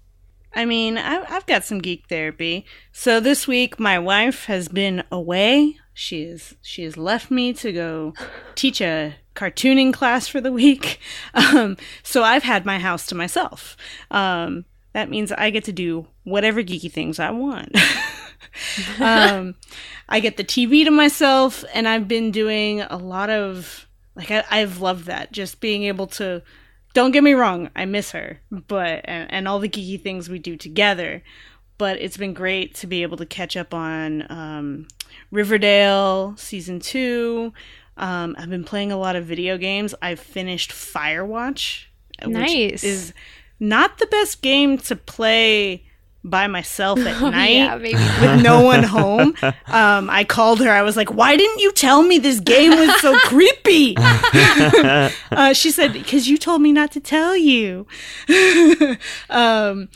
I 0.54 0.64
mean, 0.64 0.96
I, 0.96 1.22
I've 1.28 1.46
got 1.46 1.64
some 1.64 1.80
geek 1.80 2.06
therapy. 2.08 2.64
So 2.90 3.20
this 3.20 3.46
week, 3.46 3.78
my 3.78 3.98
wife 3.98 4.46
has 4.46 4.68
been 4.68 5.04
away. 5.12 5.76
She 5.92 6.22
is 6.22 6.56
she 6.62 6.84
has 6.84 6.96
left 6.96 7.30
me 7.30 7.52
to 7.54 7.72
go 7.72 8.14
teach 8.54 8.80
a 8.80 9.16
cartooning 9.34 9.92
class 9.92 10.26
for 10.26 10.40
the 10.40 10.52
week. 10.52 10.98
Um, 11.34 11.76
so 12.02 12.22
I've 12.22 12.42
had 12.42 12.64
my 12.64 12.78
house 12.78 13.06
to 13.06 13.14
myself. 13.14 13.76
Um, 14.10 14.64
that 14.94 15.10
means 15.10 15.30
I 15.32 15.50
get 15.50 15.64
to 15.64 15.72
do 15.72 16.06
whatever 16.24 16.62
geeky 16.62 16.90
things 16.90 17.18
I 17.20 17.30
want. 17.30 17.76
um, 19.00 19.54
I 20.08 20.20
get 20.20 20.36
the 20.36 20.44
TV 20.44 20.84
to 20.84 20.90
myself, 20.90 21.64
and 21.74 21.86
I've 21.88 22.08
been 22.08 22.30
doing 22.30 22.80
a 22.82 22.96
lot 22.96 23.30
of 23.30 23.86
like 24.14 24.30
I, 24.30 24.44
I've 24.50 24.80
loved 24.80 25.04
that 25.06 25.32
just 25.32 25.60
being 25.60 25.84
able 25.84 26.06
to 26.08 26.42
don't 26.94 27.10
get 27.10 27.22
me 27.22 27.34
wrong, 27.34 27.68
I 27.76 27.84
miss 27.84 28.12
her, 28.12 28.40
but 28.50 29.02
and, 29.04 29.30
and 29.30 29.48
all 29.48 29.58
the 29.58 29.68
geeky 29.68 30.00
things 30.00 30.30
we 30.30 30.38
do 30.38 30.56
together. 30.56 31.22
But 31.78 32.00
it's 32.00 32.16
been 32.16 32.32
great 32.32 32.74
to 32.76 32.86
be 32.86 33.02
able 33.02 33.18
to 33.18 33.26
catch 33.26 33.54
up 33.54 33.74
on 33.74 34.24
um, 34.32 34.88
Riverdale 35.30 36.34
season 36.38 36.80
two. 36.80 37.52
Um, 37.98 38.34
I've 38.38 38.48
been 38.48 38.64
playing 38.64 38.92
a 38.92 38.96
lot 38.96 39.14
of 39.14 39.26
video 39.26 39.58
games. 39.58 39.94
I've 40.00 40.20
finished 40.20 40.70
Firewatch, 40.70 41.84
Nice. 42.26 42.72
which 42.72 42.84
is 42.84 43.12
not 43.60 43.98
the 43.98 44.06
best 44.06 44.40
game 44.40 44.78
to 44.78 44.96
play 44.96 45.85
by 46.28 46.46
myself 46.46 46.98
at 46.98 47.20
night 47.30 47.50
yeah, 47.54 47.76
maybe. 47.76 47.94
with 47.94 48.42
no 48.42 48.60
one 48.62 48.82
home. 48.82 49.34
Um, 49.66 50.10
I 50.10 50.24
called 50.24 50.60
her. 50.60 50.70
I 50.70 50.82
was 50.82 50.96
like, 50.96 51.12
"Why 51.12 51.36
didn't 51.36 51.60
you 51.60 51.72
tell 51.72 52.02
me 52.02 52.18
this 52.18 52.40
game 52.40 52.70
was 52.78 53.00
so 53.00 53.16
creepy?" 53.24 53.96
uh, 53.98 55.52
she 55.52 55.70
said, 55.70 55.92
"Because 55.92 56.28
you 56.28 56.36
told 56.38 56.60
me 56.62 56.72
not 56.72 56.90
to 56.92 57.00
tell 57.00 57.36
you." 57.36 57.86
um, 59.30 59.88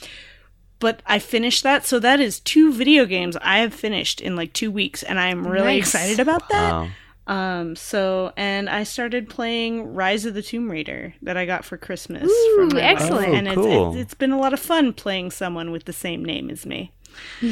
but 0.78 1.03
I 1.07 1.18
finished 1.18 1.62
that, 1.62 1.85
so 1.85 1.99
that 1.99 2.20
is 2.20 2.41
two 2.41 2.72
video 2.72 3.05
games 3.05 3.37
I 3.43 3.59
have 3.59 3.74
finished 3.74 4.20
in 4.20 4.35
like 4.37 4.53
two 4.53 4.70
weeks, 4.70 5.03
and 5.03 5.20
I 5.20 5.28
am 5.28 5.47
really 5.47 5.66
Nice. 5.78 5.95
excited 5.95 6.20
about 6.20 6.49
that. 6.49 6.72
Wow. 6.72 6.89
Um, 7.31 7.76
so 7.76 8.33
and 8.37 8.68
I 8.68 8.83
started 8.83 9.28
playing 9.28 9.95
Rise 9.95 10.24
of 10.24 10.35
the 10.35 10.43
Tomb 10.43 10.68
Raider 10.68 11.14
that 11.22 11.37
I 11.37 11.47
got 11.47 11.64
for 11.64 11.76
Christmas 11.76 12.28
Ooh, 12.28 12.55
from 12.57 12.76
my 12.76 12.83
excellent. 12.83 13.28
Oh, 13.28 13.33
and 13.35 13.47
it's, 13.47 13.55
cool. 13.55 13.93
it's 13.93 14.01
it's 14.03 14.14
been 14.14 14.33
a 14.33 14.39
lot 14.39 14.53
of 14.53 14.59
fun 14.59 14.93
playing 14.93 15.31
someone 15.31 15.70
with 15.70 15.85
the 15.85 15.93
same 15.93 16.24
name 16.24 16.51
as 16.51 16.66
me. 16.66 16.93
a 17.43 17.47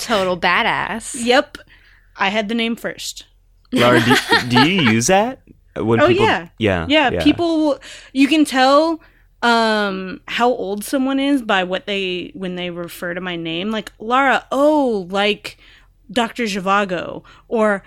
total 0.00 0.38
badass. 0.38 1.14
Yep, 1.22 1.58
I 2.16 2.30
had 2.30 2.48
the 2.48 2.54
name 2.54 2.76
first. 2.76 3.26
Laura, 3.72 4.00
do, 4.00 4.14
do 4.48 4.70
you 4.70 4.90
use 4.92 5.08
that? 5.08 5.42
When 5.76 6.00
Oh, 6.00 6.08
people, 6.08 6.24
yeah. 6.24 6.48
yeah, 6.58 6.86
Yeah, 6.88 7.22
people 7.22 7.78
you 8.14 8.26
can 8.26 8.46
tell 8.46 9.02
um 9.42 10.22
how 10.28 10.48
old 10.48 10.82
someone 10.82 11.20
is 11.20 11.42
by 11.42 11.62
what 11.62 11.84
they 11.84 12.30
when 12.34 12.56
they 12.56 12.70
refer 12.70 13.12
to 13.12 13.20
my 13.20 13.36
name 13.36 13.70
like 13.70 13.92
Lara 13.98 14.46
oh 14.50 15.06
like 15.10 15.58
Dr. 16.10 16.44
Zhivago 16.44 17.22
or 17.48 17.82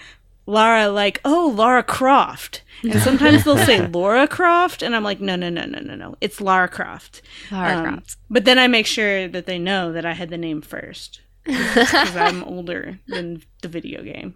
Lara 0.45 0.89
like 0.89 1.21
oh 1.23 1.53
Lara 1.55 1.83
Croft 1.83 2.63
and 2.83 2.99
sometimes 3.01 3.43
they'll 3.43 3.57
say 3.57 3.85
Laura 3.93 4.27
Croft 4.27 4.81
and 4.81 4.95
I'm 4.95 5.03
like 5.03 5.19
no 5.21 5.35
no 5.35 5.49
no 5.49 5.65
no 5.65 5.79
no 5.79 5.95
no 5.95 6.15
it's 6.21 6.41
Lara 6.41 6.67
Croft 6.67 7.21
Lara 7.51 7.77
Um, 7.77 7.83
Croft. 7.85 8.15
but 8.29 8.45
then 8.45 8.57
I 8.57 8.67
make 8.67 8.85
sure 8.87 9.27
that 9.27 9.45
they 9.45 9.59
know 9.59 9.91
that 9.93 10.05
I 10.05 10.13
had 10.13 10.29
the 10.29 10.37
name 10.37 10.61
first 10.61 11.21
because 11.45 12.15
I'm 12.15 12.43
older 12.55 12.99
than 13.07 13.43
the 13.61 13.67
video 13.67 14.01
game 14.03 14.35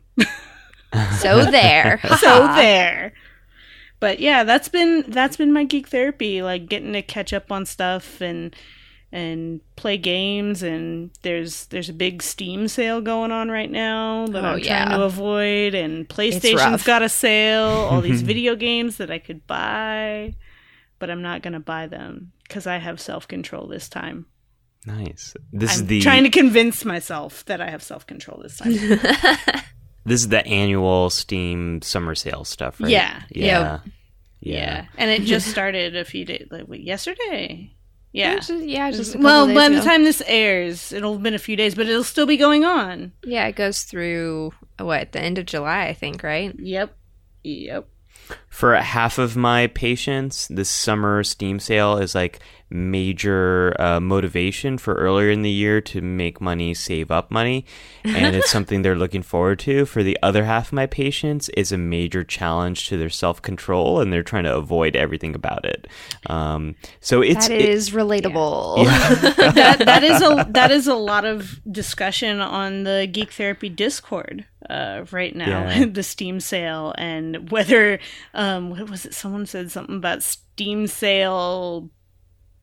So 1.20 1.46
there. 1.46 2.00
so 2.20 2.48
there 2.56 3.14
but 4.00 4.20
yeah 4.20 4.44
that's 4.44 4.68
been 4.70 5.06
that's 5.08 5.38
been 5.38 5.52
my 5.54 5.64
geek 5.64 5.88
therapy 5.88 6.42
like 6.44 6.68
getting 6.70 6.94
to 6.94 7.02
catch 7.02 7.34
up 7.34 7.52
on 7.52 7.66
stuff 7.66 8.22
and 8.22 8.56
and 9.14 9.62
play 9.76 9.96
games 9.96 10.64
and 10.64 11.12
there's 11.22 11.68
there's 11.68 11.88
a 11.88 11.94
big 11.94 12.24
steam 12.24 12.68
sale 12.68 13.00
going 13.00 13.32
on 13.32 13.48
right 13.50 13.70
now 13.70 14.26
that 14.26 14.44
Oh, 14.44 14.48
i'm 14.54 14.60
yeah. 14.60 14.86
trying 14.86 14.98
to 14.98 15.06
avoid 15.06 15.76
and 15.76 16.10
playstation's 16.10 16.82
got 16.84 17.04
a 17.04 17.10
sale 17.10 17.64
all 17.64 18.02
these 18.02 18.22
video 18.34 18.56
games 18.56 18.98
that 18.98 19.12
i 19.12 19.20
could 19.20 19.46
buy 19.46 20.36
but 20.98 21.12
i'm 21.12 21.22
not 21.22 21.44
gonna 21.44 21.60
buy 21.60 21.86
them 21.86 22.32
because 22.48 22.66
i 22.66 22.78
have 22.78 23.00
self-control 23.00 23.68
this 23.68 23.88
time 23.88 24.26
Nice. 24.86 25.34
This 25.54 25.78
i'm 25.78 25.84
is 25.84 25.86
the 25.86 26.02
trying 26.02 26.24
to 26.24 26.32
convince 26.32 26.84
myself 26.84 27.46
that 27.46 27.62
i 27.62 27.70
have 27.70 27.84
self-control 27.84 28.42
this 28.42 28.58
time 28.58 28.74
this 30.06 30.22
is 30.22 30.28
the 30.30 30.44
annual 30.48 31.12
Steam 31.12 31.84
summer 31.84 32.16
sale 32.16 32.44
stuff, 32.46 32.82
right? 32.82 32.90
Yeah. 32.90 33.22
Yeah. 33.30 33.80
yeah. 34.42 34.86
and 34.98 35.12
it 35.12 35.22
just 35.22 35.48
started 35.48 35.96
a 35.96 36.04
few 36.04 36.26
days 36.26 36.48
like 36.50 36.68
wait, 36.68 36.82
yesterday 36.82 37.72
yeah 38.14 38.40
yeah, 38.50 38.92
just 38.92 39.16
a 39.16 39.18
well, 39.18 39.48
days 39.48 39.56
by 39.56 39.70
the 39.70 39.82
time 39.82 40.04
this 40.04 40.22
airs, 40.28 40.94
it'll 40.94 41.14
have 41.14 41.24
been 41.24 41.34
a 41.34 41.40
few 41.40 41.56
days, 41.56 41.76
but 41.76 41.88
it'll 41.88 42.04
still 42.04 42.26
be 42.26 42.38
going 42.38 42.64
on. 42.64 43.12
Yeah, 43.24 43.48
it 43.48 43.56
goes 43.56 43.82
through 43.84 44.54
what 44.80 45.12
the 45.12 45.20
end 45.20 45.38
of 45.38 45.46
July, 45.46 45.88
I 45.88 45.94
think, 45.94 46.24
right? 46.24 46.54
Yep. 46.58 46.96
Yep. 47.44 47.88
For 48.50 48.76
half 48.76 49.18
of 49.18 49.36
my 49.36 49.68
patients, 49.68 50.48
this 50.48 50.70
summer 50.70 51.24
Steam 51.24 51.60
sale 51.60 51.98
is 51.98 52.16
like 52.16 52.40
major 52.74 53.74
uh, 53.80 54.00
motivation 54.00 54.78
for 54.78 54.96
earlier 54.96 55.30
in 55.30 55.42
the 55.44 55.50
year 55.50 55.80
to 55.82 56.02
make 56.02 56.42
money, 56.42 56.74
save 56.74 57.12
up 57.12 57.32
money, 57.32 57.66
and 58.04 58.36
it's 58.36 58.50
something 58.58 58.82
they're 58.82 58.96
looking 58.96 59.22
forward 59.22 59.60
to. 59.60 59.86
For 59.86 60.04
the 60.04 60.18
other 60.24 60.44
half 60.46 60.68
of 60.68 60.74
my 60.74 60.86
patients, 60.88 61.50
is 61.50 61.72
a 61.72 61.78
major 61.78 62.24
challenge 62.24 62.88
to 62.90 62.98
their 62.98 63.10
self 63.10 63.42
control, 63.42 64.00
and 64.02 64.12
they're 64.12 64.24
trying 64.24 64.44
to 64.46 64.56
avoid 64.56 64.96
everything 64.96 65.36
about 65.36 65.64
it. 65.66 65.88
Um, 66.28 66.76
so 67.00 67.22
it's 67.22 67.48
That 67.48 67.56
it- 67.60 67.70
is 67.70 67.92
relatable. 67.92 68.86
that 69.56 69.80
that 69.86 70.04
is 70.04 70.22
a 70.22 70.46
that 70.50 70.72
is 70.72 70.88
a 70.88 70.96
lot 70.96 71.26
of 71.26 71.62
discussion 71.72 72.40
on 72.40 72.84
the 72.84 73.08
Geek 73.12 73.32
Therapy 73.32 73.70
Discord 73.70 74.46
uh, 74.70 75.06
right 75.12 75.36
now. 75.36 75.70
Yeah. 75.70 75.86
the 75.92 76.04
Steam 76.04 76.40
sale 76.40 76.94
and 76.98 77.52
whether 77.52 78.00
um, 78.34 78.70
what 78.72 78.90
was 78.90 79.06
it? 79.06 79.14
Someone 79.14 79.46
said 79.46 79.72
something 79.72 79.96
about 79.98 80.24
Steam 80.24 80.88
sale 80.88 81.90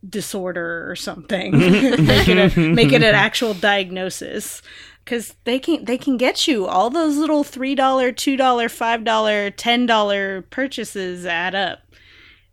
disorder 0.08 0.90
or 0.90 0.96
something. 0.96 1.52
Mm-hmm. 1.52 2.06
make 2.06 2.28
it 2.28 2.38
a, 2.38 2.48
mm-hmm. 2.48 2.74
make 2.74 2.92
it 2.92 2.96
an 2.96 3.02
mm-hmm. 3.02 3.14
actual 3.14 3.54
diagnosis. 3.54 4.62
Because 5.04 5.34
they 5.44 5.58
can 5.58 5.84
they 5.84 5.98
can 5.98 6.16
get 6.16 6.46
you 6.46 6.66
all 6.66 6.90
those 6.90 7.16
little 7.16 7.42
three 7.42 7.74
dollar, 7.74 8.12
two 8.12 8.36
dollar, 8.36 8.68
five 8.68 9.02
dollar, 9.02 9.50
ten 9.50 9.86
dollar 9.86 10.42
purchases 10.42 11.26
add 11.26 11.54
up, 11.54 11.80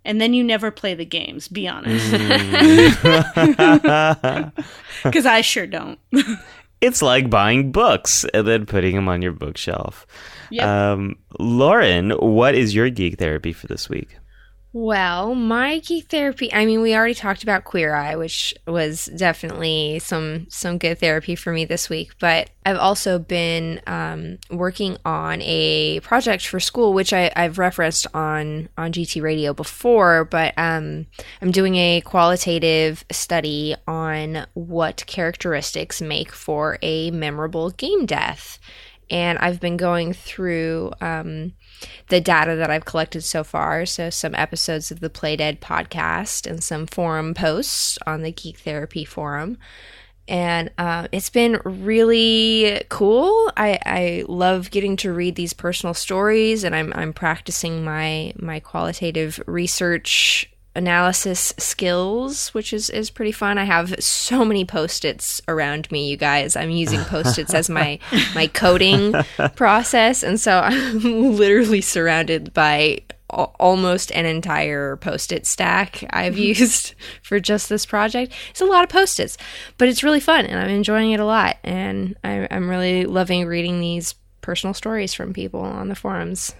and 0.03 0.19
then 0.19 0.33
you 0.33 0.43
never 0.43 0.71
play 0.71 0.95
the 0.95 1.05
games. 1.05 1.47
Be 1.49 1.67
honest, 1.67 2.09
mm. 2.11 3.33
because 5.03 5.25
I 5.25 5.41
sure 5.41 5.67
don't. 5.67 5.99
it's 6.81 7.01
like 7.01 7.29
buying 7.29 7.71
books 7.71 8.25
and 8.33 8.47
then 8.47 8.65
putting 8.65 8.95
them 8.95 9.09
on 9.09 9.21
your 9.21 9.33
bookshelf. 9.33 10.07
Yep. 10.49 10.65
Um, 10.65 11.17
Lauren, 11.39 12.11
what 12.11 12.55
is 12.55 12.73
your 12.73 12.89
geek 12.89 13.19
therapy 13.19 13.53
for 13.53 13.67
this 13.67 13.89
week? 13.89 14.17
Well, 14.79 15.33
my 15.33 15.79
geek 15.79 16.05
therapy. 16.05 16.53
I 16.53 16.67
mean, 16.67 16.81
we 16.81 16.93
already 16.93 17.15
talked 17.15 17.41
about 17.41 17.63
Queer 17.63 17.95
Eye, 17.95 18.15
which 18.15 18.53
was 18.67 19.07
definitely 19.07 19.97
some 19.97 20.45
some 20.51 20.77
good 20.77 20.99
therapy 20.99 21.33
for 21.33 21.51
me 21.51 21.65
this 21.65 21.89
week. 21.89 22.11
But 22.19 22.51
I've 22.63 22.77
also 22.77 23.17
been 23.17 23.81
um, 23.87 24.37
working 24.51 24.97
on 25.03 25.41
a 25.41 25.99
project 26.01 26.45
for 26.45 26.59
school, 26.59 26.93
which 26.93 27.11
I, 27.11 27.31
I've 27.35 27.57
referenced 27.57 28.05
on 28.13 28.69
on 28.77 28.91
GT 28.91 29.19
Radio 29.19 29.51
before. 29.51 30.25
But 30.25 30.53
um, 30.57 31.07
I'm 31.41 31.49
doing 31.49 31.73
a 31.73 32.01
qualitative 32.01 33.03
study 33.11 33.75
on 33.87 34.45
what 34.53 35.03
characteristics 35.07 36.03
make 36.03 36.31
for 36.31 36.77
a 36.83 37.09
memorable 37.09 37.71
game 37.71 38.05
death, 38.05 38.59
and 39.09 39.39
I've 39.39 39.59
been 39.59 39.77
going 39.77 40.13
through. 40.13 40.91
Um, 41.01 41.53
the 42.09 42.21
data 42.21 42.55
that 42.55 42.69
I've 42.69 42.85
collected 42.85 43.21
so 43.23 43.43
far. 43.43 43.85
So, 43.85 44.09
some 44.09 44.35
episodes 44.35 44.91
of 44.91 44.99
the 44.99 45.09
Play 45.09 45.35
Dead 45.35 45.61
podcast 45.61 46.49
and 46.49 46.63
some 46.63 46.87
forum 46.87 47.33
posts 47.33 47.97
on 48.05 48.21
the 48.21 48.31
Geek 48.31 48.57
Therapy 48.57 49.05
forum. 49.05 49.57
And 50.29 50.71
uh, 50.77 51.07
it's 51.11 51.29
been 51.29 51.61
really 51.63 52.81
cool. 52.89 53.51
I, 53.55 53.79
I 53.85 54.23
love 54.27 54.71
getting 54.71 54.97
to 54.97 55.13
read 55.13 55.35
these 55.35 55.53
personal 55.53 55.93
stories, 55.93 56.65
and 56.65 56.75
I'm, 56.75 56.91
I'm 56.95 57.13
practicing 57.13 57.85
my, 57.85 58.33
my 58.37 58.59
qualitative 58.59 59.41
research 59.47 60.51
analysis 60.77 61.55
skills, 61.57 62.49
which 62.49 62.71
is, 62.71 62.89
is 62.91 63.09
pretty 63.09 63.31
fun. 63.31 63.57
I 63.57 63.63
have 63.63 63.95
so 63.99 64.45
many 64.45 64.63
post-its 64.63 65.41
around 65.47 65.91
me, 65.91 66.07
you 66.07 66.17
guys. 66.17 66.55
I'm 66.55 66.69
using 66.69 67.01
post-its 67.01 67.53
as 67.53 67.69
my 67.69 67.99
my 68.35 68.47
coding 68.47 69.13
process, 69.55 70.23
and 70.23 70.39
so 70.39 70.59
I'm 70.59 71.01
literally 71.35 71.81
surrounded 71.81 72.53
by 72.53 72.99
al- 73.33 73.55
almost 73.59 74.11
an 74.11 74.27
entire 74.27 74.97
post-it 74.97 75.47
stack 75.47 76.03
I've 76.11 76.35
mm-hmm. 76.35 76.43
used 76.43 76.93
for 77.23 77.39
just 77.39 77.69
this 77.69 77.85
project. 77.85 78.31
It's 78.51 78.61
a 78.61 78.65
lot 78.65 78.83
of 78.83 78.89
post-its, 78.89 79.37
but 79.77 79.89
it's 79.89 80.03
really 80.03 80.21
fun, 80.21 80.45
and 80.45 80.59
I'm 80.59 80.69
enjoying 80.69 81.11
it 81.11 81.19
a 81.19 81.25
lot. 81.25 81.57
And 81.63 82.15
I, 82.23 82.47
I'm 82.51 82.69
really 82.69 83.05
loving 83.05 83.47
reading 83.47 83.79
these 83.79 84.13
personal 84.41 84.75
stories 84.75 85.13
from 85.13 85.33
people 85.33 85.61
on 85.61 85.89
the 85.89 85.95
forums. 85.95 86.53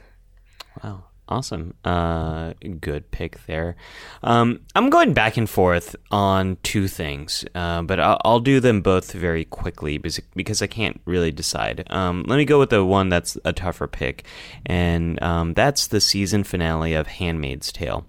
Wow. 0.84 1.07
Awesome. 1.30 1.74
Uh, 1.84 2.54
good 2.80 3.12
pick 3.12 3.46
there. 3.48 3.76
Um, 4.24 4.62
I'm 4.76 4.90
going 4.90 5.14
back 5.14 5.36
and 5.36 5.50
forth 5.50 5.94
on 6.10 6.58
two 6.64 6.88
things, 6.88 7.44
uh, 7.54 7.82
but 7.82 8.00
I'll, 8.00 8.22
I'll 8.24 8.40
do 8.40 8.62
them 8.62 8.82
both 8.82 9.12
very 9.12 9.44
quickly 9.44 9.98
because, 9.98 10.62
I 10.62 10.68
can't 10.68 11.02
really 11.04 11.32
decide. 11.32 11.86
Um, 11.90 12.24
let 12.28 12.38
me 12.38 12.46
go 12.46 12.60
with 12.60 12.70
the 12.70 12.86
one 12.86 13.10
that's 13.10 13.38
a 13.44 13.52
tougher 13.52 13.88
pick, 13.88 14.26
and 14.66 15.22
um, 15.22 15.54
that's 15.54 15.88
the 15.88 16.00
season 16.00 16.46
finale 16.46 16.94
of 16.94 17.08
Handmaid's 17.08 17.74
Tale. 17.74 18.06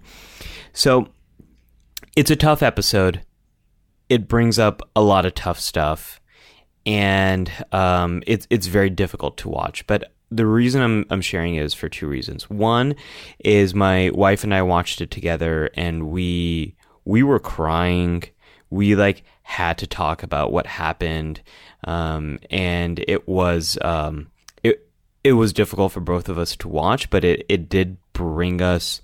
So 0.71 1.09
it's 2.15 2.31
a 2.31 2.37
tough 2.37 2.63
episode. 2.63 3.21
It 4.07 4.29
brings 4.29 4.57
up 4.57 4.81
a 4.95 5.01
lot 5.01 5.25
of 5.25 5.35
tough 5.35 5.59
stuff, 5.59 6.21
and 6.85 7.51
um, 7.73 8.23
it's 8.25 8.47
it's 8.49 8.67
very 8.67 8.89
difficult 8.89 9.37
to 9.39 9.49
watch. 9.49 9.85
But 9.87 10.13
the 10.31 10.45
reason 10.45 10.81
I'm 10.81 11.05
I'm 11.09 11.21
sharing 11.21 11.55
is 11.55 11.73
for 11.73 11.89
two 11.89 12.07
reasons. 12.07 12.49
One 12.49 12.95
is 13.39 13.73
my 13.73 14.11
wife 14.11 14.43
and 14.43 14.53
I 14.53 14.61
watched 14.61 15.01
it 15.01 15.11
together, 15.11 15.69
and 15.73 16.09
we 16.09 16.75
we 17.05 17.23
were 17.23 17.39
crying. 17.39 18.23
We 18.69 18.95
like 18.95 19.23
had 19.43 19.77
to 19.79 19.87
talk 19.87 20.21
about 20.21 20.51
what 20.51 20.67
happened, 20.67 21.41
um, 21.85 22.39
and 22.51 23.03
it 23.07 23.27
was 23.27 23.77
um, 23.81 24.29
it 24.63 24.87
it 25.23 25.33
was 25.33 25.53
difficult 25.53 25.91
for 25.91 26.01
both 26.01 26.29
of 26.29 26.37
us 26.37 26.55
to 26.57 26.67
watch, 26.67 27.09
but 27.09 27.23
it 27.23 27.45
it 27.49 27.69
did 27.69 27.97
bring 28.13 28.61
us 28.61 29.01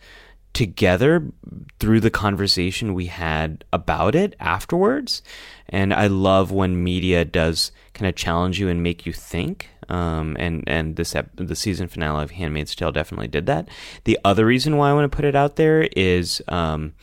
together 0.56 1.32
through 1.80 2.00
the 2.00 2.10
conversation 2.10 2.94
we 2.94 3.08
had 3.08 3.66
about 3.74 4.16
it 4.16 4.36
afterwards. 4.40 5.22
And 5.68 5.94
I 5.94 6.08
love 6.08 6.50
when 6.50 6.82
media 6.82 7.26
does 7.26 7.74
kind 7.94 8.08
of 8.08 8.16
challenge 8.16 8.60
you 8.60 8.70
and 8.70 8.82
make 8.82 9.06
you 9.06 9.12
think. 9.12 9.70
Um, 9.90 10.36
and 10.40 10.64
and 10.68 10.96
this 10.96 11.16
ep- 11.16 11.36
the 11.36 11.56
season 11.56 11.88
finale 11.88 12.24
of 12.24 12.32
Handmaid's 12.32 12.76
Tale 12.76 12.92
definitely 12.92 13.28
did 13.28 13.46
that. 13.46 13.70
The 14.04 14.20
other 14.24 14.46
reason 14.46 14.78
why 14.78 14.90
I 14.90 14.94
want 14.94 15.12
to 15.12 15.16
put 15.16 15.26
it 15.26 15.36
out 15.36 15.56
there 15.56 15.88
is. 15.96 16.42
Um, 16.48 16.94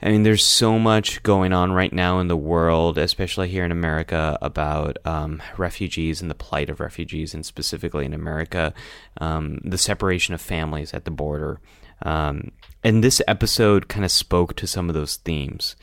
I 0.00 0.10
mean, 0.10 0.22
there's 0.22 0.44
so 0.44 0.78
much 0.78 1.24
going 1.24 1.52
on 1.52 1.72
right 1.72 1.92
now 1.92 2.20
in 2.20 2.28
the 2.28 2.36
world, 2.36 2.98
especially 2.98 3.48
here 3.48 3.64
in 3.64 3.72
America, 3.72 4.38
about 4.40 4.96
um, 5.04 5.42
refugees 5.56 6.22
and 6.22 6.30
the 6.30 6.36
plight 6.36 6.70
of 6.70 6.78
refugees, 6.78 7.34
and 7.34 7.44
specifically 7.44 8.04
in 8.04 8.14
America, 8.14 8.72
um, 9.20 9.58
the 9.64 9.76
separation 9.76 10.34
of 10.34 10.40
families 10.40 10.94
at 10.94 11.04
the 11.04 11.10
border. 11.10 11.60
Um, 12.02 12.52
and 12.84 13.02
this 13.02 13.20
episode 13.26 13.88
kind 13.88 14.04
of 14.04 14.12
spoke 14.12 14.54
to 14.56 14.66
some 14.68 14.88
of 14.88 14.94
those 14.94 15.16
themes. 15.16 15.74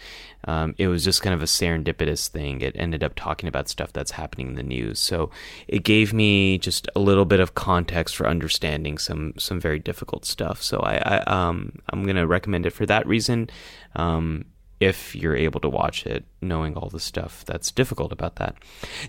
Um, 0.46 0.76
it 0.78 0.88
was 0.88 1.04
just 1.04 1.22
kind 1.22 1.34
of 1.34 1.42
a 1.42 1.46
serendipitous 1.46 2.28
thing. 2.28 2.62
It 2.62 2.76
ended 2.76 3.04
up 3.04 3.16
talking 3.16 3.50
about 3.50 3.68
stuff 3.68 3.92
that's 3.94 4.12
happening 4.12 4.50
in 4.50 4.56
the 4.56 4.64
news, 4.64 5.00
so 5.00 5.30
it 5.68 5.84
gave 5.84 6.14
me 6.14 6.58
just 6.58 6.88
a 6.96 7.00
little 7.00 7.26
bit 7.26 7.40
of 7.40 7.56
context 7.56 8.16
for 8.16 8.28
understanding 8.28 8.98
some 8.98 9.34
some 9.38 9.60
very 9.60 9.80
difficult 9.80 10.26
stuff. 10.26 10.62
So 10.62 10.80
I, 10.80 10.98
I 10.98 11.50
um 11.50 11.80
I'm 11.90 12.06
gonna 12.06 12.28
recommend 12.28 12.66
it 12.66 12.72
for 12.72 12.86
that 12.86 13.08
reason. 13.08 13.50
Um, 13.96 14.46
if 14.80 15.16
you're 15.16 15.36
able 15.36 15.60
to 15.62 15.70
watch 15.70 16.06
it, 16.06 16.26
knowing 16.42 16.76
all 16.76 16.90
the 16.90 17.00
stuff 17.00 17.46
that's 17.46 17.72
difficult 17.72 18.12
about 18.12 18.36
that. 18.36 18.56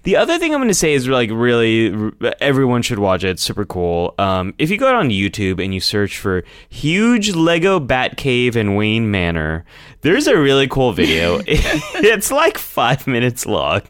The 0.04 0.16
other 0.16 0.38
thing 0.38 0.54
I'm 0.54 0.60
going 0.60 0.68
to 0.68 0.74
say 0.74 0.94
is 0.94 1.08
like 1.08 1.30
really 1.30 2.12
everyone 2.40 2.82
should 2.82 2.98
watch 2.98 3.24
it. 3.24 3.30
It's 3.30 3.42
super 3.42 3.64
cool. 3.64 4.14
Um, 4.18 4.54
if 4.58 4.70
you 4.70 4.78
go 4.78 4.94
on 4.94 5.08
YouTube 5.08 5.62
and 5.62 5.74
you 5.74 5.80
search 5.80 6.18
for 6.18 6.44
huge 6.68 7.34
Lego 7.34 7.80
Bat 7.80 8.16
Cave 8.16 8.56
in 8.56 8.74
Wayne 8.76 9.10
Manor, 9.10 9.64
there's 10.02 10.26
a 10.26 10.38
really 10.38 10.68
cool 10.68 10.92
video. 10.92 11.40
it's 11.46 12.30
like 12.30 12.58
five 12.58 13.06
minutes 13.06 13.44
long, 13.44 13.82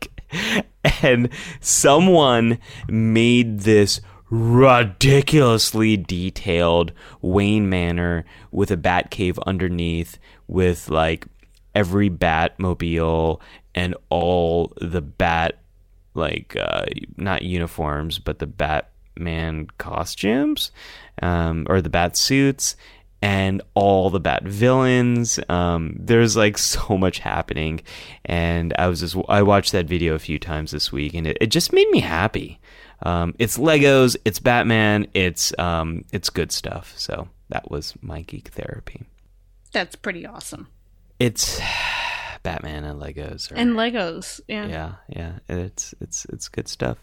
and 1.02 1.28
someone 1.60 2.58
made 2.88 3.60
this 3.60 4.00
ridiculously 4.30 5.96
detailed 5.96 6.92
Wayne 7.20 7.68
Manor 7.68 8.24
with 8.50 8.70
a 8.70 8.76
bat 8.76 9.10
cave 9.10 9.38
underneath 9.46 10.18
with 10.48 10.88
like 10.88 11.26
every 11.76 12.08
Batmobile 12.08 13.40
and 13.74 13.94
all 14.08 14.72
the 14.80 15.02
Bat 15.02 15.58
like 16.14 16.56
uh, 16.58 16.86
not 17.18 17.42
uniforms, 17.42 18.18
but 18.18 18.38
the 18.38 18.46
Batman 18.46 19.68
costumes 19.76 20.72
um, 21.22 21.66
or 21.68 21.82
the 21.82 21.90
Bat 21.90 22.16
suits 22.16 22.74
and 23.20 23.60
all 23.74 24.08
the 24.08 24.18
Bat 24.18 24.44
villains. 24.44 25.38
Um, 25.50 25.96
there's 25.98 26.36
like 26.36 26.56
so 26.74 26.96
much 26.96 27.18
happening, 27.18 27.82
and 28.24 28.74
I 28.78 28.88
was 28.88 29.00
just 29.00 29.16
I 29.28 29.42
watched 29.42 29.72
that 29.72 29.86
video 29.86 30.14
a 30.14 30.18
few 30.18 30.38
times 30.38 30.72
this 30.72 30.90
week, 30.90 31.14
and 31.14 31.26
it, 31.26 31.36
it 31.40 31.46
just 31.48 31.72
made 31.72 31.88
me 31.90 32.00
happy. 32.00 32.58
Um, 33.02 33.34
it's 33.38 33.58
Legos, 33.58 34.16
it's 34.24 34.38
Batman, 34.38 35.06
it's 35.12 35.56
um, 35.58 36.06
it's 36.12 36.30
good 36.30 36.50
stuff. 36.50 36.94
So 36.96 37.28
that 37.50 37.70
was 37.70 37.92
my 38.00 38.22
geek 38.22 38.48
therapy. 38.48 39.04
That's 39.72 39.96
pretty 39.96 40.24
awesome. 40.24 40.68
It's 41.18 41.60
Batman 42.42 42.84
and 42.84 43.00
Legos. 43.00 43.50
and 43.54 43.72
Legos, 43.72 44.40
yeah. 44.48 44.66
Yeah, 44.66 44.92
yeah. 45.08 45.32
It's 45.48 45.94
it's 46.00 46.26
it's 46.26 46.48
good 46.48 46.68
stuff. 46.68 46.98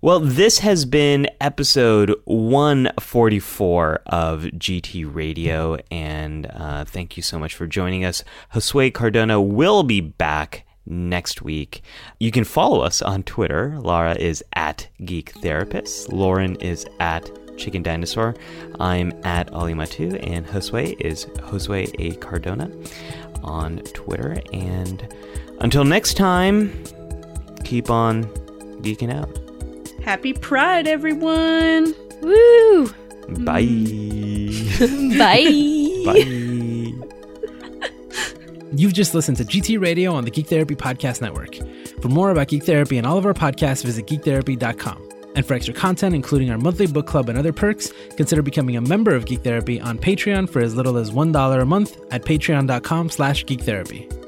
Well, 0.00 0.20
this 0.20 0.58
has 0.58 0.84
been 0.84 1.28
episode 1.40 2.14
144 2.24 4.00
of 4.04 4.42
GT 4.42 5.14
Radio, 5.14 5.78
and 5.90 6.46
uh, 6.52 6.84
thank 6.84 7.16
you 7.16 7.22
so 7.22 7.38
much 7.38 7.54
for 7.54 7.66
joining 7.66 8.04
us. 8.04 8.22
Josue 8.52 8.92
Cardona 8.92 9.40
will 9.40 9.82
be 9.82 10.02
back 10.02 10.66
next 10.84 11.40
week. 11.40 11.80
You 12.20 12.30
can 12.30 12.44
follow 12.44 12.80
us 12.82 13.00
on 13.00 13.22
Twitter. 13.22 13.78
Lara 13.80 14.14
is 14.14 14.44
at 14.54 14.88
Geek 15.02 15.30
Therapist. 15.40 16.12
Lauren 16.12 16.56
is 16.56 16.84
at 17.00 17.30
Chicken 17.56 17.82
Dinosaur. 17.82 18.34
I'm 18.80 19.12
at 19.24 19.50
AliMattu, 19.52 20.18
and 20.28 20.46
Josue 20.46 21.00
is 21.00 21.26
Josue 21.26 21.94
A. 21.98 22.16
Cardona 22.16 22.70
on 23.42 23.78
Twitter. 23.94 24.36
And 24.52 25.06
until 25.60 25.84
next 25.84 26.14
time, 26.14 26.84
keep 27.64 27.90
on 27.90 28.24
geeking 28.82 29.12
out. 29.12 29.38
Happy 30.02 30.32
Pride, 30.32 30.86
everyone! 30.86 31.94
Woo! 32.20 32.88
Bye. 33.44 33.64
Bye. 35.18 36.02
Bye. 36.04 36.92
You've 38.76 38.92
just 38.92 39.14
listened 39.14 39.36
to 39.38 39.44
GT 39.44 39.80
Radio 39.80 40.12
on 40.14 40.24
the 40.24 40.30
Geek 40.30 40.48
Therapy 40.48 40.74
Podcast 40.74 41.20
Network. 41.20 41.54
For 42.02 42.08
more 42.08 42.30
about 42.30 42.48
Geek 42.48 42.64
Therapy 42.64 42.98
and 42.98 43.06
all 43.06 43.16
of 43.16 43.24
our 43.24 43.32
podcasts, 43.32 43.84
visit 43.84 44.06
geektherapy.com. 44.06 45.13
And 45.34 45.44
for 45.44 45.54
extra 45.54 45.74
content, 45.74 46.14
including 46.14 46.50
our 46.50 46.58
monthly 46.58 46.86
book 46.86 47.06
club 47.06 47.28
and 47.28 47.38
other 47.38 47.52
perks, 47.52 47.92
consider 48.16 48.42
becoming 48.42 48.76
a 48.76 48.80
member 48.80 49.14
of 49.14 49.26
Geek 49.26 49.42
Therapy 49.42 49.80
on 49.80 49.98
Patreon 49.98 50.48
for 50.48 50.60
as 50.60 50.74
little 50.74 50.96
as 50.96 51.10
$1 51.10 51.60
a 51.60 51.64
month 51.64 52.00
at 52.10 52.24
patreon.com 52.24 53.10
slash 53.10 53.44
geektherapy. 53.44 54.23